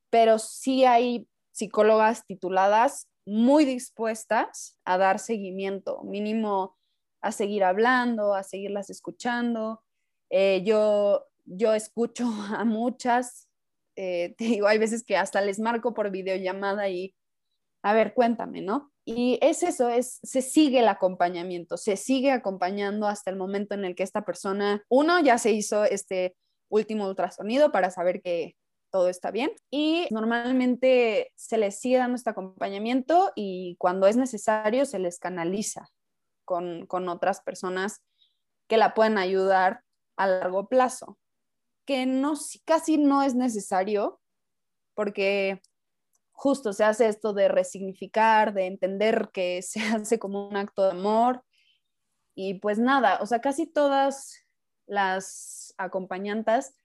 pero 0.09 0.39
sí 0.39 0.83
hay 0.83 1.29
psicólogas 1.53 2.25
tituladas 2.25 3.07
muy 3.25 3.63
dispuestas 3.63 4.77
a 4.83 4.97
dar 4.97 5.19
seguimiento, 5.19 6.03
mínimo 6.03 6.77
a 7.21 7.31
seguir 7.31 7.63
hablando, 7.63 8.33
a 8.33 8.43
seguirlas 8.43 8.89
escuchando. 8.89 9.85
Eh, 10.29 10.63
yo, 10.65 11.27
yo 11.45 11.73
escucho 11.73 12.25
a 12.57 12.65
muchas, 12.65 13.47
eh, 13.95 14.35
te 14.37 14.43
digo, 14.43 14.67
hay 14.67 14.79
veces 14.79 15.05
que 15.05 15.15
hasta 15.15 15.39
les 15.39 15.59
marco 15.59 15.93
por 15.93 16.11
videollamada 16.11 16.89
y, 16.89 17.15
a 17.87 17.93
ver, 17.93 18.13
cuéntame, 18.13 18.61
¿no? 18.61 18.91
Y 19.05 19.39
es 19.41 19.63
eso, 19.63 19.87
es, 19.87 20.19
se 20.21 20.41
sigue 20.41 20.79
el 20.79 20.89
acompañamiento, 20.89 21.77
se 21.77 21.95
sigue 21.95 22.31
acompañando 22.31 23.07
hasta 23.07 23.31
el 23.31 23.37
momento 23.37 23.75
en 23.75 23.85
el 23.85 23.95
que 23.95 24.03
esta 24.03 24.25
persona, 24.25 24.83
uno, 24.89 25.21
ya 25.21 25.37
se 25.37 25.51
hizo 25.51 25.85
este 25.85 26.35
último 26.69 27.07
ultrasonido 27.07 27.71
para 27.71 27.89
saber 27.89 28.21
que 28.21 28.57
todo 28.91 29.07
está 29.07 29.31
bien 29.31 29.51
y 29.71 30.07
normalmente 30.11 31.31
se 31.35 31.57
les 31.57 31.79
sigue 31.79 31.97
dando 31.97 32.15
este 32.15 32.29
acompañamiento 32.29 33.31
y 33.35 33.77
cuando 33.79 34.07
es 34.07 34.17
necesario 34.17 34.85
se 34.85 34.99
les 34.99 35.19
canaliza 35.19 35.87
con, 36.43 36.85
con 36.87 37.07
otras 37.07 37.41
personas 37.41 38.01
que 38.67 38.75
la 38.75 38.93
pueden 38.93 39.17
ayudar 39.17 39.83
a 40.17 40.27
largo 40.27 40.67
plazo, 40.67 41.17
que 41.85 42.05
no, 42.05 42.33
casi 42.65 42.97
no 42.97 43.23
es 43.23 43.35
necesario 43.35 44.19
porque 44.93 45.61
justo 46.37 46.71
se 46.71 46.83
hace 46.83 47.07
esto 47.07 47.33
de 47.33 47.47
resignificar, 47.47 48.53
de 48.53 48.67
entender 48.67 49.31
que 49.33 49.61
se 49.63 49.79
hace 49.81 50.19
como 50.19 50.47
un 50.47 50.55
acto 50.55 50.83
de 50.83 50.91
amor. 50.91 51.43
Y 52.35 52.59
pues 52.59 52.77
nada, 52.77 53.17
o 53.21 53.25
sea, 53.25 53.41
casi 53.41 53.65
todas 53.65 54.45
las 54.85 55.73
acompañantes, 55.77 56.75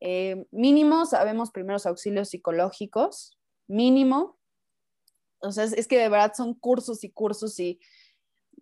eh, 0.00 0.46
mínimo 0.50 1.04
sabemos 1.04 1.50
primeros 1.50 1.84
auxilios 1.84 2.30
psicológicos, 2.30 3.38
mínimo. 3.68 4.38
O 5.40 5.52
sea, 5.52 5.64
es, 5.64 5.86
que 5.86 5.98
de 5.98 6.08
verdad 6.08 6.32
son 6.34 6.54
cursos 6.54 7.04
y 7.04 7.10
cursos 7.10 7.60
y, 7.60 7.78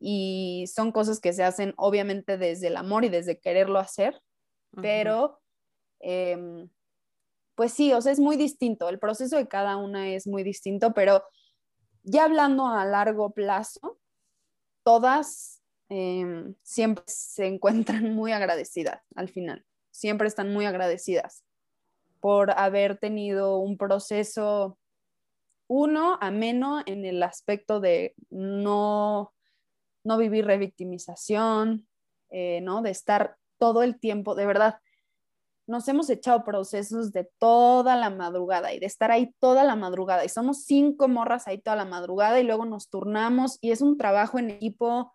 y 0.00 0.64
son 0.66 0.90
cosas 0.90 1.20
que 1.20 1.32
se 1.32 1.44
hacen 1.44 1.72
obviamente 1.76 2.36
desde 2.36 2.66
el 2.66 2.76
amor 2.76 3.04
y 3.04 3.08
desde 3.08 3.38
quererlo 3.38 3.78
hacer, 3.78 4.20
pero 4.72 5.40
em, 6.00 6.68
pues 7.54 7.72
sí, 7.72 7.92
o 7.92 8.00
sea, 8.00 8.12
es 8.12 8.20
muy 8.20 8.36
distinto, 8.36 8.88
el 8.88 8.98
proceso 8.98 9.36
de 9.36 9.48
cada 9.48 9.76
una 9.76 10.08
es 10.08 10.26
muy 10.26 10.42
distinto, 10.42 10.92
pero 10.94 11.24
ya 12.02 12.24
hablando 12.24 12.66
a 12.66 12.84
largo 12.84 13.32
plazo, 13.32 13.98
todas 14.82 15.62
em, 15.88 16.54
siempre 16.62 17.04
se 17.06 17.46
encuentran 17.46 18.14
muy 18.14 18.32
agradecidas 18.32 19.02
al 19.14 19.28
final, 19.28 19.64
siempre 19.90 20.28
están 20.28 20.52
muy 20.52 20.64
agradecidas 20.64 21.44
por 22.20 22.52
haber 22.52 22.98
tenido 22.98 23.58
un 23.58 23.76
proceso, 23.76 24.78
uno, 25.66 26.18
ameno 26.20 26.82
en 26.86 27.04
el 27.04 27.22
aspecto 27.22 27.80
de 27.80 28.14
no, 28.30 29.34
no 30.04 30.18
vivir 30.18 30.46
revictimización, 30.46 31.88
eh, 32.30 32.60
¿no? 32.62 32.80
De 32.80 32.90
estar 32.90 33.36
todo 33.58 33.82
el 33.82 33.98
tiempo, 33.98 34.34
de 34.34 34.46
verdad, 34.46 34.78
nos 35.66 35.86
hemos 35.88 36.10
echado 36.10 36.44
procesos 36.44 37.12
de 37.12 37.28
toda 37.38 37.96
la 37.96 38.10
madrugada 38.10 38.72
y 38.72 38.80
de 38.80 38.86
estar 38.86 39.10
ahí 39.10 39.34
toda 39.38 39.64
la 39.64 39.76
madrugada 39.76 40.24
y 40.24 40.28
somos 40.28 40.64
cinco 40.64 41.08
morras 41.08 41.46
ahí 41.46 41.58
toda 41.58 41.76
la 41.76 41.84
madrugada 41.84 42.40
y 42.40 42.44
luego 42.44 42.64
nos 42.64 42.88
turnamos 42.88 43.58
y 43.60 43.70
es 43.70 43.80
un 43.80 43.96
trabajo 43.96 44.38
en 44.38 44.50
equipo 44.50 45.14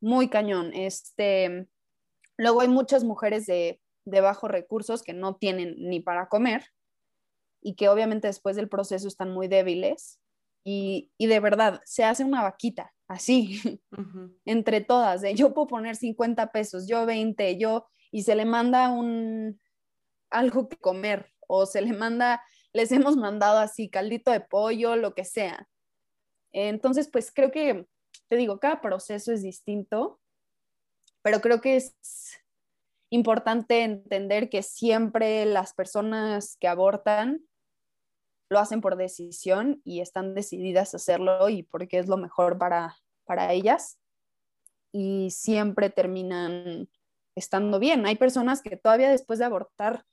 muy 0.00 0.28
cañón. 0.28 0.72
Este, 0.74 1.66
luego 2.36 2.60
hay 2.60 2.68
muchas 2.68 3.04
mujeres 3.04 3.46
de, 3.46 3.80
de 4.04 4.20
bajos 4.20 4.50
recursos 4.50 5.02
que 5.02 5.12
no 5.12 5.36
tienen 5.36 5.74
ni 5.78 6.00
para 6.00 6.28
comer 6.28 6.64
y 7.62 7.74
que 7.74 7.88
obviamente 7.88 8.28
después 8.28 8.56
del 8.56 8.68
proceso 8.68 9.08
están 9.08 9.32
muy 9.32 9.48
débiles 9.48 10.20
y, 10.64 11.10
y 11.18 11.26
de 11.26 11.40
verdad 11.40 11.80
se 11.84 12.04
hace 12.04 12.24
una 12.24 12.42
vaquita 12.42 12.92
así 13.08 13.60
entre 14.44 14.80
todas 14.80 15.20
de 15.20 15.34
yo 15.34 15.52
puedo 15.52 15.66
poner 15.66 15.96
50 15.96 16.52
pesos, 16.52 16.86
yo 16.86 17.06
20, 17.06 17.58
yo 17.58 17.86
y 18.10 18.22
se 18.22 18.36
le 18.36 18.44
manda 18.44 18.90
un, 18.90 19.60
algo 20.34 20.68
que 20.68 20.76
comer 20.76 21.32
o 21.46 21.66
se 21.66 21.80
le 21.80 21.92
manda, 21.92 22.42
les 22.72 22.92
hemos 22.92 23.16
mandado 23.16 23.58
así 23.58 23.88
caldito 23.88 24.30
de 24.30 24.40
pollo, 24.40 24.96
lo 24.96 25.14
que 25.14 25.24
sea. 25.24 25.68
Entonces, 26.52 27.08
pues 27.10 27.32
creo 27.32 27.50
que, 27.50 27.86
te 28.28 28.36
digo, 28.36 28.58
cada 28.58 28.80
proceso 28.80 29.32
es 29.32 29.42
distinto, 29.42 30.20
pero 31.22 31.40
creo 31.40 31.60
que 31.60 31.76
es 31.76 31.94
importante 33.10 33.82
entender 33.82 34.50
que 34.50 34.62
siempre 34.62 35.46
las 35.46 35.72
personas 35.74 36.56
que 36.58 36.68
abortan 36.68 37.46
lo 38.50 38.58
hacen 38.58 38.80
por 38.80 38.96
decisión 38.96 39.80
y 39.84 40.00
están 40.00 40.34
decididas 40.34 40.94
a 40.94 40.98
hacerlo 40.98 41.48
y 41.48 41.62
porque 41.62 41.98
es 41.98 42.08
lo 42.08 42.16
mejor 42.16 42.58
para, 42.58 42.96
para 43.24 43.52
ellas 43.52 43.98
y 44.92 45.30
siempre 45.30 45.90
terminan 45.90 46.88
estando 47.36 47.78
bien. 47.78 48.06
Hay 48.06 48.16
personas 48.16 48.62
que 48.62 48.76
todavía 48.76 49.10
después 49.10 49.38
de 49.38 49.44
abortar 49.44 50.04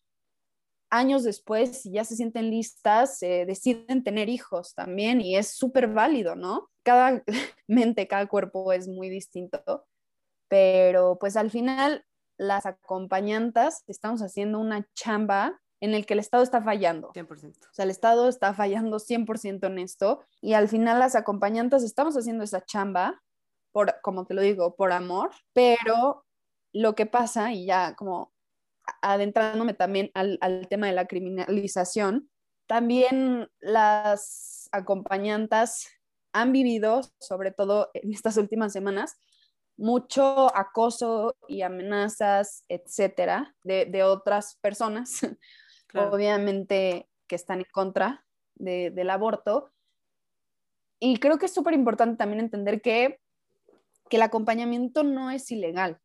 años 0.91 1.23
después, 1.23 1.81
si 1.81 1.91
ya 1.91 2.03
se 2.03 2.15
sienten 2.15 2.51
listas, 2.51 3.19
deciden 3.19 4.03
tener 4.03 4.29
hijos 4.29 4.75
también 4.75 5.21
y 5.21 5.37
es 5.37 5.55
súper 5.55 5.87
válido, 5.87 6.35
¿no? 6.35 6.69
Cada 6.83 7.23
mente, 7.67 8.07
cada 8.07 8.27
cuerpo 8.27 8.71
es 8.73 8.87
muy 8.87 9.09
distinto, 9.09 9.85
pero 10.47 11.17
pues 11.19 11.37
al 11.37 11.49
final 11.49 12.05
las 12.37 12.65
acompañantes 12.65 13.83
estamos 13.87 14.21
haciendo 14.21 14.59
una 14.59 14.87
chamba 14.93 15.59
en 15.79 15.95
el 15.95 16.05
que 16.05 16.13
el 16.13 16.19
Estado 16.19 16.43
está 16.43 16.61
fallando. 16.61 17.11
100%. 17.13 17.69
O 17.69 17.73
sea, 17.73 17.85
el 17.85 17.91
Estado 17.91 18.29
está 18.29 18.53
fallando 18.53 18.99
100% 18.99 19.67
en 19.67 19.79
esto 19.79 20.21
y 20.41 20.53
al 20.53 20.67
final 20.67 20.99
las 20.99 21.15
acompañantes 21.15 21.83
estamos 21.83 22.15
haciendo 22.15 22.43
esa 22.43 22.63
chamba 22.63 23.21
por, 23.71 23.99
como 24.01 24.25
te 24.25 24.33
lo 24.33 24.41
digo, 24.41 24.75
por 24.75 24.91
amor, 24.91 25.31
pero 25.53 26.25
lo 26.73 26.95
que 26.95 27.05
pasa, 27.05 27.51
y 27.53 27.65
ya 27.65 27.95
como 27.95 28.31
adentrándome 29.01 29.73
también 29.73 30.11
al, 30.13 30.39
tema 30.69 30.87
de 30.87 30.93
la 30.93 31.07
criminalización, 31.07 32.29
también 32.67 33.49
las 33.59 34.69
acompañantes 34.71 35.87
han 36.33 36.51
vivido, 36.51 37.01
sobre 37.19 37.51
todo 37.51 37.89
en 37.93 38.13
estas 38.13 38.37
últimas 38.37 38.71
semanas, 38.71 39.17
mucho 39.77 40.55
acoso 40.55 41.35
y 41.47 41.63
amenazas, 41.63 42.63
etcétera, 42.69 43.55
de, 43.63 44.03
otras 44.03 44.57
personas, 44.61 45.21
obviamente 45.93 47.09
que 47.27 47.35
están 47.35 47.59
en 47.59 47.67
contra 47.71 48.25
del 48.55 49.09
aborto. 49.09 49.71
Y 50.99 51.17
creo 51.17 51.37
que 51.39 51.47
es 51.47 51.53
súper 51.53 51.73
importante 51.73 52.17
también 52.17 52.39
entender 52.39 52.81
que, 52.81 53.19
que 54.09 54.17
el 54.17 54.21
acompañamiento 54.21 55.03
no 55.03 55.31
es 55.31 55.51
ilegal 55.51 55.99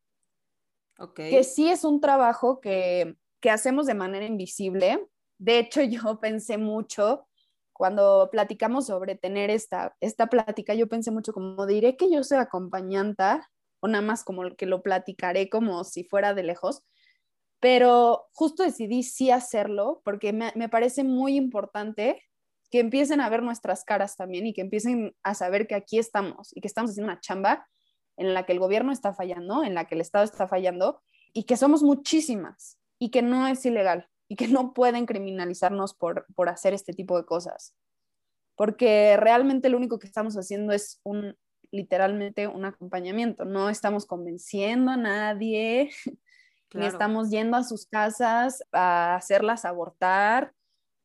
que 1.15 1.43
sí 1.43 1.69
es 1.69 1.83
un 1.83 2.01
trabajo 2.01 2.59
que, 2.59 3.15
que 3.39 3.49
hacemos 3.49 3.85
de 3.85 3.93
manera 3.93 4.25
invisible. 4.25 5.07
De 5.37 5.59
hecho, 5.59 5.81
yo 5.83 6.19
pensé 6.19 6.57
mucho 6.57 7.27
cuando 7.73 8.29
platicamos 8.31 8.87
sobre 8.87 9.15
tener 9.15 9.51
esta, 9.51 9.95
esta 10.01 10.27
plática, 10.27 10.73
yo 10.73 10.87
pensé 10.87 11.11
mucho 11.11 11.31
como 11.31 11.67
diré 11.67 11.95
que 11.95 12.11
yo 12.11 12.23
soy 12.23 12.39
acompañanta 12.39 13.47
o 13.79 13.87
nada 13.87 14.01
más 14.01 14.23
como 14.23 14.49
que 14.55 14.65
lo 14.65 14.81
platicaré 14.81 15.47
como 15.47 15.83
si 15.83 16.03
fuera 16.03 16.33
de 16.33 16.41
lejos, 16.41 16.81
pero 17.59 18.29
justo 18.33 18.63
decidí 18.63 19.03
sí 19.03 19.29
hacerlo 19.29 20.01
porque 20.03 20.33
me, 20.33 20.51
me, 20.55 20.69
parece 20.69 21.03
muy 21.03 21.35
importante 21.35 22.23
que 22.71 22.79
empiecen 22.79 23.21
a 23.21 23.29
ver 23.29 23.43
nuestras 23.43 23.83
caras 23.83 24.15
también 24.15 24.47
y 24.47 24.53
que 24.53 24.61
empiecen 24.61 25.15
a 25.21 25.35
saber 25.35 25.67
que 25.67 25.75
aquí 25.75 25.99
estamos 25.99 26.49
y 26.55 26.61
que 26.61 26.67
estamos 26.67 26.91
haciendo 26.91 27.11
una 27.11 27.21
chamba 27.21 27.67
en 28.17 28.33
la 28.33 28.45
que 28.45 28.53
el 28.53 28.59
gobierno 28.59 28.91
está 28.91 29.13
fallando, 29.13 29.63
en 29.63 29.75
la 29.75 29.85
que 29.85 29.95
el 29.95 30.01
Estado 30.01 30.25
está 30.25 30.47
fallando 30.47 31.01
y 31.33 31.43
que 31.43 31.57
somos 31.57 31.83
muchísimas 31.83 32.79
y 32.99 33.09
que 33.11 33.21
no 33.21 33.47
es 33.47 33.65
ilegal 33.65 34.09
y 34.27 34.35
que 34.35 34.47
no 34.47 34.73
pueden 34.73 35.05
criminalizarnos 35.05 35.93
por, 35.93 36.25
por 36.35 36.49
hacer 36.49 36.73
este 36.73 36.93
tipo 36.93 37.17
de 37.17 37.25
cosas. 37.25 37.73
Porque 38.55 39.15
realmente 39.17 39.69
lo 39.69 39.77
único 39.77 39.99
que 39.99 40.07
estamos 40.07 40.35
haciendo 40.35 40.73
es 40.73 40.99
un, 41.03 41.37
literalmente 41.71 42.47
un 42.47 42.65
acompañamiento. 42.65 43.45
No 43.45 43.69
estamos 43.69 44.05
convenciendo 44.05 44.91
a 44.91 44.97
nadie, 44.97 45.91
ni 46.73 46.85
estamos 46.85 47.29
yendo 47.29 47.55
a 47.55 47.63
sus 47.63 47.85
casas 47.85 48.63
a 48.71 49.15
hacerlas 49.15 49.63
abortar, 49.63 50.53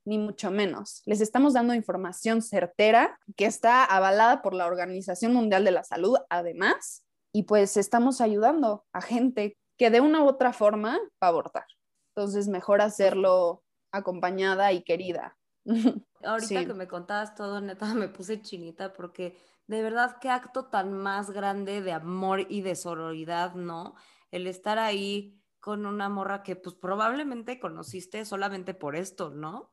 ni 0.04 0.18
mucho 0.18 0.50
menos. 0.50 1.02
Les 1.06 1.20
estamos 1.20 1.54
dando 1.54 1.74
información 1.74 2.42
certera 2.42 3.18
que 3.36 3.46
está 3.46 3.84
avalada 3.84 4.42
por 4.42 4.54
la 4.54 4.66
Organización 4.66 5.32
Mundial 5.32 5.64
de 5.64 5.70
la 5.70 5.84
Salud, 5.84 6.16
además, 6.28 7.04
y 7.32 7.44
pues 7.44 7.76
estamos 7.76 8.20
ayudando 8.20 8.84
a 8.92 9.00
gente 9.00 9.56
que 9.78 9.90
de 9.90 10.00
una 10.00 10.22
u 10.22 10.26
otra 10.26 10.52
forma 10.52 10.98
va 11.22 11.26
a 11.26 11.28
abortar. 11.28 11.66
Entonces, 12.14 12.48
mejor 12.48 12.80
hacerlo 12.82 13.64
acompañada 13.90 14.72
y 14.72 14.82
querida. 14.82 15.36
Ahorita 16.24 16.66
que 16.66 16.74
me 16.74 16.88
contabas 16.88 17.34
todo, 17.34 17.60
neta, 17.60 17.94
me 17.94 18.08
puse 18.08 18.40
chinita 18.42 18.92
porque 18.92 19.36
de 19.66 19.82
verdad 19.82 20.18
qué 20.20 20.28
acto 20.28 20.66
tan 20.66 20.92
más 20.92 21.30
grande 21.30 21.82
de 21.82 21.92
amor 21.92 22.46
y 22.48 22.62
de 22.62 22.74
sororidad, 22.74 23.54
¿no? 23.54 23.94
El 24.30 24.46
estar 24.46 24.78
ahí 24.78 25.42
con 25.60 25.86
una 25.86 26.08
morra 26.08 26.42
que 26.42 26.56
pues 26.56 26.74
probablemente 26.74 27.58
conociste 27.58 28.24
solamente 28.24 28.74
por 28.74 28.96
esto, 28.96 29.30
¿no? 29.30 29.71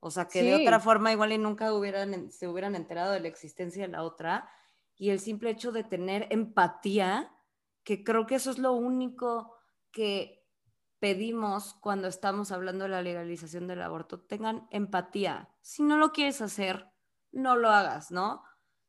O 0.00 0.10
sea, 0.10 0.28
que 0.28 0.42
de 0.42 0.54
otra 0.54 0.80
forma 0.80 1.12
igual 1.12 1.32
y 1.32 1.38
nunca 1.38 1.72
hubieran, 1.74 2.32
se 2.32 2.48
hubieran 2.48 2.74
enterado 2.74 3.12
de 3.12 3.20
la 3.20 3.28
existencia 3.28 3.82
de 3.82 3.92
la 3.92 4.02
otra. 4.02 4.50
Y 4.96 5.10
el 5.10 5.20
simple 5.20 5.50
hecho 5.50 5.72
de 5.72 5.84
tener 5.84 6.26
empatía, 6.30 7.32
que 7.84 8.02
creo 8.02 8.26
que 8.26 8.36
eso 8.36 8.50
es 8.50 8.58
lo 8.58 8.72
único 8.72 9.54
que 9.90 10.46
pedimos 10.98 11.74
cuando 11.74 12.08
estamos 12.08 12.50
hablando 12.52 12.84
de 12.84 12.90
la 12.90 13.02
legalización 13.02 13.66
del 13.66 13.82
aborto, 13.82 14.20
tengan 14.20 14.68
empatía. 14.70 15.50
Si 15.60 15.82
no 15.82 15.96
lo 15.96 16.12
quieres 16.12 16.40
hacer, 16.40 16.90
no 17.32 17.56
lo 17.56 17.70
hagas, 17.70 18.10
¿no? 18.10 18.42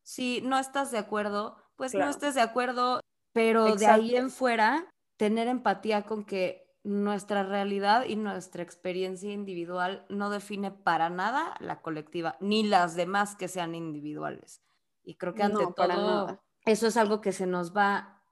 Si 0.03 0.41
no 0.41 0.59
estás 0.59 0.91
de 0.91 0.97
acuerdo, 0.97 1.57
pues 1.75 1.93
no 1.93 2.09
estés 2.09 2.35
de 2.35 2.41
acuerdo, 2.41 3.01
pero 3.33 3.75
de 3.75 3.85
ahí 3.85 4.15
en 4.15 4.29
fuera, 4.29 4.89
tener 5.17 5.47
empatía 5.47 6.03
con 6.03 6.25
que 6.25 6.70
nuestra 6.83 7.43
realidad 7.43 8.05
y 8.05 8.15
nuestra 8.15 8.63
experiencia 8.63 9.31
individual 9.31 10.05
no 10.09 10.29
define 10.29 10.71
para 10.71 11.09
nada 11.09 11.55
la 11.59 11.81
colectiva, 11.81 12.37
ni 12.39 12.63
las 12.63 12.95
demás 12.95 13.35
que 13.35 13.47
sean 13.47 13.75
individuales. 13.75 14.61
Y 15.03 15.15
creo 15.15 15.33
que 15.33 15.43
ante 15.43 15.65
todo, 15.75 16.39
eso 16.65 16.87
es 16.87 16.97
algo 16.97 17.21
que 17.21 17.31
se 17.31 17.45
nos 17.45 17.75
va 17.75 18.23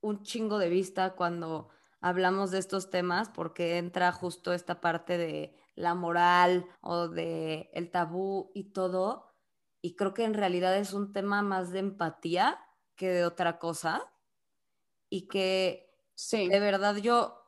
un 0.00 0.22
chingo 0.22 0.58
de 0.58 0.68
vista 0.68 1.14
cuando 1.14 1.68
hablamos 2.00 2.50
de 2.50 2.58
estos 2.58 2.90
temas, 2.90 3.28
porque 3.28 3.78
entra 3.78 4.12
justo 4.12 4.52
esta 4.52 4.80
parte 4.80 5.18
de 5.18 5.56
la 5.74 5.94
moral 5.94 6.66
o 6.80 7.08
de 7.08 7.70
el 7.72 7.90
tabú 7.90 8.50
y 8.54 8.72
todo. 8.72 9.32
Y 9.82 9.96
creo 9.96 10.14
que 10.14 10.24
en 10.24 10.34
realidad 10.34 10.76
es 10.76 10.92
un 10.92 11.12
tema 11.12 11.42
más 11.42 11.70
de 11.70 11.80
empatía 11.80 12.60
que 12.94 13.08
de 13.08 13.24
otra 13.24 13.58
cosa. 13.58 14.12
Y 15.08 15.28
que 15.28 15.92
sí. 16.14 16.48
de 16.48 16.60
verdad 16.60 16.96
yo 16.96 17.45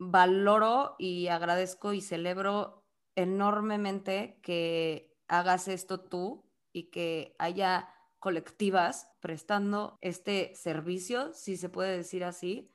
valoro 0.00 0.96
y 0.98 1.28
agradezco 1.28 1.92
y 1.92 2.00
celebro 2.00 2.82
enormemente 3.14 4.40
que 4.42 5.14
hagas 5.28 5.68
esto 5.68 6.00
tú 6.00 6.50
y 6.72 6.90
que 6.90 7.36
haya 7.38 7.88
colectivas 8.18 9.10
prestando 9.20 9.98
este 10.00 10.54
servicio, 10.54 11.32
si 11.34 11.56
se 11.56 11.68
puede 11.68 11.96
decir 11.96 12.24
así, 12.24 12.74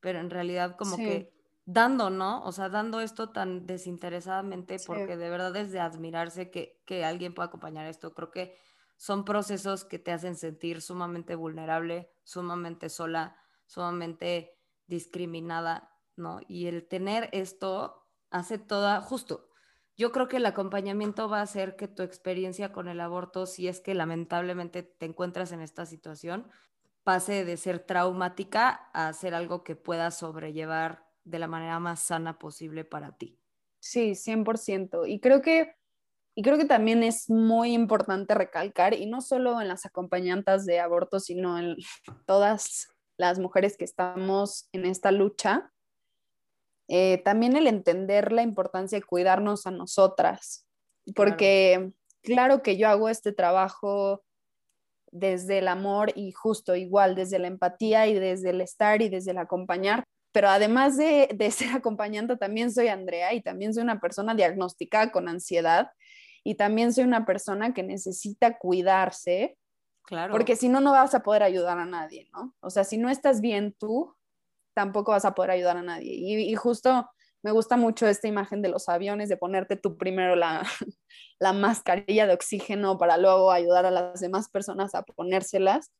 pero 0.00 0.18
en 0.18 0.30
realidad 0.30 0.76
como 0.76 0.96
que 0.96 1.34
dando, 1.66 2.08
¿no? 2.08 2.42
O 2.44 2.52
sea, 2.52 2.70
dando 2.70 3.00
esto 3.00 3.30
tan 3.30 3.66
desinteresadamente 3.66 4.78
porque 4.86 5.16
de 5.16 5.30
verdad 5.30 5.54
es 5.56 5.72
de 5.72 5.80
admirarse 5.80 6.50
que, 6.50 6.80
que 6.86 7.04
alguien 7.04 7.34
pueda 7.34 7.48
acompañar 7.48 7.86
esto. 7.86 8.14
Creo 8.14 8.30
que 8.30 8.56
son 8.96 9.24
procesos 9.26 9.84
que 9.84 9.98
te 9.98 10.10
hacen 10.10 10.36
sentir 10.36 10.80
sumamente 10.80 11.34
vulnerable, 11.34 12.10
sumamente 12.24 12.88
sola, 12.88 13.36
sumamente 13.66 14.58
discriminada 14.86 15.91
¿no? 16.16 16.40
Y 16.48 16.66
el 16.66 16.86
tener 16.86 17.28
esto 17.32 18.06
hace 18.30 18.58
toda, 18.58 19.00
justo, 19.00 19.48
yo 19.96 20.10
creo 20.10 20.28
que 20.28 20.38
el 20.38 20.46
acompañamiento 20.46 21.28
va 21.28 21.40
a 21.40 21.42
hacer 21.42 21.76
que 21.76 21.88
tu 21.88 22.02
experiencia 22.02 22.72
con 22.72 22.88
el 22.88 23.00
aborto, 23.00 23.46
si 23.46 23.68
es 23.68 23.80
que 23.80 23.94
lamentablemente 23.94 24.82
te 24.82 25.06
encuentras 25.06 25.52
en 25.52 25.60
esta 25.60 25.86
situación, 25.86 26.50
pase 27.04 27.44
de 27.44 27.56
ser 27.56 27.80
traumática 27.80 28.70
a 28.92 29.12
ser 29.12 29.34
algo 29.34 29.64
que 29.64 29.76
puedas 29.76 30.18
sobrellevar 30.18 31.06
de 31.24 31.38
la 31.38 31.46
manera 31.46 31.78
más 31.78 32.00
sana 32.00 32.38
posible 32.38 32.84
para 32.84 33.16
ti. 33.16 33.38
Sí, 33.80 34.14
100%. 34.14 35.06
Y 35.06 35.20
creo 35.20 35.42
que, 35.42 35.74
y 36.34 36.42
creo 36.42 36.56
que 36.56 36.64
también 36.64 37.02
es 37.02 37.28
muy 37.28 37.72
importante 37.72 38.34
recalcar, 38.34 38.94
y 38.94 39.06
no 39.06 39.20
solo 39.20 39.60
en 39.60 39.68
las 39.68 39.84
acompañantes 39.84 40.64
de 40.64 40.80
aborto, 40.80 41.20
sino 41.20 41.58
en 41.58 41.76
todas 42.26 42.88
las 43.18 43.38
mujeres 43.38 43.76
que 43.76 43.84
estamos 43.84 44.68
en 44.72 44.86
esta 44.86 45.10
lucha, 45.10 45.71
eh, 46.94 47.22
también 47.24 47.56
el 47.56 47.68
entender 47.68 48.32
la 48.32 48.42
importancia 48.42 48.98
de 48.98 49.02
cuidarnos 49.02 49.66
a 49.66 49.70
nosotras, 49.70 50.66
porque 51.16 51.90
claro. 52.20 52.62
que 52.62 52.76
yo 52.76 52.86
hago 52.86 53.08
este 53.08 53.32
trabajo 53.32 54.22
desde 55.10 55.60
el 55.60 55.68
amor 55.68 56.12
y 56.14 56.32
justo 56.32 56.76
igual, 56.76 57.14
desde 57.14 57.38
la 57.38 57.46
empatía 57.46 58.08
y 58.08 58.12
desde 58.12 58.50
el 58.50 58.60
estar 58.60 59.00
y 59.00 59.08
desde 59.08 59.30
el 59.30 59.38
acompañar, 59.38 60.04
pero 60.32 60.50
además 60.50 60.98
de, 60.98 61.30
de 61.34 61.50
ser 61.50 61.74
acompañante, 61.74 62.36
también 62.36 62.70
soy 62.70 62.88
Andrea 62.88 63.32
y 63.32 63.40
también 63.40 63.72
soy 63.72 63.84
una 63.84 63.98
persona 63.98 64.34
diagnosticada 64.34 65.12
con 65.12 65.30
ansiedad 65.30 65.92
y 66.44 66.56
también 66.56 66.92
soy 66.92 67.04
una 67.04 67.24
persona 67.24 67.72
que 67.72 67.84
necesita 67.84 68.58
cuidarse. 68.58 69.56
Claro. 70.04 70.32
Porque 70.32 70.56
si 70.56 70.68
no, 70.68 70.82
no 70.82 70.92
vas 70.92 71.14
a 71.14 71.22
poder 71.22 71.42
ayudar 71.42 71.78
a 71.78 71.86
nadie, 71.86 72.28
¿no? 72.34 72.54
O 72.60 72.68
sea, 72.68 72.84
si 72.84 72.98
no 72.98 73.08
estás 73.08 73.40
bien 73.40 73.74
tú, 73.78 74.14
tampoco 74.74 75.12
vas 75.12 75.24
a 75.24 75.34
poder 75.34 75.52
ayudar 75.52 75.76
a 75.76 75.82
nadie. 75.82 76.12
Y, 76.12 76.54
justo 76.54 77.08
me 77.42 77.50
gusta 77.50 77.76
mucho 77.76 78.06
esta 78.06 78.28
imagen 78.28 78.62
de 78.62 78.68
los 78.68 78.88
aviones, 78.88 79.28
de 79.28 79.36
ponerte 79.36 79.76
tú 79.76 79.96
primero 79.96 80.36
la, 80.36 80.62
la 81.40 81.52
mascarilla 81.52 82.26
de 82.26 82.34
oxígeno 82.34 82.98
para 82.98 83.16
luego 83.18 83.50
ayudar 83.50 83.84
a 83.86 83.90
las 83.90 84.20
demás 84.20 84.48
personas 84.48 84.94
a 84.94 85.02
ponérselas. 85.02 85.92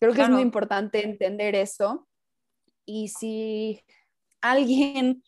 Creo 0.00 0.14
que 0.14 0.22
es 0.22 0.30
muy 0.30 0.42
importante 0.42 1.04
entender 1.04 1.54
eso. 1.54 2.08
Y 2.86 3.08
si 3.08 3.84
alguien 4.40 5.22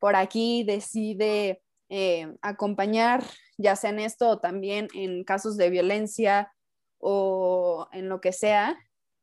por 0.00 0.16
aquí 0.16 0.64
decide 0.64 1.62
eh, 1.88 2.34
acompañar, 2.42 3.22
ya 3.56 3.76
sea 3.76 3.90
en 3.90 4.00
esto 4.00 4.28
o 4.28 4.38
también 4.38 4.88
en 4.94 5.24
casos 5.24 5.56
de 5.56 5.70
violencia 5.70 6.52
o 6.98 7.88
en 7.92 8.08
lo 8.08 8.20
que 8.20 8.32
sea, 8.32 8.76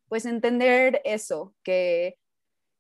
pues 0.10 0.26
entender 0.26 1.02
eso, 1.04 1.54
que 1.64 2.18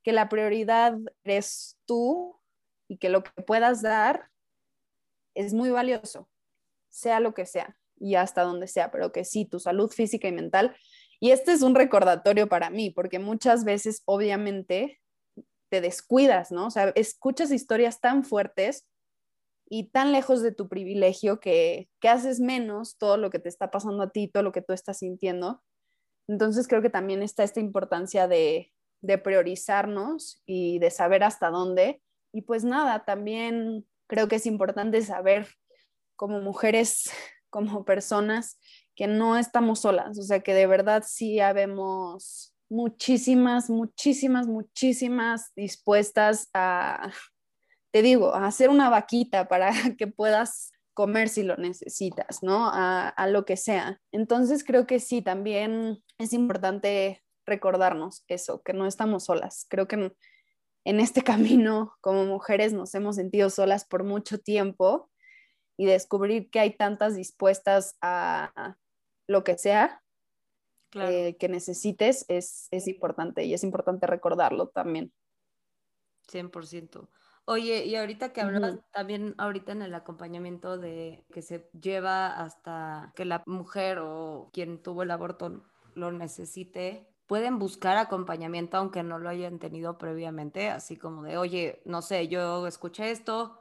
que 0.03 0.11
la 0.11 0.29
prioridad 0.29 0.97
eres 1.23 1.77
tú 1.85 2.39
y 2.87 2.97
que 2.97 3.09
lo 3.09 3.23
que 3.23 3.43
puedas 3.43 3.81
dar 3.81 4.29
es 5.35 5.53
muy 5.53 5.69
valioso, 5.69 6.29
sea 6.89 7.19
lo 7.19 7.33
que 7.33 7.45
sea 7.45 7.77
y 7.99 8.15
hasta 8.15 8.41
donde 8.41 8.67
sea, 8.67 8.91
pero 8.91 9.11
que 9.11 9.23
sí, 9.23 9.45
tu 9.45 9.59
salud 9.59 9.89
física 9.89 10.27
y 10.27 10.31
mental. 10.31 10.75
Y 11.19 11.31
este 11.31 11.51
es 11.51 11.61
un 11.61 11.75
recordatorio 11.75 12.49
para 12.49 12.71
mí, 12.71 12.89
porque 12.89 13.19
muchas 13.19 13.63
veces 13.63 14.01
obviamente 14.05 14.99
te 15.69 15.81
descuidas, 15.81 16.51
¿no? 16.51 16.67
O 16.67 16.71
sea, 16.71 16.91
escuchas 16.95 17.51
historias 17.51 18.01
tan 18.01 18.23
fuertes 18.23 18.87
y 19.69 19.89
tan 19.89 20.11
lejos 20.11 20.41
de 20.41 20.51
tu 20.51 20.67
privilegio 20.67 21.39
que, 21.39 21.89
que 22.01 22.09
haces 22.09 22.39
menos 22.39 22.97
todo 22.97 23.17
lo 23.17 23.29
que 23.29 23.39
te 23.39 23.49
está 23.49 23.71
pasando 23.71 24.03
a 24.03 24.09
ti, 24.09 24.27
todo 24.27 24.43
lo 24.43 24.51
que 24.51 24.63
tú 24.63 24.73
estás 24.73 24.97
sintiendo. 24.97 25.63
Entonces 26.27 26.67
creo 26.67 26.81
que 26.81 26.89
también 26.89 27.21
está 27.21 27.43
esta 27.43 27.59
importancia 27.59 28.27
de, 28.27 28.73
de 29.01 29.17
priorizarnos 29.17 30.41
y 30.45 30.79
de 30.79 30.91
saber 30.91 31.23
hasta 31.23 31.49
dónde. 31.49 32.01
Y 32.31 32.43
pues 32.43 32.63
nada, 32.63 33.03
también 33.03 33.85
creo 34.07 34.27
que 34.27 34.37
es 34.37 34.45
importante 34.45 35.01
saber 35.01 35.47
como 36.15 36.41
mujeres, 36.41 37.09
como 37.49 37.83
personas, 37.83 38.59
que 38.95 39.07
no 39.07 39.37
estamos 39.37 39.79
solas, 39.79 40.19
o 40.19 40.21
sea, 40.21 40.41
que 40.41 40.53
de 40.53 40.67
verdad 40.67 41.03
sí 41.05 41.39
habemos 41.39 42.53
muchísimas, 42.69 43.69
muchísimas, 43.69 44.47
muchísimas 44.47 45.51
dispuestas 45.55 46.49
a, 46.53 47.11
te 47.91 48.01
digo, 48.01 48.33
a 48.33 48.45
hacer 48.45 48.69
una 48.69 48.89
vaquita 48.89 49.47
para 49.47 49.71
que 49.97 50.07
puedas 50.07 50.71
comer 50.93 51.29
si 51.29 51.43
lo 51.43 51.57
necesitas, 51.57 52.43
¿no? 52.43 52.67
A, 52.67 53.09
a, 53.09 53.27
lo 53.27 53.45
que 53.45 53.57
sea. 53.57 53.99
Entonces 54.11 54.63
creo 54.63 54.85
que 54.85 54.99
sí, 54.99 55.21
también 55.21 56.03
es 56.17 56.33
importante 56.33 57.21
recordarnos 57.51 58.23
eso, 58.27 58.61
que 58.63 58.73
no 58.73 58.87
estamos 58.87 59.25
solas. 59.25 59.65
Creo 59.69 59.87
que 59.87 60.13
en, 60.85 60.99
este 60.99 61.21
camino 61.23 61.97
como 62.01 62.25
mujeres 62.25 62.73
nos 62.73 62.95
hemos 62.95 63.15
sentido 63.17 63.49
solas 63.49 63.85
por 63.85 64.03
mucho 64.03 64.39
tiempo 64.39 65.09
y 65.77 65.85
descubrir 65.85 66.49
que 66.49 66.59
hay 66.59 66.75
tantas 66.75 67.15
dispuestas 67.15 67.97
a 68.01 68.75
lo 69.27 69.43
que 69.43 69.57
sea, 69.57 70.01
eh, 70.93 71.37
que 71.37 71.47
necesites 71.47 72.25
es, 72.27 72.67
es 72.71 72.87
importante 72.87 73.43
y 73.45 73.53
es 73.53 73.63
importante 73.63 74.07
recordarlo 74.07 74.67
también. 74.67 75.11
100%. 76.31 77.07
Oye, 77.45 77.85
y 77.85 77.95
ahorita 77.95 78.31
que 78.33 78.41
hablabas 78.41 78.79
también 78.91 79.33
ahorita 79.37 79.71
en 79.71 79.81
el 79.81 79.93
acompañamiento 79.95 80.77
de 80.77 81.25
que 81.33 81.41
se 81.41 81.69
lleva 81.73 82.27
hasta 82.27 83.11
que 83.15 83.25
la 83.25 83.43
mujer 83.45 83.99
o 83.99 84.51
quien 84.53 84.81
tuvo 84.81 85.03
el 85.03 85.11
aborto 85.11 85.63
lo 85.95 86.11
necesite, 86.11 87.11
pueden 87.32 87.59
buscar 87.59 87.95
acompañamiento 87.95 88.75
aunque 88.75 89.03
no 89.03 89.17
lo 89.17 89.29
hayan 89.29 89.57
tenido 89.57 89.97
previamente, 89.97 90.67
así 90.67 90.97
como 90.97 91.23
de, 91.23 91.38
oye, 91.38 91.82
no 91.86 92.01
sé, 92.01 92.27
yo 92.27 92.67
escuché 92.67 93.09
esto 93.09 93.57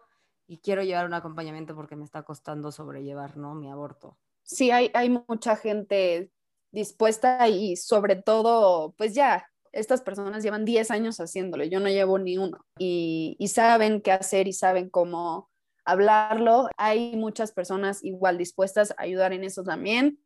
y 0.48 0.58
quiero 0.58 0.82
llevar 0.82 1.06
un 1.06 1.14
acompañamiento 1.14 1.76
porque 1.76 1.94
me 1.94 2.02
está 2.02 2.24
costando 2.24 2.72
sobrellevar, 2.72 3.36
¿no? 3.36 3.54
Mi 3.54 3.70
aborto. 3.70 4.18
Sí, 4.42 4.72
hay, 4.72 4.90
hay 4.92 5.08
mucha 5.28 5.54
gente 5.54 6.32
dispuesta 6.72 7.46
y 7.46 7.76
sobre 7.76 8.16
todo, 8.16 8.92
pues 8.98 9.14
ya, 9.14 9.46
estas 9.70 10.02
personas 10.02 10.42
llevan 10.42 10.64
10 10.64 10.90
años 10.90 11.20
haciéndolo, 11.20 11.62
yo 11.62 11.78
no 11.78 11.88
llevo 11.90 12.18
ni 12.18 12.38
uno 12.38 12.66
y, 12.76 13.36
y 13.38 13.46
saben 13.46 14.00
qué 14.00 14.10
hacer 14.10 14.48
y 14.48 14.52
saben 14.52 14.90
cómo 14.90 15.48
hablarlo. 15.84 16.68
Hay 16.76 17.14
muchas 17.14 17.52
personas 17.52 18.02
igual 18.02 18.36
dispuestas 18.36 18.90
a 18.90 19.02
ayudar 19.04 19.32
en 19.32 19.44
eso 19.44 19.62
también. 19.62 20.18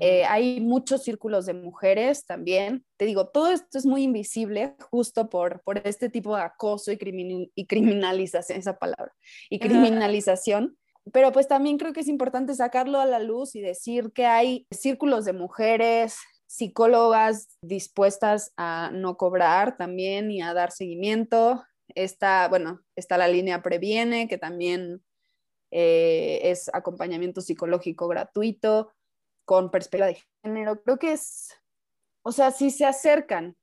Eh, 0.00 0.24
hay 0.24 0.60
muchos 0.60 1.04
círculos 1.04 1.46
de 1.46 1.54
mujeres 1.54 2.26
también. 2.26 2.84
Te 2.96 3.04
digo, 3.04 3.28
todo 3.28 3.50
esto 3.52 3.78
es 3.78 3.86
muy 3.86 4.02
invisible 4.02 4.74
justo 4.90 5.28
por, 5.28 5.62
por 5.62 5.78
este 5.86 6.08
tipo 6.08 6.36
de 6.36 6.42
acoso 6.42 6.90
y, 6.92 7.50
y 7.54 7.66
criminalización, 7.66 8.58
esa 8.58 8.78
palabra, 8.78 9.12
y 9.48 9.58
criminalización. 9.60 10.76
Pero 11.12 11.30
pues 11.30 11.46
también 11.46 11.78
creo 11.78 11.92
que 11.92 12.00
es 12.00 12.08
importante 12.08 12.54
sacarlo 12.54 12.98
a 12.98 13.06
la 13.06 13.20
luz 13.20 13.54
y 13.54 13.60
decir 13.60 14.10
que 14.12 14.26
hay 14.26 14.66
círculos 14.72 15.24
de 15.24 15.32
mujeres, 15.32 16.16
psicólogas 16.46 17.56
dispuestas 17.62 18.52
a 18.56 18.90
no 18.92 19.16
cobrar 19.16 19.76
también 19.76 20.32
y 20.32 20.42
a 20.42 20.52
dar 20.52 20.72
seguimiento. 20.72 21.62
Está, 21.94 22.48
bueno, 22.48 22.80
está 22.96 23.18
la 23.18 23.28
línea 23.28 23.62
Previene, 23.62 24.26
que 24.26 24.36
también 24.36 25.04
eh, 25.70 26.40
es 26.42 26.68
acompañamiento 26.72 27.40
psicológico 27.40 28.08
gratuito 28.08 28.92
con 29.46 29.70
perspectiva 29.70 30.08
de 30.08 30.22
género. 30.42 30.82
Creo 30.82 30.98
que 30.98 31.12
es, 31.12 31.54
o 32.22 32.32
sea, 32.32 32.50
si 32.50 32.70
se 32.70 32.84
acercan, 32.84 33.56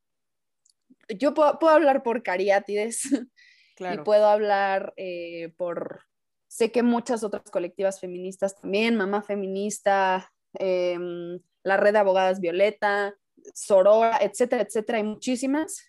yo 1.09 1.36
puedo, 1.36 1.69
hablar 1.69 2.01
por 2.01 2.23
cariátides 2.23 3.03
y 3.79 3.97
puedo 4.03 4.25
hablar 4.25 4.93
eh, 4.97 5.53
por, 5.57 6.05
sé 6.47 6.71
que 6.71 6.81
muchas 6.81 7.23
otras 7.23 7.51
colectivas 7.51 7.99
feministas 7.99 8.59
también, 8.59 8.95
Mamá 8.95 9.21
Feminista, 9.21 10.31
em, 10.53 11.39
la 11.63 11.77
Red 11.77 11.93
de 11.93 11.99
Abogadas 11.99 12.39
Violeta, 12.39 13.13
Sorora, 13.53 14.19
etcétera, 14.21 14.63
etcétera, 14.63 14.99
hay 14.99 15.03
muchísimas, 15.03 15.84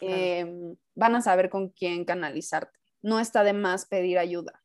em, 0.00 0.76
van 0.94 1.14
a 1.16 1.22
saber 1.22 1.48
con 1.48 1.70
quién 1.70 2.04
canalizarte. 2.04 2.78
No 3.00 3.18
está 3.18 3.42
de 3.42 3.54
más 3.54 3.86
pedir 3.86 4.18
ayuda 4.18 4.59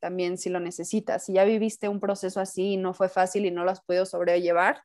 también 0.00 0.38
si 0.38 0.50
lo 0.50 0.58
necesitas. 0.58 1.24
Si 1.24 1.34
ya 1.34 1.44
viviste 1.44 1.88
un 1.88 2.00
proceso 2.00 2.40
así 2.40 2.72
y 2.72 2.76
no 2.76 2.94
fue 2.94 3.08
fácil 3.08 3.46
y 3.46 3.50
no 3.50 3.64
lo 3.64 3.70
has 3.70 3.80
podido 3.82 4.06
sobrellevar, 4.06 4.82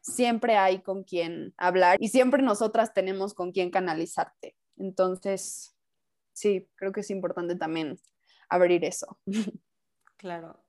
siempre 0.00 0.56
hay 0.56 0.82
con 0.82 1.02
quien 1.04 1.54
hablar 1.56 1.96
y 2.00 2.08
siempre 2.08 2.42
nosotras 2.42 2.94
tenemos 2.94 3.34
con 3.34 3.52
quien 3.52 3.70
canalizarte. 3.70 4.56
Entonces, 4.76 5.76
sí, 6.32 6.68
creo 6.76 6.92
que 6.92 7.00
es 7.00 7.10
importante 7.10 7.56
también 7.56 7.98
abrir 8.48 8.84
eso. 8.84 9.18
Claro. 10.16 10.62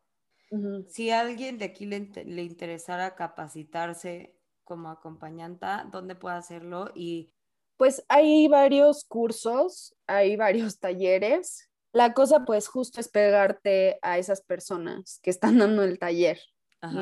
Si 0.87 1.09
a 1.09 1.19
alguien 1.19 1.57
de 1.57 1.65
aquí 1.65 1.85
le, 1.85 1.99
le, 2.23 2.43
interesara 2.43 3.15
capacitarse 3.15 4.33
como 4.63 4.89
acompañanta, 4.89 5.89
¿dónde 5.91 6.15
puede 6.15 6.37
hacerlo? 6.37 6.89
Y 6.95 7.33
pues 7.75 8.01
hay 8.07 8.47
varios 8.47 9.03
cursos, 9.03 9.93
hay 10.07 10.35
varios 10.37 10.79
talleres 10.79 11.69
la 11.93 12.13
cosa 12.13 12.45
pues 12.45 12.67
justo 12.67 12.99
es 12.99 13.09
pegarte 13.09 13.99
a 14.01 14.17
esas 14.17 14.41
personas 14.41 15.19
que 15.21 15.29
están 15.29 15.57
dando 15.57 15.83
el 15.83 15.99
taller 15.99 16.39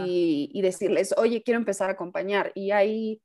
y, 0.06 0.62
decirles, 0.62 1.14
oye, 1.18 1.42
quiero 1.42 1.60
empezar 1.60 1.90
a 1.90 1.94
acompañar. 1.94 2.52
Y 2.54 2.72
hay, 2.72 3.22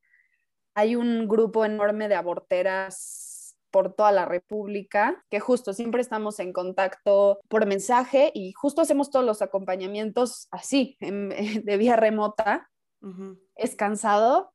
hay 0.75 0.95
un 0.95 1.27
grupo 1.27 1.65
enorme 1.65 2.09
de 2.09 2.15
aborteras 2.15 3.57
por 3.73 3.93
toda 3.93 4.13
la 4.13 4.25
República, 4.25 5.25
que 5.31 5.41
justo 5.41 5.73
siempre 5.73 6.01
estamos 6.01 6.39
en 6.39 6.53
contacto 6.53 7.41
por 7.49 7.67
mensaje 7.67 8.31
y 8.33 8.53
justo 8.53 8.81
hacemos 8.81 9.11
todos 9.11 9.27
los 9.27 9.43
acompañamientos 9.43 10.47
así, 10.53 10.97
de 11.01 11.77
vía 11.77 11.97
remota. 11.97 12.71
Es 13.55 13.77
cansado, 13.77 14.54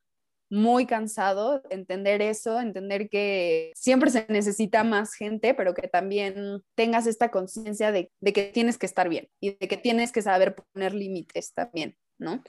muy 0.50 0.86
cansado 0.86 1.62
entender 1.70 2.22
eso, 2.22 2.60
entender 2.60 3.10
que 3.10 3.72
siempre 3.76 4.10
se 4.10 4.26
necesita 4.30 4.84
más 4.84 5.14
gente, 5.14 5.54
pero 5.54 5.74
que 5.74 5.88
también 5.88 6.64
tengas 6.76 7.06
esta 7.06 7.30
conciencia 7.30 7.91
de, 7.91 8.12
que 8.34 8.52
tienes 8.54 8.78
que 8.78 8.88
estar 8.88 9.10
bien 9.10 9.30
y 9.39 9.52
de 9.52 9.68
que 9.68 9.78
tienes 9.78 10.12
que 10.12 10.22
saber 10.22 10.56
poner 10.56 10.93
límites 10.93 11.54
también, 11.54 11.95
¿no? 12.18 12.43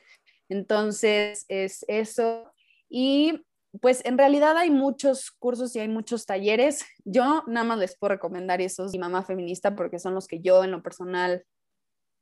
Entonces 0.48 1.44
es 1.48 1.84
eso. 1.88 2.52
Y 2.88 3.44
pues 3.80 4.04
en 4.04 4.18
realidad 4.18 4.56
hay 4.56 4.70
muchos 4.70 5.30
cursos 5.30 5.76
y 5.76 5.80
hay 5.80 5.88
muchos 5.88 6.26
talleres. 6.26 6.84
Yo 7.04 7.44
nada 7.46 7.64
más 7.64 7.78
les 7.78 7.96
puedo 7.96 8.14
recomendar 8.14 8.60
esos 8.60 8.94
y 8.94 8.98
mamá 8.98 9.22
feminista 9.22 9.76
porque 9.76 9.98
son 9.98 10.14
los 10.14 10.26
que 10.26 10.40
yo 10.40 10.64
en 10.64 10.70
lo 10.70 10.82
personal 10.82 11.44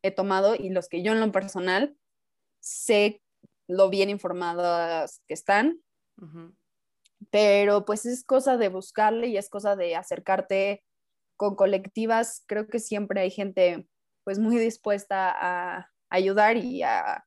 he 0.02 0.10
tomado 0.10 0.54
y 0.54 0.70
los 0.70 0.88
que 0.88 1.02
yo 1.02 1.12
en 1.12 1.20
lo 1.20 1.32
personal 1.32 1.96
sé 2.60 3.22
lo 3.68 3.90
bien 3.90 4.10
informadas 4.10 5.22
que 5.28 5.34
están. 5.34 5.80
Pero 7.30 7.84
pues 7.84 8.06
es 8.06 8.24
cosa 8.24 8.56
de 8.56 8.68
buscarle 8.68 9.28
y 9.28 9.36
es 9.36 9.48
cosa 9.48 9.76
de 9.76 9.94
acercarte 9.94 10.82
con 11.36 11.54
colectivas. 11.54 12.42
Creo 12.46 12.66
que 12.66 12.80
siempre 12.80 13.20
hay 13.20 13.30
gente 13.30 13.86
pues 14.24 14.38
muy 14.38 14.56
dispuesta 14.58 15.30
a 15.30 15.90
ayudar 16.10 16.56
y 16.56 16.82
a 16.82 17.24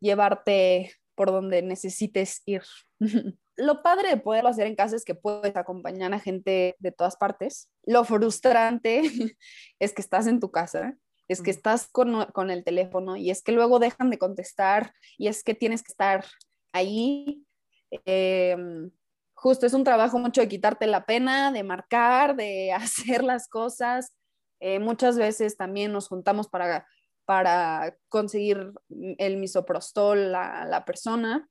llevarte 0.00 0.92
por 1.14 1.30
donde 1.30 1.62
necesites 1.62 2.42
ir. 2.46 2.62
Lo 3.56 3.82
padre 3.82 4.08
de 4.08 4.16
poderlo 4.16 4.48
hacer 4.48 4.66
en 4.66 4.76
casa 4.76 4.96
es 4.96 5.04
que 5.04 5.14
puedes 5.14 5.56
acompañar 5.56 6.14
a 6.14 6.20
gente 6.20 6.74
de 6.78 6.92
todas 6.92 7.16
partes. 7.16 7.70
Lo 7.84 8.04
frustrante 8.04 9.02
es 9.78 9.92
que 9.92 10.02
estás 10.02 10.26
en 10.26 10.40
tu 10.40 10.50
casa 10.50 10.96
es 11.32 11.42
que 11.42 11.50
estás 11.50 11.88
con, 11.88 12.50
el 12.50 12.64
teléfono 12.64 13.16
y 13.16 13.30
es 13.30 13.42
que 13.42 13.52
luego 13.52 13.78
dejan 13.78 14.10
de 14.10 14.18
contestar 14.18 14.94
y 15.18 15.28
es 15.28 15.42
que 15.42 15.54
tienes 15.54 15.82
que 15.82 15.92
estar 15.92 16.24
ahí. 16.72 17.44
Em, 17.90 18.90
justo 19.34 19.66
es 19.66 19.74
un 19.74 19.84
trabajo 19.84 20.18
mucho 20.18 20.40
de 20.40 20.48
quitarte 20.48 20.86
la 20.86 21.04
pena, 21.04 21.52
de 21.52 21.62
marcar, 21.62 22.36
de 22.36 22.72
hacer 22.72 23.24
las 23.24 23.48
cosas. 23.48 24.12
Eh, 24.60 24.78
muchas 24.78 25.18
veces 25.18 25.56
también 25.56 25.92
nos 25.92 26.08
juntamos 26.08 26.48
para, 26.48 26.86
para 27.24 27.96
conseguir 28.08 28.72
el 29.18 29.36
misoprostol 29.36 30.34
a 30.34 30.64
la 30.64 30.84
persona. 30.84 31.48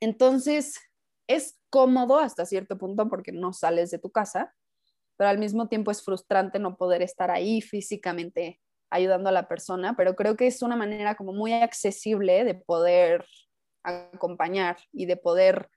Entonces, 0.00 0.78
es 1.26 1.58
cómodo 1.70 2.18
hasta 2.18 2.46
cierto 2.46 2.78
punto 2.78 3.08
porque 3.08 3.32
no 3.32 3.52
sales 3.52 3.90
de 3.90 3.98
tu 3.98 4.10
casa, 4.10 4.54
pero 5.16 5.30
al 5.30 5.38
mismo 5.38 5.68
tiempo 5.68 5.90
es 5.90 6.02
frustrante 6.02 6.58
no 6.58 6.76
poder 6.76 7.02
estar 7.02 7.30
ahí 7.30 7.60
físicamente 7.60 8.60
ayudando 8.90 9.28
a 9.28 9.32
la 9.32 9.48
persona, 9.48 9.94
pero 9.96 10.14
creo 10.14 10.36
que 10.36 10.46
es 10.46 10.62
una 10.62 10.76
manera 10.76 11.14
como 11.16 11.32
muy 11.32 11.52
accesible 11.52 12.44
de 12.44 12.54
poder 12.54 13.24
acompañar 13.82 14.78
y 14.92 15.06
de 15.06 15.16
poder 15.16 15.70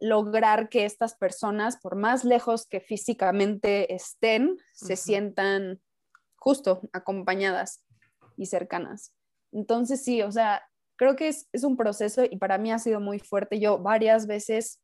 lograr 0.00 0.68
que 0.68 0.84
estas 0.84 1.16
personas, 1.16 1.78
por 1.78 1.96
más 1.96 2.24
lejos 2.24 2.66
que 2.66 2.80
físicamente 2.80 3.94
estén, 3.94 4.56
se 4.72 4.96
sientan 4.96 5.80
justo 6.36 6.82
acompañadas 6.92 7.84
y 8.36 8.46
cercanas. 8.46 9.12
Entonces 9.52 10.04
sí, 10.04 10.22
o 10.22 10.30
sea, 10.30 10.62
creo 10.96 11.16
que 11.16 11.28
es, 11.28 11.48
es 11.52 11.64
un 11.64 11.76
proceso 11.76 12.22
y 12.24 12.36
para 12.36 12.58
mí 12.58 12.70
ha 12.70 12.78
sido 12.78 13.00
muy 13.00 13.18
fuerte. 13.18 13.58
Yo 13.58 13.78
varias 13.78 14.26
veces 14.26 14.80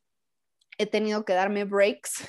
he 0.79 0.87
tenido 0.87 1.25
que 1.25 1.35
darme 1.35 1.65
breaks 1.65 2.29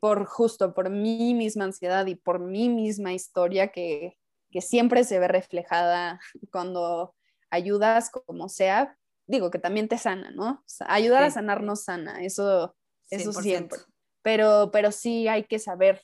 por 0.00 0.24
justo, 0.26 0.74
por 0.74 0.90
mi 0.90 1.34
misma 1.34 1.64
ansiedad 1.64 2.06
y 2.06 2.14
por 2.14 2.38
mi 2.40 2.68
misma 2.68 3.12
historia 3.12 3.68
que, 3.68 4.18
que 4.50 4.60
siempre 4.60 5.04
se 5.04 5.18
ve 5.18 5.28
reflejada 5.28 6.20
cuando 6.50 7.14
ayudas 7.50 8.10
como 8.10 8.48
sea. 8.48 8.96
Digo 9.26 9.50
que 9.50 9.58
también 9.58 9.88
te 9.88 9.98
sana, 9.98 10.30
¿no? 10.30 10.64
ayudar 10.86 11.24
a 11.24 11.30
sanar 11.30 11.62
no 11.62 11.74
sana, 11.74 12.22
eso, 12.22 12.76
eso 13.10 13.32
siempre. 13.32 13.78
Pero, 14.22 14.70
pero 14.72 14.92
sí 14.92 15.26
hay 15.28 15.44
que 15.44 15.58
saber 15.58 16.00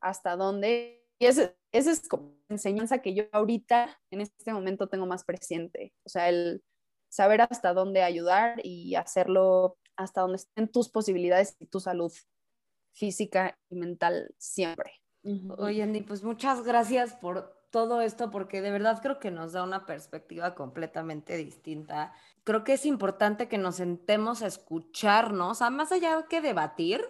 hasta 0.00 0.36
dónde. 0.36 1.02
Y 1.18 1.26
esa 1.26 1.54
es 1.72 2.08
como 2.08 2.36
enseñanza 2.48 2.98
que 2.98 3.14
yo 3.14 3.24
ahorita, 3.32 3.98
en 4.10 4.20
este 4.20 4.52
momento, 4.52 4.88
tengo 4.88 5.06
más 5.06 5.24
presente. 5.24 5.94
O 6.04 6.08
sea, 6.08 6.28
el 6.28 6.62
saber 7.08 7.40
hasta 7.40 7.72
dónde 7.72 8.02
ayudar 8.02 8.60
y 8.62 8.94
hacerlo 8.94 9.78
hasta 9.96 10.20
donde 10.20 10.36
estén 10.36 10.68
tus 10.68 10.90
posibilidades 10.90 11.56
y 11.58 11.66
tu 11.66 11.80
salud 11.80 12.12
física 12.96 13.56
y 13.68 13.76
mental 13.76 14.34
siempre. 14.38 15.00
Oye, 15.58 15.82
Andy, 15.82 16.02
pues 16.02 16.22
muchas 16.22 16.62
gracias 16.62 17.14
por 17.14 17.56
todo 17.70 18.00
esto 18.00 18.30
porque 18.30 18.62
de 18.62 18.70
verdad 18.70 19.00
creo 19.02 19.18
que 19.18 19.30
nos 19.30 19.52
da 19.52 19.64
una 19.64 19.84
perspectiva 19.84 20.54
completamente 20.54 21.36
distinta. 21.36 22.12
Creo 22.44 22.64
que 22.64 22.74
es 22.74 22.86
importante 22.86 23.48
que 23.48 23.58
nos 23.58 23.76
sentemos 23.76 24.42
a 24.42 24.46
escucharnos, 24.46 25.62
a 25.62 25.70
más 25.70 25.92
allá 25.92 26.26
que 26.28 26.40
debatir, 26.40 27.04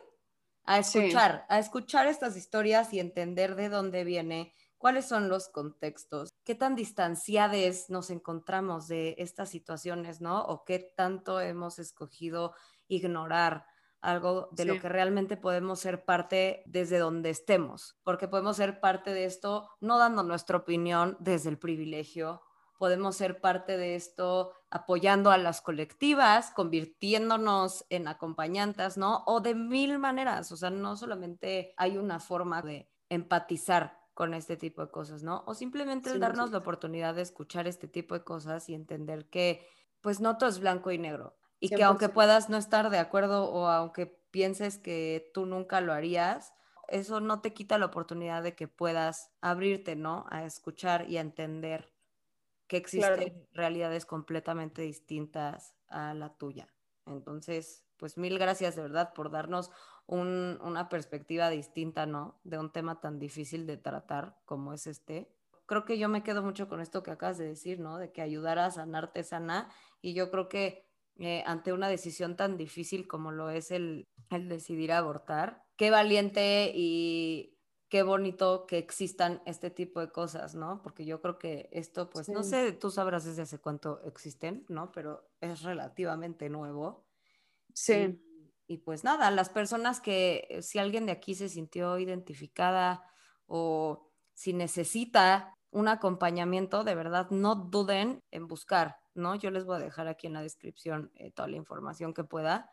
a 0.64 0.78
escuchar, 0.78 1.46
a 1.48 1.58
escuchar 1.58 2.06
estas 2.06 2.36
historias 2.36 2.92
y 2.92 3.00
entender 3.00 3.54
de 3.54 3.68
dónde 3.68 4.02
viene, 4.02 4.54
cuáles 4.78 5.04
son 5.04 5.28
los 5.28 5.48
contextos, 5.48 6.30
qué 6.42 6.54
tan 6.54 6.74
distanciados 6.74 7.90
nos 7.90 8.10
encontramos 8.10 8.88
de 8.88 9.14
estas 9.18 9.50
situaciones, 9.50 10.20
¿no? 10.20 10.42
O 10.42 10.64
qué 10.64 10.78
tanto 10.78 11.40
hemos 11.40 11.78
escogido 11.78 12.54
ignorar 12.88 13.66
algo 14.00 14.48
de 14.52 14.64
lo 14.64 14.80
que 14.80 14.88
realmente 14.88 15.36
podemos 15.36 15.80
ser 15.80 16.04
parte 16.04 16.62
desde 16.66 16.98
donde 16.98 17.30
estemos, 17.30 17.96
porque 18.02 18.28
podemos 18.28 18.56
ser 18.56 18.80
parte 18.80 19.12
de 19.12 19.24
esto 19.24 19.70
no 19.80 19.98
dando 19.98 20.22
nuestra 20.22 20.58
opinión 20.58 21.16
desde 21.20 21.50
el 21.50 21.58
privilegio, 21.58 22.42
podemos 22.78 23.16
ser 23.16 23.40
parte 23.40 23.76
de 23.76 23.94
esto 23.94 24.52
apoyando 24.70 25.30
a 25.30 25.38
las 25.38 25.60
colectivas, 25.60 26.50
convirtiéndonos 26.50 27.86
en 27.88 28.08
acompañantes, 28.08 28.96
¿no? 28.96 29.24
O 29.26 29.40
de 29.40 29.54
mil 29.54 29.98
maneras, 29.98 30.52
o 30.52 30.56
sea, 30.56 30.70
no 30.70 30.96
solamente 30.96 31.74
hay 31.76 31.96
una 31.96 32.20
forma 32.20 32.62
de 32.62 32.90
empatizar 33.08 33.98
con 34.14 34.34
este 34.34 34.56
tipo 34.56 34.82
de 34.82 34.90
cosas, 34.90 35.22
¿no? 35.22 35.44
O 35.46 35.54
simplemente 35.54 36.10
el 36.10 36.20
darnos 36.20 36.50
la 36.50 36.58
oportunidad 36.58 37.14
de 37.14 37.22
escuchar 37.22 37.66
este 37.66 37.88
tipo 37.88 38.14
de 38.14 38.24
cosas 38.24 38.68
y 38.68 38.74
entender 38.74 39.28
que 39.28 39.66
pues 40.00 40.20
no 40.20 40.38
todo 40.38 40.48
es 40.48 40.60
blanco 40.60 40.90
y 40.90 40.98
negro 40.98 41.36
y 41.60 41.70
que 41.70 41.82
aunque 41.82 42.08
puedas 42.08 42.48
no 42.48 42.56
estar 42.56 42.90
de 42.90 42.98
acuerdo 42.98 43.50
o 43.50 43.68
aunque 43.68 44.06
pienses 44.30 44.78
que 44.78 45.30
tú 45.32 45.46
nunca 45.46 45.80
lo 45.80 45.92
harías, 45.92 46.52
eso 46.88 47.20
no 47.20 47.40
te 47.40 47.52
quita 47.52 47.78
la 47.78 47.86
oportunidad 47.86 48.42
de 48.42 48.54
que 48.54 48.68
puedas 48.68 49.32
abrirte, 49.40 49.96
¿no? 49.96 50.26
A 50.30 50.44
escuchar 50.44 51.08
y 51.08 51.16
a 51.16 51.20
entender 51.20 51.92
que 52.66 52.76
existen 52.76 53.48
realidades 53.52 54.06
completamente 54.06 54.82
distintas 54.82 55.74
a 55.88 56.14
la 56.14 56.36
tuya. 56.36 56.68
Entonces, 57.06 57.84
pues 57.96 58.18
mil 58.18 58.38
gracias 58.38 58.76
de 58.76 58.82
verdad 58.82 59.14
por 59.14 59.30
darnos 59.30 59.70
una 60.06 60.88
perspectiva 60.88 61.50
distinta, 61.50 62.06
¿no? 62.06 62.40
De 62.44 62.58
un 62.58 62.70
tema 62.70 63.00
tan 63.00 63.18
difícil 63.18 63.66
de 63.66 63.76
tratar 63.76 64.36
como 64.44 64.72
es 64.72 64.86
este. 64.86 65.32
Creo 65.66 65.84
que 65.84 65.98
yo 65.98 66.08
me 66.08 66.22
quedo 66.22 66.42
mucho 66.42 66.68
con 66.68 66.80
esto 66.80 67.02
que 67.02 67.10
acabas 67.10 67.38
de 67.38 67.48
decir, 67.48 67.80
¿no? 67.80 67.98
De 67.98 68.12
que 68.12 68.22
ayudar 68.22 68.60
a 68.60 68.70
sanarte 68.70 69.24
sana. 69.24 69.68
Y 70.00 70.14
yo 70.14 70.30
creo 70.30 70.48
que 70.48 70.85
eh, 71.18 71.42
ante 71.46 71.72
una 71.72 71.88
decisión 71.88 72.36
tan 72.36 72.56
difícil 72.56 73.06
como 73.06 73.32
lo 73.32 73.50
es 73.50 73.70
el, 73.70 74.04
el 74.30 74.48
decidir 74.48 74.92
abortar, 74.92 75.62
qué 75.76 75.90
valiente 75.90 76.72
y 76.74 77.56
qué 77.88 78.02
bonito 78.02 78.66
que 78.66 78.78
existan 78.78 79.42
este 79.46 79.70
tipo 79.70 80.00
de 80.00 80.10
cosas, 80.10 80.54
¿no? 80.54 80.82
Porque 80.82 81.04
yo 81.04 81.20
creo 81.20 81.38
que 81.38 81.68
esto, 81.72 82.10
pues, 82.10 82.28
no 82.28 82.42
sé, 82.42 82.72
tú 82.72 82.90
sabrás 82.90 83.24
desde 83.24 83.42
hace 83.42 83.58
cuánto 83.58 84.02
existen, 84.04 84.64
¿no? 84.68 84.90
Pero 84.92 85.28
es 85.40 85.62
relativamente 85.62 86.48
nuevo. 86.48 87.06
Sí. 87.72 88.20
Y, 88.66 88.78
pues 88.78 89.04
nada, 89.04 89.30
las 89.30 89.48
personas 89.48 90.00
que, 90.00 90.46
eh, 90.50 90.62
si 90.62 90.78
alguien 90.78 91.06
de 91.06 91.12
aquí 91.12 91.34
se 91.36 91.48
sintió 91.48 91.98
identificada 91.98 93.04
o 93.46 94.10
si 94.34 94.52
necesita 94.52 95.54
un 95.70 95.86
acompañamiento, 95.86 96.82
de 96.82 96.96
verdad, 96.96 97.30
no 97.30 97.54
duden 97.54 98.20
en 98.32 98.48
buscar, 98.48 98.96
¿no? 99.16 99.34
Yo 99.34 99.50
les 99.50 99.64
voy 99.64 99.76
a 99.76 99.80
dejar 99.80 100.08
aquí 100.08 100.26
en 100.26 100.34
la 100.34 100.42
descripción 100.42 101.10
eh, 101.14 101.30
toda 101.30 101.48
la 101.48 101.56
información 101.56 102.14
que 102.14 102.24
pueda 102.24 102.70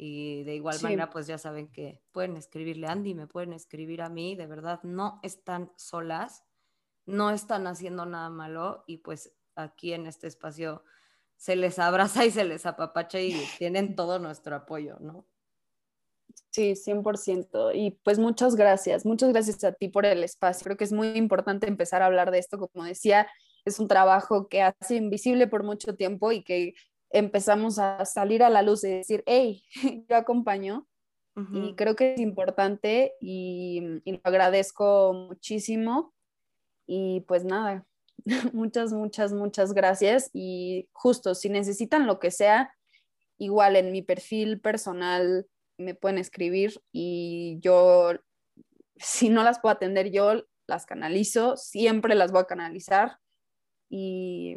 y 0.00 0.44
de 0.44 0.54
igual 0.54 0.80
manera, 0.80 1.10
pues 1.10 1.26
ya 1.26 1.38
saben 1.38 1.66
que 1.72 2.00
pueden 2.12 2.36
escribirle 2.36 2.86
a 2.86 2.92
Andy, 2.92 3.14
me 3.14 3.26
pueden 3.26 3.52
escribir 3.52 4.00
a 4.00 4.08
mí, 4.08 4.36
de 4.36 4.46
verdad, 4.46 4.80
no 4.84 5.18
están 5.24 5.72
solas, 5.76 6.44
no 7.04 7.30
están 7.30 7.66
haciendo 7.66 8.06
nada 8.06 8.30
malo 8.30 8.84
y 8.86 8.98
pues 8.98 9.32
aquí 9.56 9.92
en 9.92 10.06
este 10.06 10.28
espacio 10.28 10.84
se 11.36 11.56
les 11.56 11.80
abraza 11.80 12.24
y 12.24 12.30
se 12.30 12.44
les 12.44 12.64
apapacha 12.64 13.20
y 13.20 13.32
tienen 13.58 13.96
todo 13.96 14.20
nuestro 14.20 14.54
apoyo, 14.54 14.98
¿no? 15.00 15.26
Sí, 16.50 16.74
100%. 16.76 17.72
Y 17.74 17.90
pues 17.90 18.20
muchas 18.20 18.54
gracias, 18.54 19.04
muchas 19.04 19.30
gracias 19.30 19.64
a 19.64 19.72
ti 19.72 19.88
por 19.88 20.06
el 20.06 20.22
espacio. 20.22 20.62
Creo 20.62 20.76
que 20.76 20.84
es 20.84 20.92
muy 20.92 21.08
importante 21.08 21.66
empezar 21.66 22.02
a 22.02 22.06
hablar 22.06 22.30
de 22.30 22.38
esto. 22.38 22.58
Como 22.58 22.84
decía, 22.84 23.26
es 23.68 23.78
un 23.78 23.88
trabajo 23.88 24.48
que 24.48 24.62
ha 24.62 24.74
sido 24.80 25.02
invisible 25.04 25.46
por 25.46 25.62
mucho 25.62 25.94
tiempo 25.94 26.32
y 26.32 26.42
que 26.42 26.74
empezamos 27.10 27.78
a 27.78 28.04
salir 28.04 28.42
a 28.42 28.50
la 28.50 28.62
luz 28.62 28.84
y 28.84 28.88
decir, 28.88 29.22
hey, 29.26 29.62
yo 30.08 30.16
acompaño. 30.16 30.86
Y 31.52 31.76
creo 31.76 31.94
que 31.94 32.14
es 32.14 32.20
importante 32.20 33.12
y, 33.20 33.80
lo 34.04 34.20
agradezco 34.24 35.12
muchísimo. 35.12 36.12
Y 36.84 37.20
pues 37.28 37.44
nada, 37.44 37.86
muchas, 38.52 38.92
muchas, 38.92 39.32
muchas 39.32 39.72
gracias. 39.72 40.30
Y 40.32 40.88
justo, 40.92 41.36
si 41.36 41.48
necesitan 41.48 42.08
lo 42.08 42.18
que 42.18 42.32
sea, 42.32 42.74
igual 43.38 43.76
en 43.76 43.92
mi 43.92 44.02
perfil 44.02 44.60
personal 44.60 45.46
me 45.76 45.94
pueden 45.94 46.18
escribir 46.18 46.82
y 46.90 47.60
yo, 47.60 48.14
si 48.96 49.28
no 49.28 49.44
las 49.44 49.60
puedo 49.60 49.76
atender 49.76 50.10
yo, 50.10 50.42
las 50.66 50.86
canalizo, 50.86 51.56
siempre 51.56 52.16
las 52.16 52.32
voy 52.32 52.42
a 52.42 52.46
canalizar 52.46 53.20
y, 53.88 54.56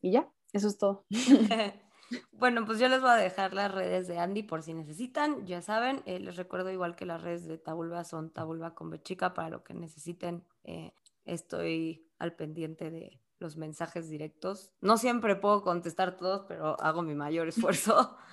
y 0.00 0.12
ya, 0.12 0.30
eso 0.52 0.68
es 0.68 0.78
todo. 0.78 1.06
Bueno, 2.32 2.64
pues 2.66 2.78
yo 2.78 2.88
les 2.88 3.00
voy 3.00 3.10
a 3.10 3.16
dejar 3.16 3.52
las 3.54 3.72
redes 3.72 4.06
de 4.06 4.18
Andy 4.18 4.42
por 4.42 4.62
si 4.62 4.74
necesitan. 4.74 5.46
Ya 5.46 5.62
saben, 5.62 6.02
eh, 6.06 6.18
les 6.18 6.36
recuerdo 6.36 6.70
igual 6.70 6.96
que 6.96 7.06
las 7.06 7.22
redes 7.22 7.46
de 7.46 7.58
Tabulba 7.58 8.04
son 8.04 8.30
Tabulba 8.30 8.74
con 8.74 8.90
Bechica 8.90 9.34
para 9.34 9.50
lo 9.50 9.64
que 9.64 9.74
necesiten. 9.74 10.44
Eh, 10.64 10.92
estoy 11.24 12.08
al 12.18 12.34
pendiente 12.34 12.90
de 12.90 13.20
los 13.38 13.56
mensajes 13.56 14.08
directos. 14.08 14.72
No 14.80 14.96
siempre 14.96 15.36
puedo 15.36 15.62
contestar 15.62 16.16
todos, 16.16 16.44
pero 16.48 16.80
hago 16.80 17.02
mi 17.02 17.14
mayor 17.14 17.48
esfuerzo. 17.48 18.16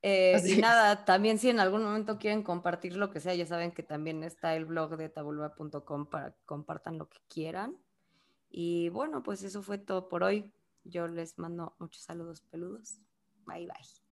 Eh, 0.00 0.40
y 0.46 0.58
nada, 0.58 1.04
también 1.04 1.40
si 1.40 1.50
en 1.50 1.58
algún 1.58 1.82
momento 1.82 2.18
quieren 2.18 2.44
compartir 2.44 2.96
lo 2.96 3.10
que 3.10 3.18
sea, 3.18 3.34
ya 3.34 3.46
saben 3.46 3.72
que 3.72 3.82
también 3.82 4.22
está 4.22 4.54
el 4.54 4.64
blog 4.64 4.96
de 4.96 5.08
tabulba.com 5.08 6.06
para 6.06 6.30
que 6.30 6.38
compartan 6.46 6.98
lo 6.98 7.08
que 7.08 7.18
quieran. 7.28 7.76
Y 8.50 8.88
bueno, 8.90 9.22
pues 9.22 9.42
eso 9.42 9.62
fue 9.62 9.78
todo 9.78 10.08
por 10.08 10.22
hoy. 10.22 10.52
Yo 10.84 11.06
les 11.08 11.38
mando 11.38 11.74
muchos 11.78 12.02
saludos 12.02 12.40
peludos. 12.50 13.00
Bye 13.46 13.66
bye. 13.66 14.08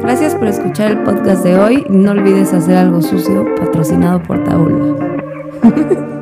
Gracias 0.00 0.34
por 0.34 0.48
escuchar 0.48 0.90
el 0.90 1.02
podcast 1.04 1.44
de 1.44 1.58
hoy. 1.58 1.86
No 1.88 2.10
olvides 2.10 2.52
hacer 2.52 2.76
algo 2.76 3.00
sucio 3.00 3.44
patrocinado 3.54 4.22
por 4.22 4.42
Tabula. 4.42 6.18